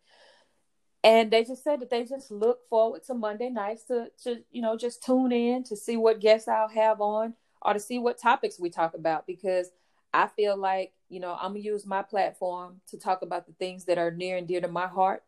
and 1.04 1.30
they 1.30 1.44
just 1.44 1.62
said 1.62 1.80
that 1.80 1.90
they 1.90 2.04
just 2.04 2.30
look 2.30 2.68
forward 2.68 3.04
to 3.04 3.14
Monday 3.14 3.48
nights 3.48 3.84
to 3.84 4.10
to 4.24 4.42
you 4.50 4.62
know 4.62 4.76
just 4.76 5.02
tune 5.02 5.32
in 5.32 5.62
to 5.64 5.76
see 5.76 5.96
what 5.96 6.20
guests 6.20 6.48
I'll 6.48 6.68
have 6.68 7.00
on 7.00 7.34
or 7.62 7.72
to 7.72 7.80
see 7.80 7.98
what 7.98 8.18
topics 8.18 8.58
we 8.58 8.70
talk 8.70 8.94
about 8.94 9.26
because 9.26 9.70
I 10.12 10.26
feel 10.28 10.56
like 10.56 10.92
you 11.08 11.20
know 11.20 11.34
I'm 11.34 11.52
gonna 11.52 11.60
use 11.60 11.86
my 11.86 12.02
platform 12.02 12.80
to 12.88 12.98
talk 12.98 13.22
about 13.22 13.46
the 13.46 13.52
things 13.54 13.84
that 13.86 13.98
are 13.98 14.10
near 14.10 14.36
and 14.36 14.46
dear 14.48 14.60
to 14.60 14.68
my 14.68 14.86
heart 14.86 15.22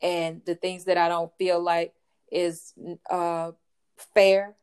and 0.00 0.42
the 0.44 0.54
things 0.54 0.84
that 0.84 0.98
I 0.98 1.08
don't 1.08 1.32
feel 1.38 1.60
like 1.60 1.94
is 2.30 2.74
uh, 3.10 3.52
fair 4.14 4.54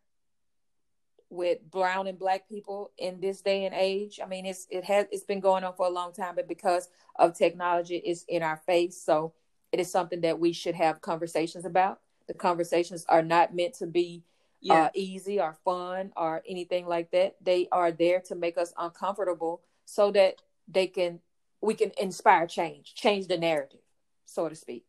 with 1.29 1.59
brown 1.69 2.07
and 2.07 2.17
black 2.17 2.47
people 2.47 2.91
in 2.97 3.19
this 3.19 3.41
day 3.41 3.65
and 3.65 3.75
age. 3.75 4.19
I 4.23 4.27
mean, 4.27 4.45
it's 4.45 4.67
it 4.69 4.83
has 4.85 5.07
it's 5.11 5.23
been 5.23 5.39
going 5.39 5.63
on 5.63 5.73
for 5.75 5.87
a 5.87 5.91
long 5.91 6.13
time, 6.13 6.35
but 6.35 6.47
because 6.47 6.89
of 7.17 7.37
technology, 7.37 7.97
it's 7.97 8.23
in 8.27 8.43
our 8.43 8.57
face. 8.65 9.01
So 9.01 9.33
it 9.71 9.79
is 9.79 9.91
something 9.91 10.21
that 10.21 10.39
we 10.39 10.53
should 10.53 10.75
have 10.75 11.01
conversations 11.01 11.65
about. 11.65 11.99
The 12.27 12.33
conversations 12.33 13.05
are 13.09 13.23
not 13.23 13.53
meant 13.53 13.75
to 13.75 13.87
be 13.87 14.23
yeah. 14.65 14.83
uh, 14.85 14.89
easy 14.93 15.39
or 15.39 15.55
fun 15.63 16.11
or 16.15 16.43
anything 16.47 16.87
like 16.87 17.11
that. 17.11 17.35
They 17.41 17.67
are 17.71 17.91
there 17.91 18.21
to 18.27 18.35
make 18.35 18.57
us 18.57 18.73
uncomfortable 18.77 19.61
so 19.85 20.11
that 20.11 20.41
they 20.67 20.87
can 20.87 21.19
we 21.61 21.73
can 21.73 21.91
inspire 21.99 22.45
change, 22.47 22.93
change 22.95 23.27
the 23.27 23.37
narrative, 23.37 23.79
so 24.25 24.49
to 24.49 24.55
speak. 24.55 24.85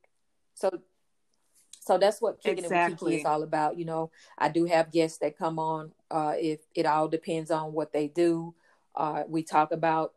So 0.54 0.70
so 1.80 1.98
that's 1.98 2.20
what 2.20 2.42
kicking 2.42 2.64
exactly. 2.64 2.94
it 2.94 3.02
with 3.02 3.12
Keke 3.12 3.20
is 3.20 3.26
all 3.26 3.42
about. 3.42 3.78
You 3.78 3.84
know, 3.84 4.10
I 4.36 4.48
do 4.48 4.64
have 4.64 4.90
guests 4.90 5.18
that 5.18 5.38
come 5.38 5.58
on. 5.58 5.92
Uh, 6.10 6.34
if 6.36 6.60
it 6.74 6.86
all 6.86 7.08
depends 7.08 7.50
on 7.50 7.72
what 7.72 7.92
they 7.92 8.08
do, 8.08 8.54
uh, 8.94 9.22
we 9.28 9.42
talk 9.42 9.72
about 9.72 10.14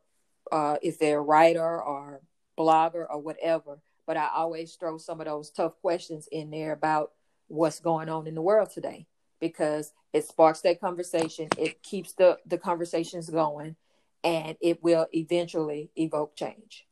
uh, 0.51 0.78
if 0.82 0.97
they're 0.97 1.20
a 1.20 1.22
writer 1.22 1.82
or 1.82 2.22
blogger 2.57 3.05
or 3.10 3.20
whatever 3.20 3.80
but 4.10 4.18
I 4.18 4.28
always 4.36 4.74
throw 4.74 4.97
some 4.97 5.22
of 5.22 5.28
those 5.28 5.51
tough 5.51 5.80
questions 5.82 6.28
in 6.32 6.49
there 6.49 6.72
about 6.72 7.12
what's 7.47 7.80
going 7.80 8.10
on 8.10 8.26
in 8.26 8.34
the 8.34 8.41
world 8.41 8.72
today 8.72 9.05
because 9.39 9.93
it 10.13 10.25
sparks 10.25 10.61
that 10.61 10.79
conversation. 10.81 11.47
It 11.57 11.81
keeps 11.83 12.13
the, 12.13 12.39
the 12.45 12.57
conversations 12.57 13.29
going 13.29 13.75
and 14.23 14.57
it 14.61 14.83
will 14.83 15.07
eventually 15.13 15.91
evoke 15.95 16.35
change. 16.35 16.85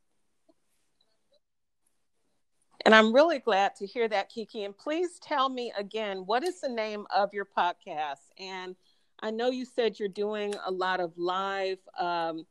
And 2.85 2.95
I'm 2.95 3.13
really 3.13 3.39
glad 3.39 3.75
to 3.77 3.85
hear 3.85 4.07
that, 4.07 4.31
Keke. 4.31 4.63
And 4.63 4.77
please 4.77 5.19
tell 5.21 5.49
me 5.49 5.73
again, 5.77 6.19
what 6.25 6.43
is 6.43 6.61
the 6.61 6.69
name 6.69 7.05
of 7.13 7.33
your 7.33 7.45
podcast? 7.45 8.31
And 8.39 8.75
I 9.19 9.31
know 9.31 9.49
you 9.49 9.65
said 9.65 9.99
you're 9.99 10.07
doing 10.07 10.53
a 10.65 10.71
lot 10.71 10.99
of 10.99 11.11
live 11.17 11.79
um, 11.99 12.45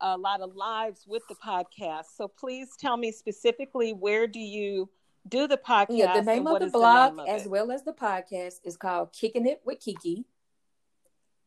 a 0.00 0.16
lot 0.16 0.40
of 0.40 0.54
lives 0.54 1.06
with 1.06 1.22
the 1.28 1.34
podcast. 1.36 2.06
So 2.16 2.28
please 2.28 2.76
tell 2.78 2.96
me 2.96 3.10
specifically 3.10 3.92
where 3.92 4.26
do 4.26 4.40
you 4.40 4.90
do 5.28 5.46
the 5.46 5.56
podcast? 5.56 5.86
Yeah, 5.90 6.14
the 6.14 6.22
name 6.22 6.46
of 6.46 6.60
the 6.60 6.68
blog 6.68 7.18
of 7.18 7.28
as 7.28 7.46
well 7.46 7.70
as 7.70 7.84
the 7.84 7.92
podcast 7.92 8.60
is 8.64 8.76
called 8.76 9.12
Kicking 9.12 9.46
It 9.46 9.62
with 9.64 9.80
Keke. 9.80 10.24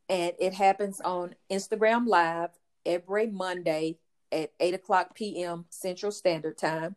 And 0.07 0.33
it 0.39 0.53
happens 0.53 1.01
on 1.01 1.35
Instagram 1.51 2.07
Live 2.07 2.49
every 2.85 3.27
Monday 3.27 3.99
at 4.31 4.51
8 4.59 4.73
o'clock 4.73 5.15
p.m. 5.15 5.65
Central 5.69 6.11
Standard 6.11 6.57
Time. 6.57 6.95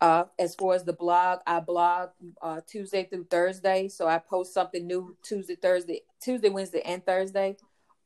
Uh, 0.00 0.24
as 0.38 0.54
far 0.54 0.74
as 0.74 0.84
the 0.84 0.92
blog, 0.92 1.40
I 1.46 1.60
blog 1.60 2.10
uh, 2.42 2.60
Tuesday 2.66 3.04
through 3.04 3.24
Thursday. 3.24 3.88
So 3.88 4.06
I 4.06 4.18
post 4.18 4.52
something 4.52 4.86
new 4.86 5.16
Tuesday, 5.22 5.56
Thursday, 5.56 6.02
Tuesday, 6.20 6.48
Wednesday, 6.48 6.82
and 6.84 7.04
Thursday 7.04 7.56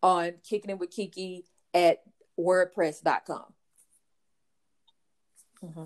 on 0.03 0.35
Kicking 0.49 0.71
It 0.71 0.79
with 0.79 0.91
Keke 0.91 1.45
at 1.75 2.03
wordpress.com. 2.39 3.45
Mm-hmm. 5.65 5.85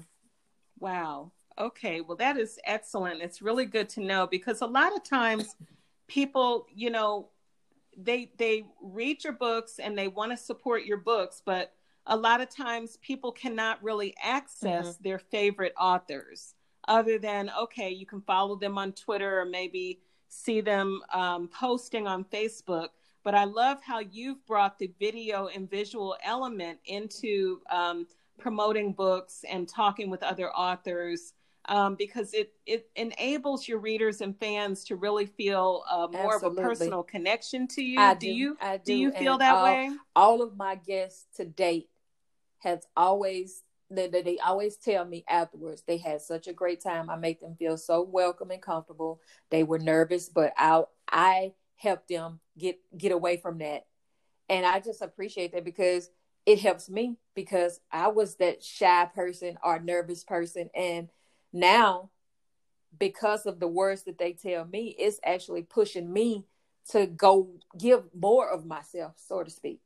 Wow. 0.80 1.32
Okay. 1.58 2.00
Well, 2.00 2.16
that 2.16 2.36
is 2.36 2.58
excellent. 2.64 3.22
It's 3.22 3.42
really 3.42 3.66
good 3.66 3.88
to 3.90 4.00
know 4.00 4.26
because 4.26 4.60
a 4.60 4.66
lot 4.66 4.94
of 4.94 5.04
times 5.04 5.56
people, 6.08 6.66
you 6.74 6.90
know, 6.90 7.28
they 7.96 8.32
they 8.38 8.64
read 8.80 9.22
your 9.22 9.34
books 9.34 9.78
and 9.78 9.96
they 9.96 10.08
want 10.08 10.32
to 10.32 10.36
support 10.36 10.84
your 10.84 10.96
books, 10.96 11.42
but 11.44 11.72
a 12.06 12.16
lot 12.16 12.40
of 12.40 12.48
times 12.48 12.96
people 13.02 13.30
cannot 13.30 13.82
really 13.82 14.14
access 14.22 14.94
mm-hmm. 14.94 15.02
their 15.02 15.18
favorite 15.18 15.74
authors 15.78 16.54
other 16.88 17.18
than 17.18 17.50
okay, 17.60 17.90
you 17.90 18.06
can 18.06 18.20
follow 18.22 18.56
them 18.56 18.78
on 18.78 18.92
Twitter 18.92 19.40
or 19.40 19.44
maybe 19.44 20.00
see 20.28 20.60
them 20.60 21.00
um, 21.12 21.48
posting 21.48 22.06
on 22.06 22.24
Facebook 22.24 22.88
but 23.24 23.34
I 23.34 23.44
love 23.44 23.78
how 23.82 24.00
you've 24.00 24.44
brought 24.46 24.78
the 24.78 24.90
video 24.98 25.46
and 25.48 25.70
visual 25.70 26.16
element 26.24 26.78
into 26.86 27.60
um, 27.70 28.06
promoting 28.38 28.92
books 28.92 29.44
and 29.48 29.68
talking 29.68 30.10
with 30.10 30.22
other 30.22 30.50
authors 30.52 31.34
um, 31.66 31.94
because 31.94 32.34
it 32.34 32.52
it 32.66 32.88
enables 32.96 33.68
your 33.68 33.78
readers 33.78 34.20
and 34.20 34.38
fans 34.38 34.84
to 34.84 34.96
really 34.96 35.26
feel 35.26 35.84
uh, 35.90 36.08
more 36.10 36.34
Absolutely. 36.34 36.62
of 36.62 36.66
a 36.66 36.68
personal 36.68 37.02
connection 37.02 37.68
to 37.68 37.82
you. 37.82 38.00
I 38.00 38.14
do, 38.14 38.26
do 38.26 38.32
you 38.32 38.56
I 38.60 38.76
do, 38.76 38.82
do 38.84 38.94
you 38.94 39.12
feel 39.12 39.38
that 39.38 39.54
all, 39.54 39.64
way? 39.64 39.90
All 40.16 40.42
of 40.42 40.56
my 40.56 40.74
guests 40.74 41.26
to 41.36 41.44
date 41.44 41.88
has 42.60 42.86
always 42.96 43.62
they, 43.90 44.08
they 44.08 44.38
always 44.38 44.76
tell 44.76 45.04
me 45.04 45.24
afterwards 45.28 45.82
they 45.86 45.98
had 45.98 46.20
such 46.20 46.46
a 46.48 46.52
great 46.52 46.82
time. 46.82 47.10
I 47.10 47.16
make 47.16 47.40
them 47.40 47.56
feel 47.56 47.76
so 47.76 48.02
welcome 48.02 48.50
and 48.50 48.62
comfortable. 48.62 49.20
They 49.50 49.62
were 49.62 49.78
nervous, 49.78 50.28
but 50.28 50.52
I 50.56 50.82
I 51.10 51.52
help 51.76 52.06
them 52.08 52.40
get 52.58 52.78
get 52.96 53.12
away 53.12 53.36
from 53.36 53.58
that. 53.58 53.86
And 54.48 54.66
I 54.66 54.80
just 54.80 55.02
appreciate 55.02 55.52
that 55.52 55.64
because 55.64 56.10
it 56.44 56.58
helps 56.58 56.90
me 56.90 57.16
because 57.34 57.80
I 57.90 58.08
was 58.08 58.36
that 58.36 58.64
shy 58.64 59.08
person 59.14 59.58
or 59.62 59.78
nervous 59.78 60.24
person 60.24 60.70
and 60.74 61.08
now 61.52 62.10
because 62.98 63.46
of 63.46 63.60
the 63.60 63.68
words 63.68 64.02
that 64.04 64.18
they 64.18 64.32
tell 64.32 64.64
me 64.64 64.94
it's 64.98 65.20
actually 65.24 65.62
pushing 65.62 66.12
me 66.12 66.44
to 66.90 67.06
go 67.06 67.48
give 67.78 68.04
more 68.14 68.48
of 68.50 68.66
myself 68.66 69.12
so 69.16 69.42
to 69.42 69.50
speak 69.50 69.80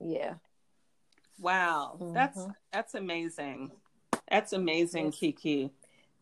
yeah 0.00 0.34
wow 1.38 1.96
mm-hmm. 2.00 2.12
that's 2.12 2.46
that's 2.72 2.94
amazing 2.94 3.70
That's 4.32 4.54
amazing, 4.54 5.06
yes. 5.06 5.14
Keke. 5.16 5.70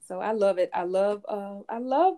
So 0.09 0.21
I 0.21 0.33
love 0.33 0.59
it. 0.59 0.71
I 0.75 0.83
love 0.83 1.25
uh, 1.29 1.61
I 1.69 1.79
love 1.79 2.15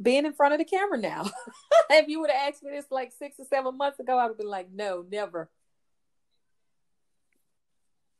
being 0.00 0.24
in 0.24 0.32
front 0.32 0.54
of 0.54 0.58
the 0.58 0.64
camera 0.64 0.96
now. 0.96 1.28
if 1.90 2.08
you 2.08 2.20
would 2.20 2.30
have 2.30 2.52
asked 2.54 2.62
me 2.62 2.70
this 2.70 2.86
like 2.90 3.12
six 3.12 3.40
or 3.40 3.44
seven 3.44 3.76
months 3.76 3.98
ago, 3.98 4.16
I 4.16 4.24
would 4.24 4.30
have 4.30 4.38
been 4.38 4.48
like, 4.48 4.68
no, 4.72 5.04
never. 5.10 5.50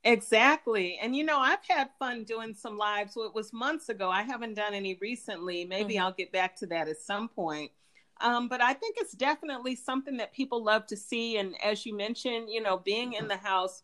Exactly. 0.04 0.98
And 1.00 1.16
you 1.16 1.24
know, 1.24 1.38
I've 1.38 1.64
had 1.66 1.88
fun 1.98 2.24
doing 2.24 2.54
some 2.54 2.76
lives. 2.76 3.16
Well, 3.16 3.26
it 3.26 3.34
was 3.34 3.52
months 3.52 3.88
ago. 3.88 4.10
I 4.10 4.22
haven't 4.22 4.54
done 4.54 4.74
any 4.74 4.98
recently. 5.00 5.64
Maybe 5.64 5.94
mm-hmm. 5.94 6.04
I'll 6.04 6.12
get 6.12 6.30
back 6.30 6.56
to 6.56 6.66
that 6.66 6.88
at 6.88 6.98
some 6.98 7.28
point. 7.28 7.70
Um, 8.20 8.48
but 8.48 8.60
I 8.60 8.74
think 8.74 8.96
it's 8.98 9.14
definitely 9.14 9.74
something 9.74 10.18
that 10.18 10.32
people 10.32 10.62
love 10.62 10.86
to 10.88 10.96
see. 10.96 11.38
And 11.38 11.54
as 11.62 11.84
you 11.84 11.96
mentioned, 11.96 12.48
you 12.48 12.62
know, 12.62 12.78
being 12.78 13.14
in 13.14 13.28
the 13.28 13.36
house, 13.36 13.82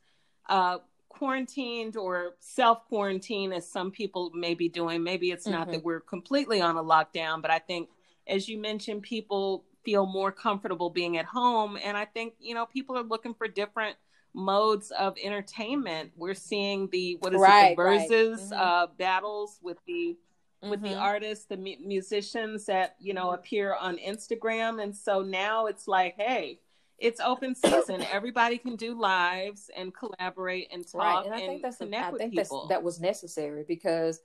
uh, 0.49 0.79
quarantined 1.09 1.97
or 1.97 2.37
self 2.39 2.87
quarantine, 2.89 3.53
as 3.53 3.69
some 3.69 3.91
people 3.91 4.31
may 4.35 4.55
be 4.55 4.69
doing. 4.69 5.03
Maybe 5.03 5.31
it's 5.31 5.47
not 5.47 5.63
mm-hmm. 5.63 5.73
that 5.73 5.85
we're 5.85 6.01
completely 6.01 6.61
on 6.61 6.77
a 6.77 6.83
lockdown, 6.83 7.43
but 7.43 7.51
I 7.51 7.59
think, 7.59 7.91
as 8.27 8.49
you 8.49 8.59
mentioned, 8.59 9.03
people 9.03 9.65
feel 9.85 10.07
more 10.07 10.31
comfortable 10.31 10.91
being 10.91 11.17
at 11.17 11.25
home. 11.25 11.79
And 11.83 11.97
I 11.97 12.05
think, 12.05 12.35
you 12.39 12.55
know, 12.55 12.67
people 12.67 12.97
are 12.97 13.03
looking 13.03 13.35
for 13.35 13.49
different 13.49 13.97
modes 14.35 14.91
of 14.93 15.17
entertainment. 15.23 16.13
We're 16.17 16.35
seeing 16.35 16.89
the 16.91 17.17
what 17.21 17.35
is 17.35 17.41
right, 17.41 17.73
it, 17.73 17.77
the 17.77 17.83
verses 17.83 18.41
right. 18.41 18.51
mm-hmm. 18.51 18.63
uh, 18.63 18.87
battles 18.99 19.59
with 19.63 19.79
the 19.87 20.17
mm-hmm. 20.63 20.71
with 20.71 20.83
the 20.83 20.89
mm-hmm. 20.91 21.01
artists, 21.01 21.47
the 21.47 21.57
mu- 21.57 21.85
musicians 21.85 22.67
that 22.67 22.97
you 22.99 23.15
know 23.15 23.31
appear 23.33 23.75
on 23.75 23.99
Instagram, 23.99 24.83
and 24.83 24.95
so 24.95 25.23
now 25.23 25.67
it's 25.67 25.89
like, 25.89 26.15
hey, 26.17 26.61
it's 26.99 27.21
open 27.21 27.55
season. 27.55 28.05
Everybody 28.13 28.59
can 28.59 28.77
do 28.77 28.99
lives 28.99 29.71
and 29.77 29.93
collaborate 29.95 30.69
and 30.73 30.87
talk 30.87 31.25
right. 31.25 31.27
and, 31.27 31.35
I 31.35 31.39
think 31.39 31.63
that's 31.63 31.79
connect 31.79 32.13
a, 32.13 32.15
I 32.15 32.19
think 32.19 32.35
people. 32.35 32.67
that 32.69 32.83
was 32.83 33.01
necessary 33.01 33.65
because 33.67 34.21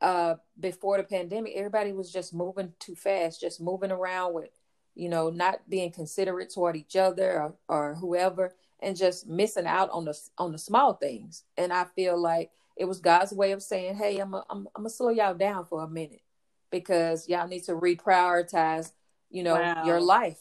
uh, 0.00 0.36
before 0.58 0.96
the 0.96 1.04
pandemic, 1.04 1.52
everybody 1.54 1.92
was 1.92 2.12
just 2.12 2.34
moving 2.34 2.72
too 2.78 2.94
fast, 2.94 3.40
just 3.40 3.60
moving 3.60 3.92
around 3.92 4.34
with, 4.34 4.50
you 4.94 5.08
know, 5.08 5.30
not 5.30 5.60
being 5.68 5.92
considerate 5.92 6.52
toward 6.52 6.76
each 6.76 6.96
other 6.96 7.40
or, 7.40 7.54
or 7.68 7.94
whoever 7.94 8.54
and 8.82 8.96
just 8.96 9.26
missing 9.28 9.66
out 9.66 9.88
on 9.90 10.04
the 10.04 10.18
on 10.36 10.52
the 10.52 10.58
small 10.58 10.94
things. 10.94 11.44
And 11.56 11.72
I 11.72 11.84
feel 11.84 12.20
like 12.20 12.50
it 12.76 12.84
was 12.84 13.00
God's 13.00 13.32
way 13.32 13.52
of 13.52 13.62
saying, 13.62 13.94
"Hey, 13.96 14.18
I'm 14.18 14.34
a, 14.34 14.44
I'm 14.50 14.68
I'm 14.74 14.82
gonna 14.82 14.90
slow 14.90 15.10
y'all 15.10 15.34
down 15.34 15.64
for 15.64 15.82
a 15.82 15.88
minute 15.88 16.22
because 16.70 17.28
y'all 17.28 17.48
need 17.48 17.64
to 17.64 17.72
reprioritize, 17.72 18.92
you 19.30 19.42
know, 19.42 19.54
wow. 19.54 19.84
your 19.86 20.00
life 20.00 20.40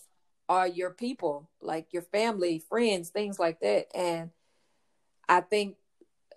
or 0.50 0.66
your 0.68 0.90
people, 0.90 1.50
like 1.62 1.94
your 1.94 2.02
family, 2.02 2.60
friends, 2.60 3.10
things 3.10 3.40
like 3.40 3.60
that." 3.62 3.96
And 3.96 4.32
I 5.30 5.42
think 5.42 5.76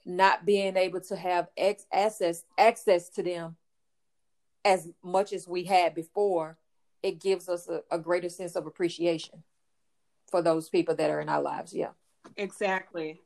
not 0.04 0.44
being 0.44 0.76
able 0.76 1.00
to 1.00 1.16
have 1.16 1.48
ex- 1.56 1.86
access 1.92 2.44
access 2.58 3.08
to 3.08 3.22
them 3.22 3.56
as 4.64 4.90
much 5.02 5.32
as 5.32 5.48
we 5.48 5.64
had 5.64 5.94
before, 5.94 6.58
it 7.02 7.20
gives 7.20 7.48
us 7.48 7.68
a, 7.68 7.82
a 7.90 7.98
greater 7.98 8.28
sense 8.28 8.56
of 8.56 8.66
appreciation 8.66 9.42
for 10.34 10.42
those 10.42 10.68
people 10.68 10.96
that 10.96 11.12
are 11.12 11.20
in 11.20 11.28
our 11.28 11.40
lives. 11.40 11.72
Yeah. 11.72 11.90
Exactly. 12.36 13.20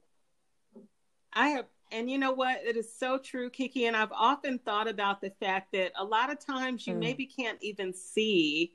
I 1.33 1.49
have, 1.49 1.65
and 1.91 2.11
you 2.11 2.19
know 2.19 2.33
what? 2.33 2.59
It 2.63 2.77
is 2.77 2.95
so 2.95 3.17
true, 3.17 3.49
Keke. 3.49 3.89
And 3.89 3.97
I've 3.97 4.13
often 4.13 4.59
thought 4.59 4.87
about 4.87 5.23
the 5.23 5.33
fact 5.41 5.73
that 5.73 5.93
a 5.97 6.05
lot 6.05 6.31
of 6.31 6.39
times 6.39 6.87
you 6.87 6.93
mm. 6.93 6.99
maybe 6.99 7.25
can't 7.25 7.57
even 7.63 7.95
see 7.95 8.75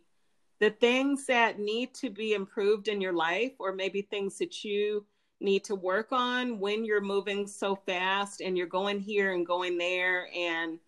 the 0.59 0.71
things 0.71 1.27
that 1.27 1.59
need 1.59 1.93
to 1.93 2.09
be 2.09 2.33
improved 2.33 2.87
in 2.87 3.01
your 3.01 3.13
life, 3.13 3.51
or 3.59 3.71
maybe 3.71 4.01
things 4.01 4.39
that 4.39 4.63
you 4.63 5.05
need 5.39 5.63
to 5.65 5.75
work 5.75 6.07
on 6.11 6.59
when 6.59 6.83
you're 6.83 7.01
moving 7.01 7.45
so 7.45 7.75
fast 7.75 8.41
and 8.41 8.57
you're 8.57 8.65
going 8.65 8.99
here 8.99 9.33
and 9.33 9.45
going 9.45 9.77
there. 9.77 10.27
And 10.35 10.79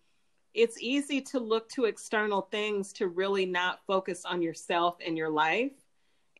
it's 0.52 0.82
easy 0.82 1.20
to 1.20 1.38
look 1.38 1.68
to 1.68 1.84
external 1.84 2.42
things 2.50 2.92
to 2.94 3.06
really 3.06 3.46
not 3.46 3.86
focus 3.86 4.24
on 4.24 4.42
yourself 4.42 4.96
and 5.06 5.16
your 5.16 5.30
life. 5.30 5.70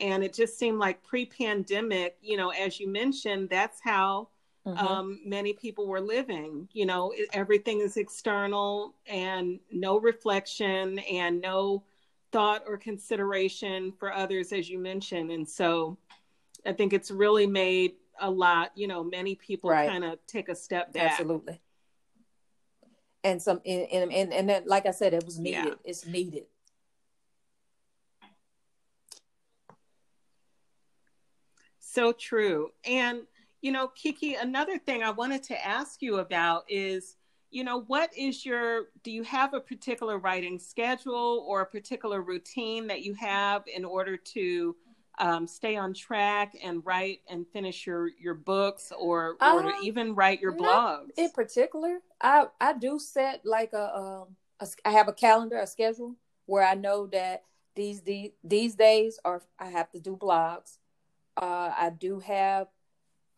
And 0.00 0.22
it 0.22 0.34
just 0.34 0.58
seemed 0.58 0.78
like 0.78 1.02
pre 1.02 1.26
pandemic, 1.26 2.16
you 2.20 2.36
know, 2.36 2.50
as 2.50 2.78
you 2.78 2.88
mentioned, 2.88 3.48
that's 3.48 3.80
how 3.82 4.28
mm-hmm. 4.66 4.78
um, 4.78 5.20
many 5.24 5.52
people 5.52 5.86
were 5.86 6.00
living. 6.00 6.68
You 6.72 6.86
know, 6.86 7.14
everything 7.32 7.80
is 7.80 7.96
external 7.96 8.94
and 9.06 9.58
no 9.70 9.98
reflection 9.98 10.98
and 10.98 11.40
no 11.40 11.84
thought 12.32 12.64
or 12.66 12.76
consideration 12.76 13.92
for 13.98 14.12
others, 14.12 14.52
as 14.52 14.68
you 14.68 14.78
mentioned. 14.78 15.30
And 15.30 15.48
so 15.48 15.96
I 16.66 16.72
think 16.72 16.92
it's 16.92 17.10
really 17.10 17.46
made 17.46 17.92
a 18.20 18.30
lot, 18.30 18.72
you 18.74 18.88
know, 18.88 19.04
many 19.04 19.34
people 19.34 19.70
right. 19.70 19.88
kind 19.88 20.04
of 20.04 20.18
take 20.26 20.48
a 20.48 20.54
step 20.54 20.92
back. 20.92 21.12
Absolutely. 21.12 21.60
And 23.24 23.40
some, 23.40 23.60
and, 23.64 23.86
and, 23.92 24.12
and, 24.12 24.32
and 24.32 24.48
then, 24.48 24.62
like 24.66 24.86
I 24.86 24.90
said, 24.90 25.14
it 25.14 25.24
was 25.24 25.38
needed. 25.38 25.64
Yeah. 25.64 25.74
It's 25.84 26.06
needed. 26.06 26.44
So 31.96 32.12
true. 32.12 32.72
And, 32.84 33.22
you 33.62 33.72
know, 33.72 33.88
Keke, 33.88 34.38
another 34.38 34.76
thing 34.76 35.02
I 35.02 35.08
wanted 35.08 35.42
to 35.44 35.66
ask 35.66 36.02
you 36.02 36.18
about 36.18 36.64
is, 36.68 37.16
you 37.50 37.64
know, 37.64 37.84
what 37.86 38.10
is 38.14 38.44
your, 38.44 38.88
do 39.02 39.10
you 39.10 39.22
have 39.22 39.54
a 39.54 39.60
particular 39.60 40.18
writing 40.18 40.58
schedule 40.58 41.46
or 41.48 41.62
a 41.62 41.66
particular 41.66 42.20
routine 42.20 42.86
that 42.88 43.00
you 43.00 43.14
have 43.14 43.62
in 43.74 43.82
order 43.82 44.18
to 44.18 44.76
um, 45.18 45.46
stay 45.46 45.74
on 45.74 45.94
track 45.94 46.54
and 46.62 46.84
write 46.84 47.20
and 47.30 47.46
finish 47.48 47.86
your, 47.86 48.10
your 48.20 48.34
books 48.34 48.92
or, 48.94 49.38
or 49.40 49.64
um, 49.64 49.72
even 49.82 50.14
write 50.14 50.42
your 50.42 50.52
blogs? 50.52 51.12
In 51.16 51.30
particular, 51.30 52.00
I, 52.20 52.48
I 52.60 52.74
do 52.74 52.98
set 52.98 53.40
like 53.46 53.72
a, 53.72 53.96
um, 53.96 54.36
a, 54.60 54.68
I 54.84 54.90
have 54.90 55.08
a 55.08 55.14
calendar, 55.14 55.56
a 55.56 55.66
schedule 55.66 56.16
where 56.44 56.66
I 56.66 56.74
know 56.74 57.06
that 57.06 57.44
these, 57.74 58.02
these, 58.02 58.32
these 58.44 58.74
days 58.74 59.18
are, 59.24 59.40
I 59.58 59.70
have 59.70 59.90
to 59.92 59.98
do 59.98 60.14
blogs 60.14 60.76
uh, 61.36 61.72
I 61.76 61.90
do 61.90 62.20
have 62.20 62.68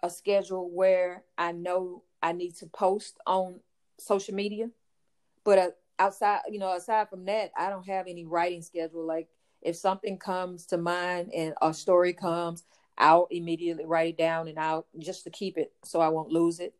a 0.03 0.11
schedule 0.11 0.71
where 0.71 1.25
I 1.37 1.53
know 1.53 2.05
I 2.23 2.33
need 2.33 2.57
to 2.57 2.67
post 2.67 3.19
on 3.27 3.61
social 3.99 4.35
media, 4.35 4.71
but 5.45 5.59
uh, 5.59 5.71
outside, 5.99 6.41
you 6.51 6.59
know, 6.59 6.75
aside 6.75 7.09
from 7.09 7.25
that, 7.27 7.51
I 7.57 7.71
don't 7.71 7.87
have 7.87 8.07
any 8.07 8.25
writing 8.25 8.63
schedule. 8.63 9.05
Like 9.05 9.29
if 9.63 9.77
something 9.77 10.19
comes 10.19 10.67
to 10.67 10.79
mind 10.79 11.33
and 11.35 11.55
a 11.61 11.75
story 11.75 12.13
comes, 12.13 12.65
I'll 12.97 13.29
immediately 13.31 13.87
write 13.87 14.11
it 14.11 14.19
down 14.19 14.49
and 14.49 14.59
I'll 14.59 14.87
just 14.99 15.25
to 15.25 15.31
keep 15.31 15.57
it 15.57 15.73
so 15.85 16.01
I 16.01 16.09
won't 16.09 16.33
lose 16.33 16.61
it, 16.61 16.75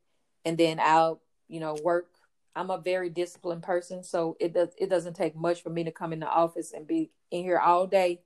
and 0.45 0.59
then 0.59 0.81
I'll, 0.81 1.21
you 1.49 1.61
know, 1.61 1.77
work. 1.83 2.09
I'm 2.57 2.71
a 2.71 2.79
very 2.79 3.09
disciplined 3.09 3.63
person, 3.63 4.03
so 4.03 4.37
it 4.41 4.53
does 4.53 4.71
it 4.79 4.91
doesn't 4.91 5.15
take 5.15 5.37
much 5.37 5.63
for 5.63 5.71
me 5.71 5.85
to 5.85 5.93
come 5.93 6.13
in 6.13 6.19
the 6.19 6.29
office 6.29 6.73
and 6.73 6.89
be 6.89 7.11
in 7.31 7.45
here 7.45 7.59
all 7.59 7.87
day, 7.87 8.21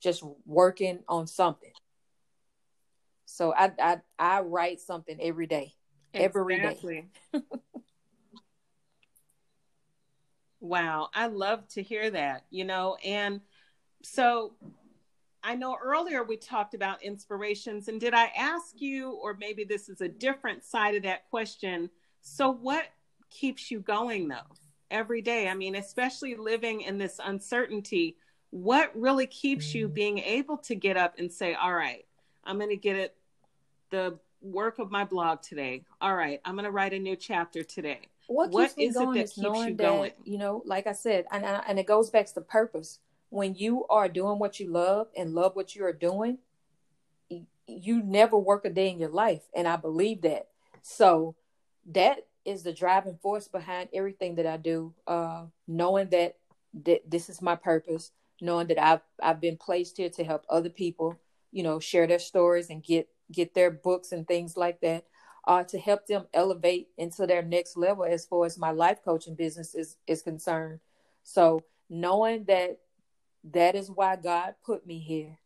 just 0.00 0.22
working 0.46 1.00
on 1.06 1.26
something. 1.26 1.72
So 3.24 3.54
I 3.54 3.72
I 3.78 4.00
I 4.18 4.40
write 4.40 4.80
something 4.80 5.18
every 5.20 5.46
day. 5.46 5.74
Every 6.12 6.56
exactly. 6.56 7.06
day. 7.32 7.40
wow, 10.60 11.10
I 11.14 11.26
love 11.26 11.68
to 11.70 11.82
hear 11.82 12.10
that, 12.10 12.44
you 12.50 12.64
know, 12.64 12.96
and 13.04 13.40
so 14.02 14.54
I 15.42 15.54
know 15.54 15.76
earlier 15.82 16.22
we 16.22 16.36
talked 16.38 16.74
about 16.74 17.02
inspirations 17.02 17.88
and 17.88 18.00
did 18.00 18.14
I 18.14 18.26
ask 18.36 18.80
you 18.80 19.10
or 19.22 19.36
maybe 19.38 19.64
this 19.64 19.88
is 19.90 20.00
a 20.00 20.08
different 20.08 20.64
side 20.64 20.94
of 20.94 21.02
that 21.02 21.28
question. 21.28 21.90
So 22.22 22.50
what 22.50 22.86
keeps 23.30 23.70
you 23.70 23.80
going 23.80 24.28
though 24.28 24.56
every 24.90 25.20
day? 25.20 25.48
I 25.48 25.54
mean, 25.54 25.74
especially 25.74 26.34
living 26.34 26.80
in 26.80 26.96
this 26.96 27.20
uncertainty, 27.22 28.16
what 28.50 28.90
really 28.94 29.26
keeps 29.26 29.74
you 29.74 29.88
being 29.88 30.18
able 30.18 30.56
to 30.58 30.74
get 30.74 30.96
up 30.96 31.18
and 31.18 31.30
say, 31.30 31.54
"All 31.54 31.74
right, 31.74 32.06
I'm 32.46 32.58
going 32.58 32.70
to 32.70 32.76
get 32.76 32.96
it 32.96 33.16
the 33.90 34.18
work 34.42 34.78
of 34.78 34.90
my 34.90 35.04
blog 35.04 35.42
today. 35.42 35.82
All 36.00 36.14
right, 36.14 36.40
I'm 36.44 36.54
going 36.54 36.64
to 36.64 36.70
write 36.70 36.92
a 36.92 36.98
new 36.98 37.16
chapter 37.16 37.62
today. 37.62 38.08
What, 38.26 38.50
what 38.50 38.74
is 38.78 38.96
it 38.96 38.98
that 38.98 39.14
keeps 39.14 39.36
you 39.36 39.74
going? 39.74 40.12
you 40.24 40.38
know, 40.38 40.62
like 40.64 40.86
I 40.86 40.92
said, 40.92 41.26
and 41.30 41.44
and 41.44 41.78
it 41.78 41.86
goes 41.86 42.10
back 42.10 42.32
to 42.32 42.40
purpose. 42.40 43.00
When 43.30 43.54
you 43.54 43.84
are 43.88 44.08
doing 44.08 44.38
what 44.38 44.60
you 44.60 44.70
love 44.70 45.08
and 45.16 45.34
love 45.34 45.56
what 45.56 45.74
you 45.74 45.84
are 45.84 45.92
doing, 45.92 46.38
you 47.66 48.02
never 48.02 48.38
work 48.38 48.64
a 48.64 48.70
day 48.70 48.90
in 48.90 48.98
your 48.98 49.10
life, 49.10 49.42
and 49.54 49.66
I 49.68 49.76
believe 49.76 50.22
that. 50.22 50.48
So 50.82 51.34
that 51.86 52.26
is 52.44 52.62
the 52.62 52.72
driving 52.72 53.18
force 53.22 53.48
behind 53.48 53.88
everything 53.92 54.36
that 54.36 54.46
I 54.46 54.56
do. 54.56 54.94
Uh, 55.06 55.46
knowing 55.66 56.08
that 56.10 56.36
that 56.84 57.10
this 57.10 57.28
is 57.28 57.42
my 57.42 57.56
purpose, 57.56 58.12
knowing 58.40 58.68
that 58.68 58.82
I've 58.82 59.02
I've 59.22 59.40
been 59.40 59.56
placed 59.56 59.98
here 59.98 60.10
to 60.10 60.24
help 60.24 60.44
other 60.48 60.70
people, 60.70 61.18
you 61.54 61.62
know, 61.62 61.78
share 61.78 62.08
their 62.08 62.18
stories 62.18 62.68
and 62.68 62.82
get 62.82 63.08
get 63.30 63.54
their 63.54 63.70
books 63.70 64.10
and 64.10 64.26
things 64.26 64.56
like 64.56 64.80
that 64.80 65.04
uh, 65.46 65.62
to 65.62 65.78
help 65.78 66.06
them 66.06 66.26
elevate 66.34 66.88
into 66.98 67.26
their 67.26 67.42
next 67.42 67.76
level 67.76 68.04
as 68.04 68.26
far 68.26 68.44
as 68.44 68.58
my 68.58 68.72
life 68.72 68.98
coaching 69.04 69.36
business 69.36 69.74
is, 69.74 69.96
is 70.06 70.20
concerned. 70.20 70.80
So 71.22 71.62
knowing 71.88 72.44
that 72.44 72.80
that 73.52 73.76
is 73.76 73.88
why 73.88 74.16
God 74.16 74.56
put 74.66 74.84
me 74.84 74.98
here, 74.98 75.38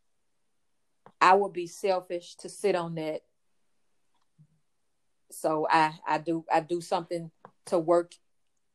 I 1.21 1.35
would 1.35 1.53
be 1.53 1.67
selfish 1.67 2.35
to 2.37 2.49
sit 2.49 2.75
on 2.75 2.95
that. 2.95 3.21
So 5.31 5.67
I, 5.69 5.93
I 6.07 6.17
do 6.17 6.43
I 6.51 6.61
do 6.61 6.81
something 6.81 7.29
to 7.67 7.77
work 7.77 8.13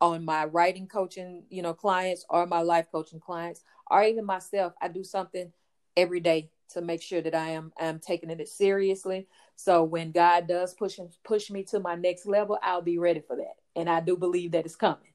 on 0.01 0.25
my 0.25 0.45
writing 0.45 0.87
coaching, 0.87 1.43
you 1.51 1.63
know, 1.63 1.75
clients 1.75 2.25
or 2.31 2.47
my 2.47 2.61
life 2.61 2.87
coaching 2.93 3.19
clients, 3.19 3.65
or 3.91 4.05
even 4.05 4.25
myself. 4.25 4.73
I 4.81 4.87
do 4.87 5.03
something 5.03 5.53
every 5.97 6.21
day 6.21 6.51
to 6.71 6.81
make 6.81 7.03
sure 7.03 7.21
that 7.21 7.35
I 7.35 7.51
am 7.51 7.73
am 7.79 7.99
taking 7.99 8.31
it 8.31 8.49
seriously. 8.49 9.27
So 9.57 9.85
when 9.85 10.13
God 10.13 10.49
does 10.49 10.75
push 10.75 10.99
push 11.23 11.51
me 11.51 11.63
to 11.65 11.81
my 11.81 11.95
next 11.95 12.27
level, 12.27 12.59
I'll 12.63 12.83
be 12.83 12.99
ready 12.99 13.21
for 13.21 13.37
that. 13.37 13.57
And 13.77 13.89
I 13.89 14.01
do 14.01 14.17
believe 14.17 14.53
that 14.53 14.65
it's 14.65 14.77
coming. 14.77 15.15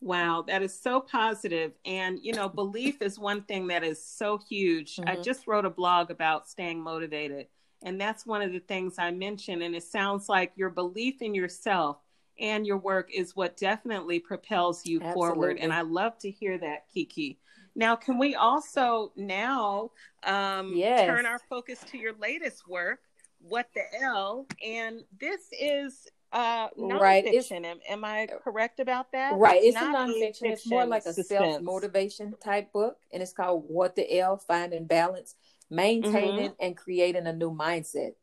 Wow, 0.00 0.44
that 0.46 0.62
is 0.62 0.78
so 0.78 1.00
positive. 1.00 1.72
And, 1.84 2.20
you 2.22 2.32
know, 2.32 2.48
belief 2.48 3.02
is 3.02 3.18
one 3.18 3.42
thing 3.42 3.66
that 3.68 3.82
is 3.82 4.02
so 4.02 4.38
huge. 4.38 4.96
Mm-hmm. 4.96 5.08
I 5.08 5.16
just 5.22 5.46
wrote 5.48 5.64
a 5.64 5.70
blog 5.70 6.10
about 6.10 6.48
staying 6.48 6.80
motivated. 6.80 7.48
And 7.82 8.00
that's 8.00 8.26
one 8.26 8.42
of 8.42 8.52
the 8.52 8.60
things 8.60 8.94
I 8.98 9.10
mentioned. 9.10 9.62
And 9.62 9.74
it 9.74 9.82
sounds 9.82 10.28
like 10.28 10.52
your 10.56 10.70
belief 10.70 11.20
in 11.20 11.34
yourself 11.34 11.98
and 12.38 12.66
your 12.66 12.78
work 12.78 13.10
is 13.12 13.34
what 13.34 13.56
definitely 13.56 14.20
propels 14.20 14.86
you 14.86 15.00
Absolutely. 15.00 15.14
forward. 15.14 15.58
And 15.58 15.72
I 15.72 15.80
love 15.82 16.18
to 16.18 16.30
hear 16.30 16.58
that, 16.58 16.84
Keke. 16.94 17.36
Now, 17.78 17.94
can 17.94 18.18
we 18.18 18.34
also 18.34 19.12
now 19.14 19.92
um, 20.24 20.74
yes. 20.74 21.06
turn 21.06 21.26
our 21.26 21.38
focus 21.48 21.78
to 21.92 21.96
your 21.96 22.12
latest 22.18 22.66
work, 22.68 22.98
What 23.40 23.68
the 23.72 23.82
L? 24.02 24.48
And 24.66 25.04
this 25.20 25.42
is 25.52 26.08
uh 26.32 26.68
nonfiction. 26.70 27.00
Right. 27.00 27.24
It's, 27.24 27.52
am, 27.52 28.04
I 28.04 28.26
correct 28.42 28.80
about 28.80 29.12
that? 29.12 29.36
Right. 29.36 29.62
It's, 29.62 29.76
it's 29.76 29.86
a 29.86 29.88
nonfiction. 29.90 30.52
It's 30.52 30.66
more 30.66 30.86
like 30.86 31.06
a 31.06 31.12
self 31.12 31.62
motivation 31.62 32.34
type 32.42 32.72
book, 32.72 32.96
and 33.12 33.22
it's 33.22 33.32
called 33.32 33.64
What 33.68 33.94
the 33.94 34.18
L: 34.18 34.38
Finding 34.38 34.86
Balance, 34.86 35.36
Maintaining, 35.70 36.50
mm-hmm. 36.50 36.60
and 36.66 36.76
Creating 36.76 37.28
a 37.28 37.32
New 37.32 37.54
Mindset. 37.54 38.14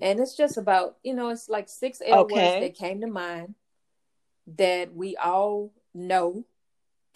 And 0.00 0.20
it's 0.20 0.36
just 0.36 0.58
about 0.58 0.96
you 1.02 1.12
know, 1.12 1.30
it's 1.30 1.48
like 1.48 1.68
six 1.68 2.00
L 2.06 2.20
okay. 2.20 2.34
words 2.34 2.66
that 2.66 2.78
came 2.78 3.00
to 3.00 3.08
mind 3.08 3.56
that 4.56 4.94
we 4.94 5.16
all 5.16 5.72
know 5.92 6.44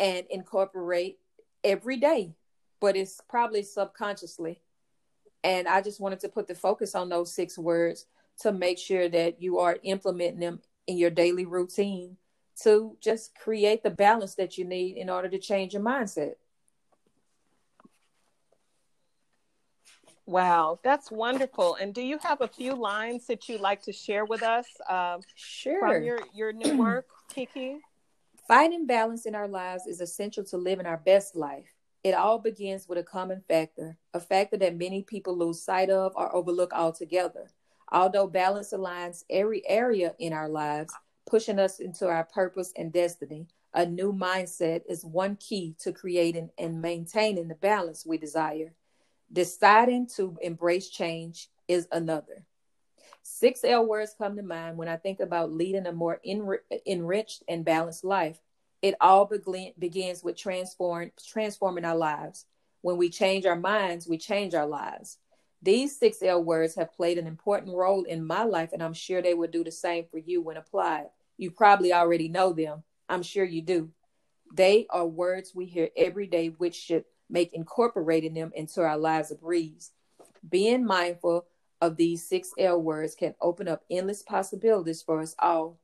and 0.01 0.27
incorporate 0.31 1.19
every 1.63 1.99
day, 1.99 2.35
but 2.81 2.97
it's 2.97 3.21
probably 3.29 3.63
subconsciously. 3.63 4.63
And 5.45 5.69
I 5.69 5.83
just 5.83 6.01
wanted 6.01 6.21
to 6.21 6.29
put 6.29 6.49
the 6.49 6.55
focus 6.55 6.95
on 6.95 7.11
those 7.11 7.33
six 7.33 7.57
words 7.57 8.07
to 8.41 8.51
make 8.51 8.79
sure 8.79 9.09
that 9.11 9.41
you 9.43 9.59
are 9.59 9.79
implementing 9.83 10.41
them 10.41 10.61
in 10.87 10.97
your 10.97 11.11
daily 11.11 11.45
routine 11.45 12.17
to 12.63 12.97
just 13.01 13.35
create 13.35 13.83
the 13.83 13.91
balance 13.91 14.35
that 14.35 14.59
you 14.59 14.65
need 14.65 14.97
in 14.97 15.11
order 15.11 15.29
to 15.29 15.39
change 15.39 15.75
your 15.75 15.83
mindset. 15.83 16.35
Wow, 20.27 20.79
that's 20.83 21.11
wonderful. 21.11 21.75
And 21.75 21.93
do 21.93 22.01
you 22.01 22.19
have 22.23 22.41
a 22.41 22.49
few 22.49 22.75
lines 22.75 23.27
that 23.27 23.49
you'd 23.49 23.61
like 23.61 23.83
to 23.83 23.93
share 23.93 24.25
with 24.25 24.43
us 24.43 24.67
um, 24.89 25.21
sure. 25.35 25.81
from 25.81 26.05
your, 26.05 26.21
your 26.33 26.53
new 26.53 26.77
work, 26.79 27.07
Keke? 27.35 27.79
Finding 28.51 28.85
balance 28.85 29.27
in 29.27 29.37
our 29.37 29.47
lives 29.47 29.87
is 29.87 30.01
essential 30.01 30.43
to 30.43 30.57
living 30.57 30.85
our 30.85 30.97
best 30.97 31.37
life. 31.37 31.73
It 32.03 32.15
all 32.15 32.41
begins 32.41 32.89
with 32.89 32.99
a 32.99 33.05
common 33.05 33.45
factor, 33.47 33.97
a 34.13 34.19
factor 34.19 34.57
that 34.57 34.77
many 34.77 35.05
people 35.05 35.39
lose 35.39 35.63
sight 35.63 35.89
of 35.89 36.11
or 36.17 36.35
overlook 36.35 36.73
altogether. 36.73 37.47
Although 37.93 38.27
balance 38.27 38.73
aligns 38.73 39.23
every 39.31 39.63
area 39.69 40.17
in 40.19 40.33
our 40.33 40.49
lives, 40.49 40.93
pushing 41.31 41.61
us 41.61 41.79
into 41.79 42.09
our 42.09 42.25
purpose 42.25 42.73
and 42.77 42.93
destiny, 42.93 43.47
a 43.73 43.87
new 43.87 44.13
mindset 44.13 44.83
is 44.89 45.05
one 45.05 45.37
key 45.37 45.77
to 45.79 45.93
creating 45.93 46.51
and 46.59 46.83
maintaining 46.83 47.47
the 47.47 47.55
balance 47.55 48.05
we 48.05 48.19
desire. 48.19 48.75
Deciding 49.33 50.09
to 50.17 50.37
embrace 50.43 50.91
change 50.91 51.51
is 51.69 51.87
another. 51.93 52.45
Six 53.23 53.65
L 53.65 53.87
words 53.87 54.15
come 54.17 54.37
to 54.37 54.43
mind 54.43 54.77
when 54.77 54.89
I 54.89 54.97
think 54.97 55.21
about 55.21 55.53
leading 55.53 55.87
a 55.87 55.93
more 55.93 56.21
enriched 56.25 57.43
and 57.49 57.65
balanced 57.65 58.05
life. 58.05 58.41
It 58.83 58.95
all 59.01 59.27
begin- 59.27 59.75
begins 59.79 60.25
with 60.25 60.37
transform- 60.37 61.13
transforming 61.27 61.85
our 61.85 61.97
lives. 61.97 62.47
When 62.81 62.97
we 62.97 63.11
change 63.11 63.45
our 63.45 63.57
minds, 63.57 64.09
we 64.09 64.17
change 64.17 64.55
our 64.55 64.67
lives. 64.67 65.19
These 65.63 65.99
six 65.99 66.23
L 66.23 66.43
words 66.43 66.75
have 66.77 66.95
played 66.95 67.19
an 67.19 67.27
important 67.27 67.77
role 67.77 68.05
in 68.05 68.25
my 68.25 68.45
life, 68.45 68.73
and 68.73 68.83
I'm 68.83 68.95
sure 68.95 69.21
they 69.21 69.35
will 69.35 69.51
do 69.51 69.63
the 69.63 69.71
same 69.71 70.07
for 70.11 70.17
you 70.17 70.41
when 70.41 70.57
applied. 70.57 71.11
You 71.37 71.51
probably 71.51 71.93
already 71.93 72.29
know 72.29 72.55
them. 72.55 72.85
I'm 73.09 73.23
sure 73.23 73.45
you 73.45 73.61
do. 73.61 73.91
They 74.53 74.87
are 74.89 75.07
words 75.07 75.55
we 75.55 75.67
hear 75.67 75.91
every 75.97 76.27
day, 76.27 76.49
which 76.49 76.75
should 76.75 77.05
make 77.29 77.53
incorporating 77.53 78.35
them 78.35 78.53
into 78.55 78.81
our 78.81 78.97
lives 78.97 79.31
a 79.31 79.35
breeze. 79.35 79.93
Being 80.49 80.87
mindful 80.87 81.45
of 81.81 81.97
these 81.97 82.27
six 82.27 82.53
L 82.59 82.81
words 82.81 83.15
can 83.15 83.35
open 83.41 83.69
up 83.69 83.85
endless 83.91 84.23
possibilities 84.23 85.03
for 85.03 85.21
us 85.21 85.35
all. 85.39 85.79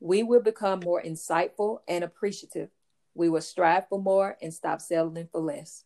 We 0.00 0.22
will 0.22 0.40
become 0.42 0.80
more 0.80 1.02
insightful 1.02 1.78
and 1.86 2.02
appreciative. 2.02 2.70
We 3.14 3.28
will 3.28 3.42
strive 3.42 3.88
for 3.88 4.00
more 4.00 4.36
and 4.40 4.52
stop 4.52 4.80
settling 4.80 5.28
for 5.30 5.40
less. 5.40 5.84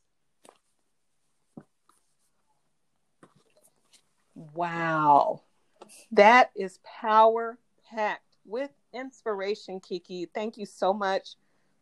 Wow. 4.35 5.43
That 6.12 6.51
is 6.55 6.79
power 6.85 7.59
packed 7.91 8.37
with 8.45 8.71
inspiration, 8.93 9.81
Keke. 9.81 10.29
Thank 10.35 10.57
you 10.57 10.67
so 10.67 10.93
much 10.93 11.37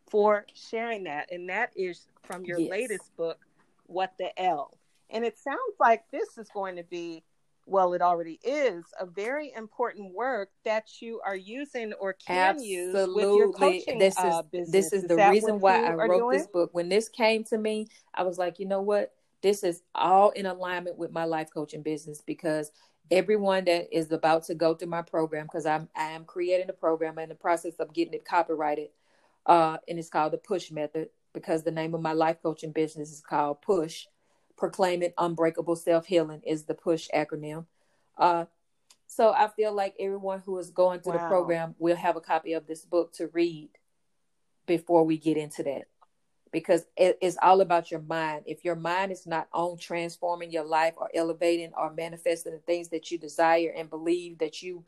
for 0.09 0.47
sharing 0.55 1.05
that. 1.05 1.31
And 1.33 1.49
that 1.49 1.73
is 1.77 2.07
from 2.23 2.45
your 2.45 2.59
yes. 2.59 2.71
latest 2.71 3.17
book, 3.17 3.39
What 3.87 4.15
the 4.19 4.39
L. 4.41 4.77
And 5.11 5.25
it 5.25 5.39
sounds 5.39 5.59
like 5.79 6.05
this 6.11 6.39
is 6.39 6.49
going 6.51 6.77
to 6.77 6.85
be, 6.85 7.23
well, 7.67 7.95
it 7.95 8.03
already 8.03 8.39
is, 8.43 8.85
a 9.01 9.07
very 9.07 9.53
important 9.57 10.13
work 10.15 10.51
that 10.65 11.01
you 11.01 11.21
are 11.25 11.37
using 11.37 11.93
or 11.95 12.13
can 12.13 12.57
Absolutely. 12.57 12.73
use 12.73 13.09
with 13.15 13.37
your 13.39 13.53
coaching 13.53 13.99
this 13.99 14.19
is, 14.19 14.25
uh, 14.25 14.43
business. 14.43 14.71
This 14.71 14.93
is, 14.93 15.03
is 15.05 15.09
the 15.09 15.17
reason 15.17 15.61
why 15.61 15.83
I 15.83 15.95
wrote 15.95 16.19
doing? 16.19 16.39
this 16.39 16.47
book. 16.47 16.71
When 16.73 16.89
this 16.89 17.09
came 17.09 17.45
to 17.45 17.59
me, 17.59 17.89
I 18.15 18.23
was 18.23 18.39
like, 18.39 18.59
you 18.59 18.67
know 18.67 18.83
what? 18.83 19.13
this 19.45 19.63
is 19.63 19.83
all 19.95 20.31
in 20.31 20.47
alignment 20.47 20.97
with 20.97 21.13
my 21.13 21.25
life 21.25 21.51
coaching 21.53 21.83
business 21.83 22.23
because 22.23 22.73
everyone 23.11 23.67
that 23.67 23.95
is 23.95 24.11
about 24.11 24.43
to 24.43 24.55
go 24.55 24.75
through 24.75 24.89
my 24.89 25.03
program 25.03 25.45
because 25.45 25.67
I'm 25.67 25.87
I 25.95 26.13
am 26.13 26.25
creating 26.25 26.71
a 26.71 26.73
program 26.73 27.19
in 27.19 27.29
the 27.29 27.35
process 27.35 27.75
of 27.75 27.93
getting 27.93 28.15
it 28.15 28.25
copyrighted 28.25 28.89
uh 29.45 29.77
and 29.87 29.99
it's 29.99 30.09
called 30.09 30.33
the 30.33 30.39
push 30.39 30.71
method 30.71 31.11
because 31.35 31.63
the 31.63 31.71
name 31.71 31.95
of 31.95 32.01
my 32.01 32.15
life 32.15 32.39
coaching 32.43 32.73
business 32.73 33.13
is 33.13 33.21
called 33.21 33.61
push 33.61 34.07
proclaiming 34.57 35.13
unbreakable 35.19 35.77
self-healing 35.77 36.41
is 36.45 36.65
the 36.65 36.75
push 36.75 37.09
acronym 37.15 37.67
uh 38.19 38.45
so 39.07 39.33
I 39.33 39.49
feel 39.49 39.73
like 39.73 39.95
everyone 40.01 40.43
who 40.45 40.59
is 40.59 40.71
going 40.71 41.01
through 41.01 41.15
wow. 41.15 41.23
the 41.23 41.29
program 41.29 41.75
will 41.79 41.97
have 41.97 42.17
a 42.17 42.21
copy 42.21 42.55
of 42.55 42.67
this 42.67 42.85
book 42.85 43.13
to 43.15 43.29
read 43.29 43.71
before 44.67 45.05
we 45.05 45.19
get 45.19 45.37
into 45.37 45.63
that 45.65 45.85
because 46.51 46.87
it 46.97 47.19
is 47.21 47.37
all 47.43 47.61
about 47.61 47.91
your 47.91 48.01
mind. 48.01 48.45
If 48.47 48.65
your 48.65 48.77
mind 48.77 49.11
is 49.11 49.27
not 49.27 49.49
on 49.53 49.77
transforming 49.77 50.53
your 50.53 50.65
life 50.65 50.95
or 50.97 51.11
elevating 51.13 51.73
or 51.77 51.93
manifesting 51.93 52.53
the 52.53 52.59
things 52.59 52.89
that 52.91 53.11
you 53.11 53.19
desire 53.19 53.75
and 53.77 53.91
believe 53.91 54.39
that 54.39 54.63
you 54.63 54.85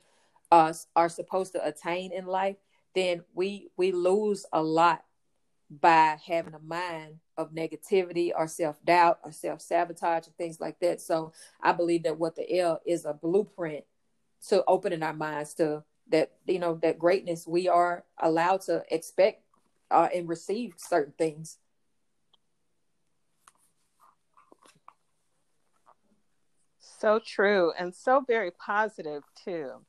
uh, 0.53 0.73
are 0.95 1.09
supposed 1.09 1.53
to 1.53 1.67
attain 1.67 2.13
in 2.13 2.27
life, 2.27 2.57
then 2.95 3.25
we 3.35 3.69
we 3.77 3.91
lose 3.91 4.47
a 4.53 4.63
lot 4.63 5.05
by 5.69 6.17
having 6.27 6.55
a 6.55 6.61
mind 6.61 7.17
of 7.37 7.53
negativity 7.53 8.31
or 8.35 8.47
self 8.47 8.83
doubt 8.85 9.19
or 9.25 9.33
self 9.33 9.61
sabotage 9.61 10.27
and 10.27 10.37
things 10.37 10.61
like 10.61 10.79
that. 10.81 11.01
So 11.01 11.33
I 11.61 11.73
believe 11.73 12.05
that 12.05 12.19
what 12.19 12.37
the 12.37 12.59
L 12.59 12.81
is 12.87 13.05
a 13.05 13.13
blueprint 13.13 13.85
to 14.49 14.65
opening 14.67 15.03
our 15.03 15.13
minds 15.13 15.55
to 15.55 15.83
that 16.11 16.33
you 16.47 16.59
know 16.59 16.79
that 16.83 16.99
greatness 16.99 17.47
we 17.47 17.69
are 17.69 18.05
allowed 18.19 18.61
to 18.63 18.85
expect 18.91 19.43
uh, 19.91 20.09
and 20.15 20.29
receive 20.29 20.75
certain 20.77 21.15
things. 21.19 21.59
So 26.79 27.19
true 27.19 27.73
and 27.79 27.95
so 27.95 28.25
very 28.27 28.51
positive 28.51 29.23
too. 29.45 29.85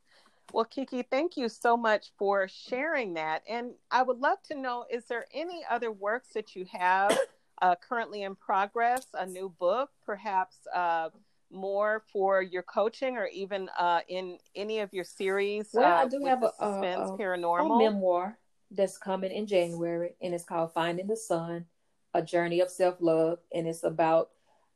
Well, 0.54 0.66
Keke, 0.66 1.06
thank 1.10 1.36
you 1.36 1.50
so 1.50 1.76
much 1.76 2.12
for 2.18 2.48
sharing 2.48 3.16
that. 3.16 3.44
And 3.50 3.72
I 3.92 4.02
would 4.02 4.20
love 4.20 4.42
to 4.44 4.56
know 4.56 4.86
is 4.90 5.06
there 5.06 5.26
any 5.34 5.64
other 5.70 5.92
works 5.92 6.30
that 6.34 6.56
you 6.56 6.66
have 6.72 7.18
uh, 7.62 7.76
currently 7.76 8.24
in 8.24 8.36
progress, 8.36 9.06
a 9.14 9.26
new 9.26 9.54
book, 9.60 9.90
perhaps 10.06 10.56
uh, 10.74 11.10
more 11.52 12.04
for 12.12 12.42
your 12.42 12.64
coaching 12.64 13.18
or 13.18 13.28
even 13.28 13.70
uh, 13.78 14.02
in 14.08 14.38
any 14.56 14.80
of 14.80 14.94
your 14.94 15.04
series? 15.04 15.70
Well, 15.74 15.86
I 15.86 16.04
uh, 16.04 16.08
do 16.08 16.24
have 16.26 16.44
a, 16.44 16.52
suspense, 16.52 17.12
a, 17.12 17.18
paranormal. 17.22 17.76
a 17.76 17.92
memoir 17.92 18.38
that's 18.72 18.98
coming 18.98 19.32
in 19.32 19.48
January, 19.48 20.16
and 20.22 20.34
it's 20.34 20.44
called 20.44 20.74
Finding 20.74 21.08
the 21.08 21.16
Sun, 21.18 21.66
A 22.14 22.22
Journey 22.22 22.62
of 22.62 22.70
Self 22.70 22.96
Love. 23.00 23.40
And 23.54 23.68
it's 23.68 23.84
about 23.84 24.30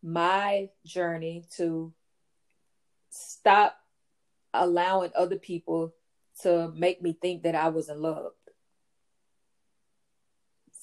my 0.03 0.69
journey 0.85 1.45
to 1.57 1.93
stop 3.09 3.80
allowing 4.53 5.11
other 5.15 5.37
people 5.37 5.93
to 6.41 6.71
make 6.75 7.01
me 7.01 7.17
think 7.21 7.43
that 7.43 7.55
I 7.55 7.69
wasn't 7.69 7.99
loved. 7.99 8.35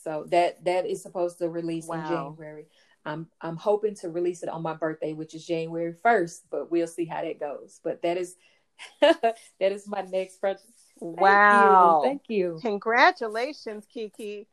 So 0.05 0.27
that 0.31 0.65
that 0.65 0.87
is 0.87 1.03
supposed 1.03 1.39
to 1.39 1.49
release 1.49 1.87
wow. 1.87 1.97
in 1.97 2.09
January. 2.09 2.67
I'm 3.05 3.27
I'm 3.41 3.57
hoping 3.57 3.95
to 3.97 4.11
release 4.11 4.43
it 4.43 4.49
on 4.49 4.63
my 4.63 4.75
birthday, 4.75 5.13
which 5.13 5.35
is 5.35 5.47
January 5.47 5.95
1st, 6.05 6.41
but 6.51 6.71
we'll 6.71 6.87
see 6.87 7.05
how 7.05 7.23
that 7.23 7.41
goes. 7.41 7.81
But 7.83 8.03
that 8.03 8.17
is 8.17 8.37
that 9.01 9.37
is 9.61 9.89
my 9.89 10.03
next 10.03 10.41
project. 10.41 10.65
Wow. 11.01 12.01
Thank 12.05 12.23
you. 12.29 12.53
Thank 12.53 12.65
you. 12.65 12.71
Congratulations, 12.71 13.87
Keke. 13.95 14.47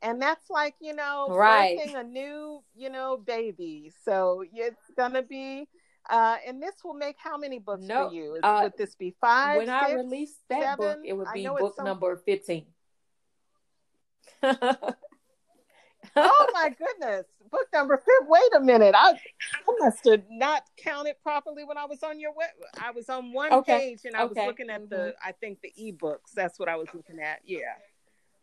And 0.00 0.22
that's 0.22 0.48
like, 0.48 0.74
you 0.80 0.94
know, 0.94 1.26
right. 1.30 1.76
a 1.94 2.04
new, 2.04 2.62
you 2.76 2.88
know, 2.88 3.16
baby. 3.16 3.92
So 4.04 4.44
it's 4.52 4.90
gonna 4.96 5.22
be 5.22 5.68
uh, 6.08 6.36
and 6.46 6.62
this 6.62 6.74
will 6.84 6.94
make 6.94 7.16
how 7.18 7.36
many 7.36 7.58
books 7.58 7.86
for 7.86 8.10
you? 8.12 8.34
Is, 8.34 8.40
uh, 8.42 8.60
would 8.64 8.78
this 8.78 8.94
be 8.94 9.14
five? 9.20 9.58
When 9.58 9.66
six, 9.66 9.82
I 9.82 9.92
release 9.94 10.34
that 10.48 10.60
seven? 10.60 10.76
book, 10.76 10.98
it 11.04 11.12
would 11.12 11.28
be 11.34 11.46
book 11.46 11.74
some... 11.76 11.84
number 11.84 12.16
fifteen. 12.24 12.66
oh 14.42 14.52
my 16.54 16.74
goodness. 16.78 17.26
Book 17.50 17.66
number 17.72 17.96
fifth. 17.96 18.28
Wait 18.28 18.50
a 18.56 18.60
minute. 18.60 18.94
I, 18.96 19.12
I 19.12 19.16
must 19.78 20.04
have 20.04 20.22
not 20.30 20.62
counted 20.76 21.16
properly 21.22 21.64
when 21.64 21.78
I 21.78 21.86
was 21.86 22.02
on 22.02 22.20
your 22.20 22.32
web. 22.32 22.50
I 22.80 22.90
was 22.90 23.08
on 23.08 23.32
one 23.32 23.52
okay. 23.52 23.78
page 23.78 24.00
and 24.04 24.14
I 24.14 24.24
okay. 24.24 24.40
was 24.40 24.46
looking 24.46 24.70
at 24.70 24.82
mm-hmm. 24.82 24.90
the, 24.90 25.14
I 25.24 25.32
think 25.32 25.60
the 25.62 25.72
ebooks. 25.80 26.32
That's 26.34 26.58
what 26.58 26.68
I 26.68 26.76
was 26.76 26.88
looking 26.94 27.20
at. 27.20 27.40
Yeah. 27.44 27.74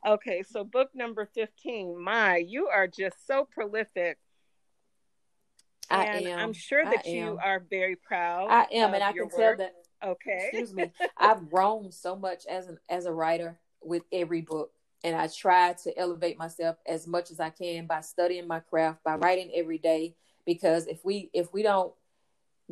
Okay. 0.07 0.43
So 0.43 0.63
book 0.63 0.89
number 0.95 1.30
15. 1.36 2.01
My, 2.01 2.38
you 2.38 2.68
are 2.68 2.88
just 2.88 3.28
so 3.28 3.47
prolific. 3.49 4.18
I 5.89 6.05
and 6.05 6.27
am. 6.27 6.39
I'm 6.39 6.53
sure 6.53 6.83
that 6.83 7.05
you 7.05 7.38
are 7.43 7.63
very 7.69 7.95
proud. 7.95 8.49
I 8.49 8.67
am, 8.71 8.93
and 8.93 9.03
I 9.03 9.11
can 9.11 9.23
work. 9.23 9.36
tell 9.36 9.57
that. 9.57 9.73
Okay. 10.03 10.49
Excuse 10.51 10.73
me. 10.73 10.91
I've 11.17 11.49
grown 11.49 11.91
so 11.91 12.15
much 12.15 12.45
as 12.45 12.67
an 12.67 12.77
as 12.89 13.05
a 13.05 13.13
writer 13.13 13.59
with 13.81 14.03
every 14.11 14.41
book 14.41 14.71
and 15.05 15.15
I 15.15 15.27
try 15.27 15.73
to 15.83 15.97
elevate 15.97 16.39
myself 16.39 16.77
as 16.88 17.05
much 17.05 17.29
as 17.29 17.39
I 17.39 17.51
can 17.51 17.86
by 17.86 18.01
studying 18.01 18.47
my 18.47 18.59
craft, 18.59 19.03
by 19.03 19.15
writing 19.17 19.51
every 19.53 19.77
day. 19.77 20.15
Because 20.47 20.88
if 20.88 21.05
we 21.05 21.29
if 21.31 21.53
we 21.53 21.61
don't 21.61 21.93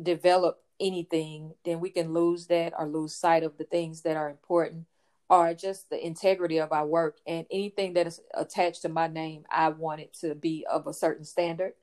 develop 0.02 0.60
anything, 0.80 1.54
then 1.64 1.78
we 1.78 1.90
can 1.90 2.12
lose 2.12 2.48
that 2.48 2.72
or 2.76 2.88
lose 2.88 3.14
sight 3.14 3.44
of 3.44 3.56
the 3.56 3.62
things 3.62 4.02
that 4.02 4.16
are 4.16 4.28
important 4.28 4.86
or 5.30 5.54
just 5.54 5.90
the 5.90 6.04
integrity 6.04 6.58
of 6.58 6.72
our 6.72 6.84
work. 6.84 7.18
And 7.24 7.46
anything 7.52 7.94
that 7.94 8.08
is 8.08 8.20
attached 8.34 8.82
to 8.82 8.88
my 8.88 9.06
name, 9.06 9.44
I 9.48 9.68
want 9.68 10.00
it 10.00 10.12
to 10.20 10.34
be 10.34 10.66
of 10.68 10.88
a 10.88 10.92
certain 10.92 11.24
standard. 11.24 11.74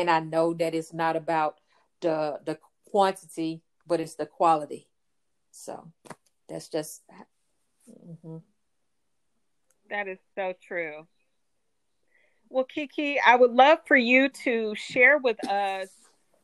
And 0.00 0.10
I 0.10 0.20
know 0.20 0.54
that 0.54 0.74
it's 0.74 0.94
not 0.94 1.14
about 1.14 1.60
the 2.00 2.40
the 2.46 2.58
quantity, 2.86 3.60
but 3.86 4.00
it's 4.00 4.14
the 4.14 4.24
quality. 4.24 4.88
So 5.50 5.92
that's 6.48 6.68
just. 6.68 7.02
Mm-hmm. 7.86 8.38
That 9.90 10.08
is 10.08 10.18
so 10.34 10.54
true. 10.66 11.06
Well, 12.48 12.64
Keke, 12.64 13.16
I 13.24 13.36
would 13.36 13.50
love 13.50 13.80
for 13.86 13.96
you 13.96 14.30
to 14.44 14.74
share 14.74 15.18
with 15.18 15.44
us 15.46 15.90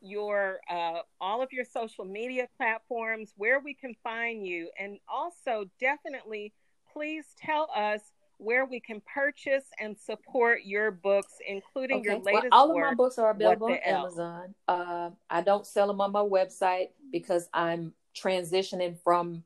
your 0.03 0.61
uh, 0.69 1.01
all 1.19 1.41
of 1.41 1.51
your 1.51 1.65
social 1.65 2.05
media 2.05 2.49
platforms, 2.59 3.33
where 3.39 3.61
we 3.61 3.73
can 3.73 3.95
find 4.05 4.47
you, 4.47 4.71
and 4.79 4.99
also 5.09 5.65
definitely 5.81 6.53
please 6.93 7.25
tell 7.39 7.71
us 7.75 8.03
where 8.39 8.65
we 8.65 8.81
can 8.81 9.03
purchase 9.13 9.65
and 9.81 9.97
support 9.97 10.61
your 10.65 10.91
books, 10.91 11.35
including 11.47 11.99
okay. 11.99 12.11
your 12.11 12.19
latest. 12.19 12.49
Well, 12.51 12.61
all 12.61 12.75
work, 12.75 12.85
of 12.85 12.91
my 12.91 12.95
books 12.95 13.19
are 13.19 13.31
available 13.31 13.69
on 13.69 13.79
Amazon. 13.85 14.55
Uh, 14.69 15.11
I 15.31 15.41
don't 15.41 15.67
sell 15.67 15.87
them 15.87 16.01
on 16.01 16.13
my 16.13 16.21
website 16.21 16.89
because 17.11 17.49
I'm 17.53 17.93
transitioning 18.15 18.99
from 19.03 19.45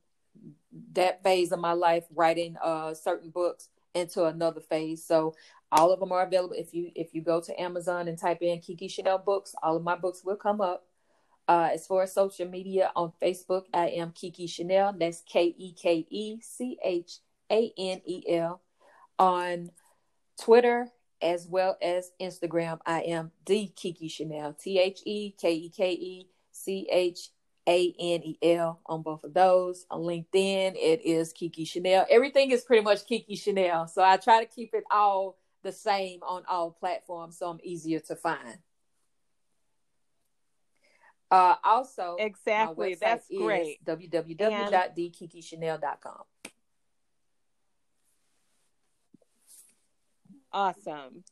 that 0.93 1.22
phase 1.22 1.53
of 1.53 1.61
my 1.61 1.72
life, 1.72 2.05
writing 2.14 2.57
uh, 2.62 2.95
certain 2.95 3.30
books 3.30 3.68
into 3.95 4.24
another 4.24 4.61
phase. 4.61 5.05
So 5.05 5.34
all 5.72 5.93
of 5.93 6.01
them 6.01 6.12
are 6.12 6.22
available. 6.22 6.55
If 6.57 6.74
you 6.74 6.91
if 6.95 7.14
you 7.14 7.22
go 7.22 7.41
to 7.41 7.61
Amazon 7.61 8.09
and 8.09 8.18
type 8.18 8.38
in 8.43 8.59
Keke 8.59 8.91
Chanel 8.91 9.18
books, 9.18 9.55
all 9.62 9.76
of 9.76 9.82
my 9.82 9.97
books 9.97 10.24
will 10.24 10.36
come 10.36 10.61
up. 10.61 10.86
Uh, 11.49 11.70
as 11.72 11.86
far 11.86 12.03
as 12.03 12.12
social 12.12 12.47
media 12.47 12.93
on 12.95 13.12
Facebook, 13.20 13.64
I 13.74 13.88
am 13.88 14.12
Keke 14.12 14.49
Chanel. 14.49 14.95
That's 14.99 15.22
K 15.22 15.55
E 15.57 15.72
K 15.72 16.07
E 16.09 16.41
C 16.41 16.78
H 16.84 17.18
A 17.51 17.72
N 17.76 18.01
E 18.07 18.22
L. 18.28 18.61
On 19.20 19.70
Twitter 20.40 20.88
as 21.20 21.46
well 21.46 21.76
as 21.82 22.12
Instagram, 22.18 22.78
I 22.86 23.02
am 23.02 23.32
the 23.44 23.70
Keke 23.76 24.10
Chanel. 24.10 24.54
T 24.54 24.78
H 24.78 25.02
E 25.04 25.32
K 25.32 25.52
E 25.52 25.68
K 25.68 25.92
E 25.92 26.26
C 26.50 26.88
H 26.90 27.28
a 27.68 27.94
N 28.00 28.22
E 28.24 28.38
L 28.42 28.80
on 28.86 29.02
both 29.02 29.22
of 29.22 29.34
those. 29.34 29.84
On 29.90 30.00
LinkedIn, 30.00 30.72
it 30.74 31.02
is 31.04 31.34
Keke 31.34 31.68
Chanel. 31.68 32.06
Everything 32.08 32.50
is 32.50 32.62
pretty 32.62 32.82
much 32.82 33.06
Keke 33.06 33.38
Chanel. 33.38 33.86
So 33.86 34.02
I 34.02 34.16
try 34.16 34.42
to 34.42 34.46
keep 34.46 34.72
it 34.72 34.84
all 34.90 35.36
the 35.62 35.72
same 35.72 36.20
on 36.22 36.42
all 36.48 36.70
platforms 36.70 37.36
so 37.38 37.50
I'm 37.50 37.60
easier 37.62 38.00
to 38.00 38.16
find. 38.16 38.56
Uh, 41.30 41.56
also, 41.62 42.16
exactly, 42.18 42.96
that's 42.98 43.28
great. 43.28 43.84
www.thekekechanel.com. 43.84 46.22
Awesome. 50.53 51.24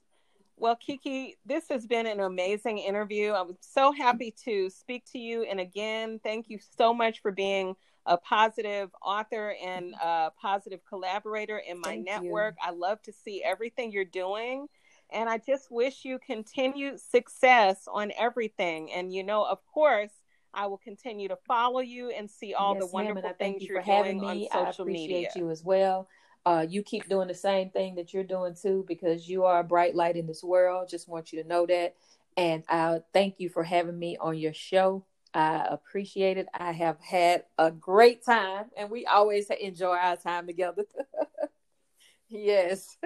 Well, 0.56 0.76
Keke, 0.76 1.34
this 1.46 1.68
has 1.70 1.86
been 1.86 2.06
an 2.06 2.20
amazing 2.20 2.78
interview. 2.78 3.32
I'm 3.32 3.56
so 3.60 3.92
happy 3.92 4.34
to 4.44 4.70
speak 4.70 5.04
to 5.12 5.18
you. 5.18 5.44
And 5.44 5.60
again, 5.60 6.20
thank 6.22 6.50
you 6.50 6.58
so 6.76 6.92
much 6.92 7.22
for 7.22 7.30
being 7.30 7.76
a 8.06 8.16
positive 8.16 8.90
author 9.02 9.54
and 9.64 9.94
a 10.02 10.30
positive 10.40 10.80
collaborator 10.88 11.58
in 11.58 11.80
my 11.80 11.90
thank 11.90 12.06
network. 12.06 12.56
You. 12.60 12.68
I 12.68 12.74
love 12.74 13.00
to 13.02 13.12
see 13.12 13.42
everything 13.44 13.92
you're 13.92 14.04
doing. 14.04 14.66
And 15.10 15.28
I 15.28 15.38
just 15.38 15.70
wish 15.70 16.04
you 16.04 16.18
continued 16.18 17.00
success 17.00 17.86
on 17.90 18.12
everything. 18.18 18.92
And, 18.92 19.12
you 19.12 19.22
know, 19.22 19.44
of 19.44 19.64
course, 19.66 20.10
I 20.52 20.66
will 20.66 20.78
continue 20.78 21.28
to 21.28 21.36
follow 21.46 21.80
you 21.80 22.10
and 22.10 22.28
see 22.28 22.54
all 22.54 22.74
yes, 22.74 22.82
the 22.82 22.88
wonderful 22.88 23.32
things 23.38 23.62
you 23.62 23.76
are 23.76 23.82
doing 23.82 24.24
on 24.24 24.42
social 24.50 24.58
I 24.58 24.70
appreciate 24.70 25.08
media. 25.08 25.30
you 25.36 25.50
as 25.50 25.62
well. 25.62 26.08
Uh, 26.48 26.62
you 26.62 26.82
keep 26.82 27.06
doing 27.10 27.28
the 27.28 27.34
same 27.34 27.68
thing 27.68 27.94
that 27.94 28.14
you're 28.14 28.24
doing 28.24 28.54
too, 28.54 28.82
because 28.88 29.28
you 29.28 29.44
are 29.44 29.60
a 29.60 29.64
bright 29.64 29.94
light 29.94 30.16
in 30.16 30.26
this 30.26 30.42
world. 30.42 30.88
Just 30.88 31.06
want 31.06 31.30
you 31.30 31.42
to 31.42 31.46
know 31.46 31.66
that. 31.66 31.94
And 32.38 32.64
I 32.70 33.00
thank 33.12 33.34
you 33.36 33.50
for 33.50 33.62
having 33.62 33.98
me 33.98 34.16
on 34.18 34.38
your 34.38 34.54
show. 34.54 35.04
I 35.34 35.66
appreciate 35.68 36.38
it. 36.38 36.46
I 36.54 36.72
have 36.72 36.98
had 37.00 37.44
a 37.58 37.70
great 37.70 38.24
time, 38.24 38.70
and 38.78 38.90
we 38.90 39.04
always 39.04 39.50
enjoy 39.50 39.94
our 39.96 40.16
time 40.16 40.46
together. 40.46 40.84
yes, 42.30 42.96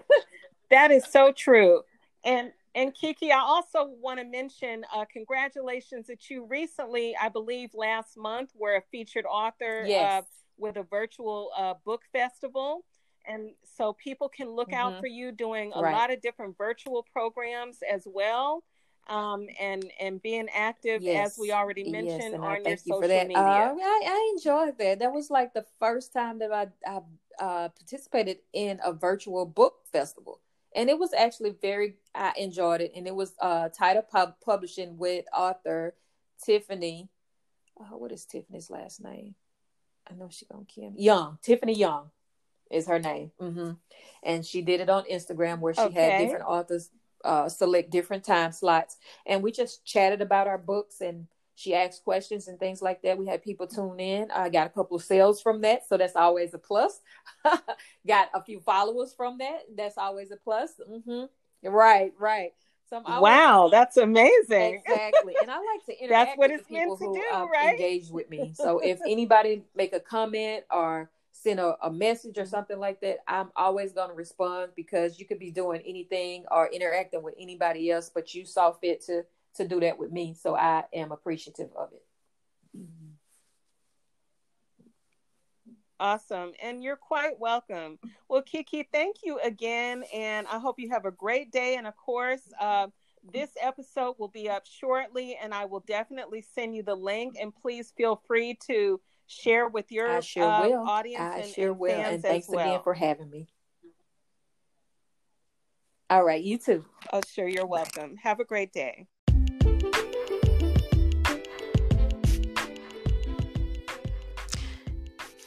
that 0.70 0.90
is 0.90 1.04
so 1.04 1.32
true. 1.32 1.82
And 2.24 2.50
and 2.74 2.94
Keke, 2.94 3.30
I 3.30 3.40
also 3.40 3.90
want 4.00 4.20
to 4.20 4.24
mention 4.24 4.86
uh, 4.90 5.04
congratulations 5.12 6.06
that 6.06 6.30
you 6.30 6.46
recently, 6.46 7.14
I 7.20 7.28
believe 7.28 7.74
last 7.74 8.16
month, 8.16 8.52
were 8.56 8.76
a 8.76 8.82
featured 8.90 9.26
author. 9.26 9.84
Yes. 9.86 10.22
Uh, 10.22 10.26
with 10.58 10.76
a 10.76 10.82
virtual 10.82 11.50
uh, 11.56 11.74
book 11.84 12.02
festival. 12.12 12.84
And 13.26 13.50
so 13.76 13.92
people 13.92 14.28
can 14.28 14.50
look 14.50 14.70
mm-hmm. 14.70 14.94
out 14.94 15.00
for 15.00 15.06
you 15.06 15.32
doing 15.32 15.72
a 15.74 15.82
right. 15.82 15.92
lot 15.92 16.12
of 16.12 16.20
different 16.20 16.56
virtual 16.56 17.04
programs 17.12 17.78
as 17.88 18.02
well. 18.06 18.62
Um, 19.08 19.46
and 19.60 19.88
and 20.00 20.20
being 20.20 20.48
active 20.52 21.00
yes. 21.00 21.32
as 21.32 21.38
we 21.38 21.52
already 21.52 21.88
mentioned 21.88 22.32
yes, 22.32 22.40
on 22.40 22.64
your 22.64 22.76
social 22.76 23.02
you 23.02 23.28
media. 23.28 23.38
Uh, 23.38 23.76
I, 23.80 24.02
I 24.04 24.32
enjoyed 24.36 24.76
that. 24.78 24.98
That 24.98 25.12
was 25.12 25.30
like 25.30 25.54
the 25.54 25.64
first 25.78 26.12
time 26.12 26.40
that 26.40 26.52
I, 26.52 26.66
I 26.84 26.96
uh, 27.38 27.68
participated 27.68 28.38
in 28.52 28.80
a 28.84 28.92
virtual 28.92 29.46
book 29.46 29.74
festival, 29.92 30.40
and 30.74 30.90
it 30.90 30.98
was 30.98 31.12
actually 31.12 31.54
very. 31.62 31.98
I 32.16 32.32
enjoyed 32.36 32.80
it, 32.80 32.94
and 32.96 33.06
it 33.06 33.14
was 33.14 33.34
uh, 33.40 33.68
title 33.68 34.02
pub- 34.02 34.40
publishing 34.44 34.98
with 34.98 35.24
author 35.32 35.94
Tiffany. 36.44 37.08
Uh, 37.78 37.96
what 37.96 38.10
is 38.10 38.24
Tiffany's 38.24 38.70
last 38.70 39.04
name? 39.04 39.36
I 40.08 40.14
know 40.14 40.28
she 40.30 40.46
gonna 40.46 40.64
kill 40.64 40.90
me. 40.90 41.02
Young, 41.02 41.38
Tiffany 41.42 41.74
Young 41.74 42.10
is 42.70 42.86
her 42.86 42.98
name. 42.98 43.32
Mm-hmm. 43.40 43.72
And 44.22 44.44
she 44.44 44.62
did 44.62 44.80
it 44.80 44.88
on 44.88 45.04
Instagram 45.04 45.60
where 45.60 45.74
she 45.74 45.80
okay. 45.80 46.10
had 46.10 46.18
different 46.18 46.44
authors 46.46 46.90
uh, 47.24 47.48
select 47.48 47.90
different 47.90 48.24
time 48.24 48.52
slots, 48.52 48.96
and 49.26 49.42
we 49.42 49.52
just 49.52 49.84
chatted 49.84 50.20
about 50.20 50.46
our 50.46 50.58
books 50.58 51.00
and 51.00 51.26
she 51.56 51.74
asked 51.74 52.04
questions 52.04 52.48
and 52.48 52.60
things 52.60 52.82
like 52.82 53.00
that. 53.02 53.16
We 53.16 53.26
had 53.26 53.42
people 53.42 53.66
tune 53.66 53.98
in. 53.98 54.30
I 54.30 54.50
got 54.50 54.66
a 54.66 54.70
couple 54.70 54.98
of 54.98 55.02
sales 55.02 55.40
from 55.40 55.62
that, 55.62 55.88
so 55.88 55.96
that's 55.96 56.14
always 56.14 56.52
a 56.52 56.58
plus. 56.58 57.00
got 58.06 58.28
a 58.34 58.44
few 58.44 58.60
followers 58.60 59.14
from 59.16 59.38
that. 59.38 59.60
That's 59.74 59.96
always 59.96 60.30
a 60.30 60.36
plus. 60.36 60.72
Mm-hmm. 60.88 61.24
Right, 61.66 62.12
right. 62.18 62.52
So 62.88 63.02
wow, 63.04 63.68
that's 63.70 63.96
amazing. 63.96 64.80
Exactly. 64.86 65.34
And 65.40 65.50
I 65.50 65.56
like 65.56 65.84
to 65.86 65.98
interact 66.04 66.28
that's 66.28 66.38
what 66.38 66.50
it's 66.50 66.70
meant 66.70 66.98
to 66.98 67.04
who, 67.04 67.14
do, 67.14 67.22
um, 67.34 67.50
right? 67.50 67.72
engage 67.72 68.10
with 68.10 68.30
me. 68.30 68.52
So 68.54 68.78
if 68.84 69.00
anybody 69.06 69.64
make 69.74 69.92
a 69.92 70.00
comment 70.00 70.64
or 70.70 71.10
send 71.32 71.58
a, 71.58 71.76
a 71.82 71.90
message 71.90 72.38
or 72.38 72.46
something 72.46 72.78
like 72.78 73.00
that, 73.00 73.18
I'm 73.26 73.50
always 73.56 73.92
going 73.92 74.08
to 74.08 74.14
respond 74.14 74.72
because 74.76 75.18
you 75.18 75.26
could 75.26 75.40
be 75.40 75.50
doing 75.50 75.82
anything 75.84 76.44
or 76.50 76.68
interacting 76.68 77.22
with 77.22 77.34
anybody 77.38 77.90
else, 77.90 78.10
but 78.12 78.34
you 78.34 78.44
saw 78.44 78.72
fit 78.72 79.04
to 79.06 79.24
to 79.56 79.66
do 79.66 79.80
that 79.80 79.98
with 79.98 80.12
me. 80.12 80.34
So 80.38 80.54
I 80.54 80.84
am 80.92 81.12
appreciative 81.12 81.70
of 81.76 81.88
it. 81.92 82.04
Awesome. 85.98 86.52
And 86.62 86.82
you're 86.82 86.96
quite 86.96 87.38
welcome. 87.38 87.98
Well, 88.28 88.42
Keke, 88.42 88.86
thank 88.92 89.16
you 89.24 89.38
again. 89.40 90.04
And 90.12 90.46
I 90.46 90.58
hope 90.58 90.78
you 90.78 90.90
have 90.90 91.04
a 91.06 91.10
great 91.10 91.50
day. 91.50 91.76
And 91.76 91.86
of 91.86 91.96
course, 91.96 92.42
uh, 92.60 92.88
this 93.32 93.50
episode 93.60 94.16
will 94.18 94.28
be 94.28 94.48
up 94.48 94.64
shortly, 94.66 95.36
and 95.42 95.52
I 95.52 95.64
will 95.64 95.80
definitely 95.80 96.42
send 96.42 96.76
you 96.76 96.82
the 96.82 96.94
link. 96.94 97.36
And 97.40 97.52
please 97.54 97.92
feel 97.96 98.22
free 98.26 98.58
to 98.66 99.00
share 99.26 99.68
with 99.68 99.90
your 99.90 100.08
I 100.08 100.20
sure 100.20 100.44
uh, 100.44 100.68
will. 100.68 100.86
audience 100.86 101.20
I 101.20 101.38
and, 101.38 101.50
sure 101.52 101.70
and 101.70 101.78
will. 101.78 101.90
And 101.90 102.22
thanks 102.22 102.48
well. 102.48 102.60
again 102.60 102.80
for 102.84 102.94
having 102.94 103.30
me. 103.30 103.48
All 106.08 106.22
right, 106.22 106.42
you 106.42 106.58
too. 106.58 106.84
Oh, 107.12 107.20
sure, 107.26 107.48
you're 107.48 107.66
welcome. 107.66 108.16
Have 108.16 108.38
a 108.38 108.44
great 108.44 108.72
day. 108.72 109.08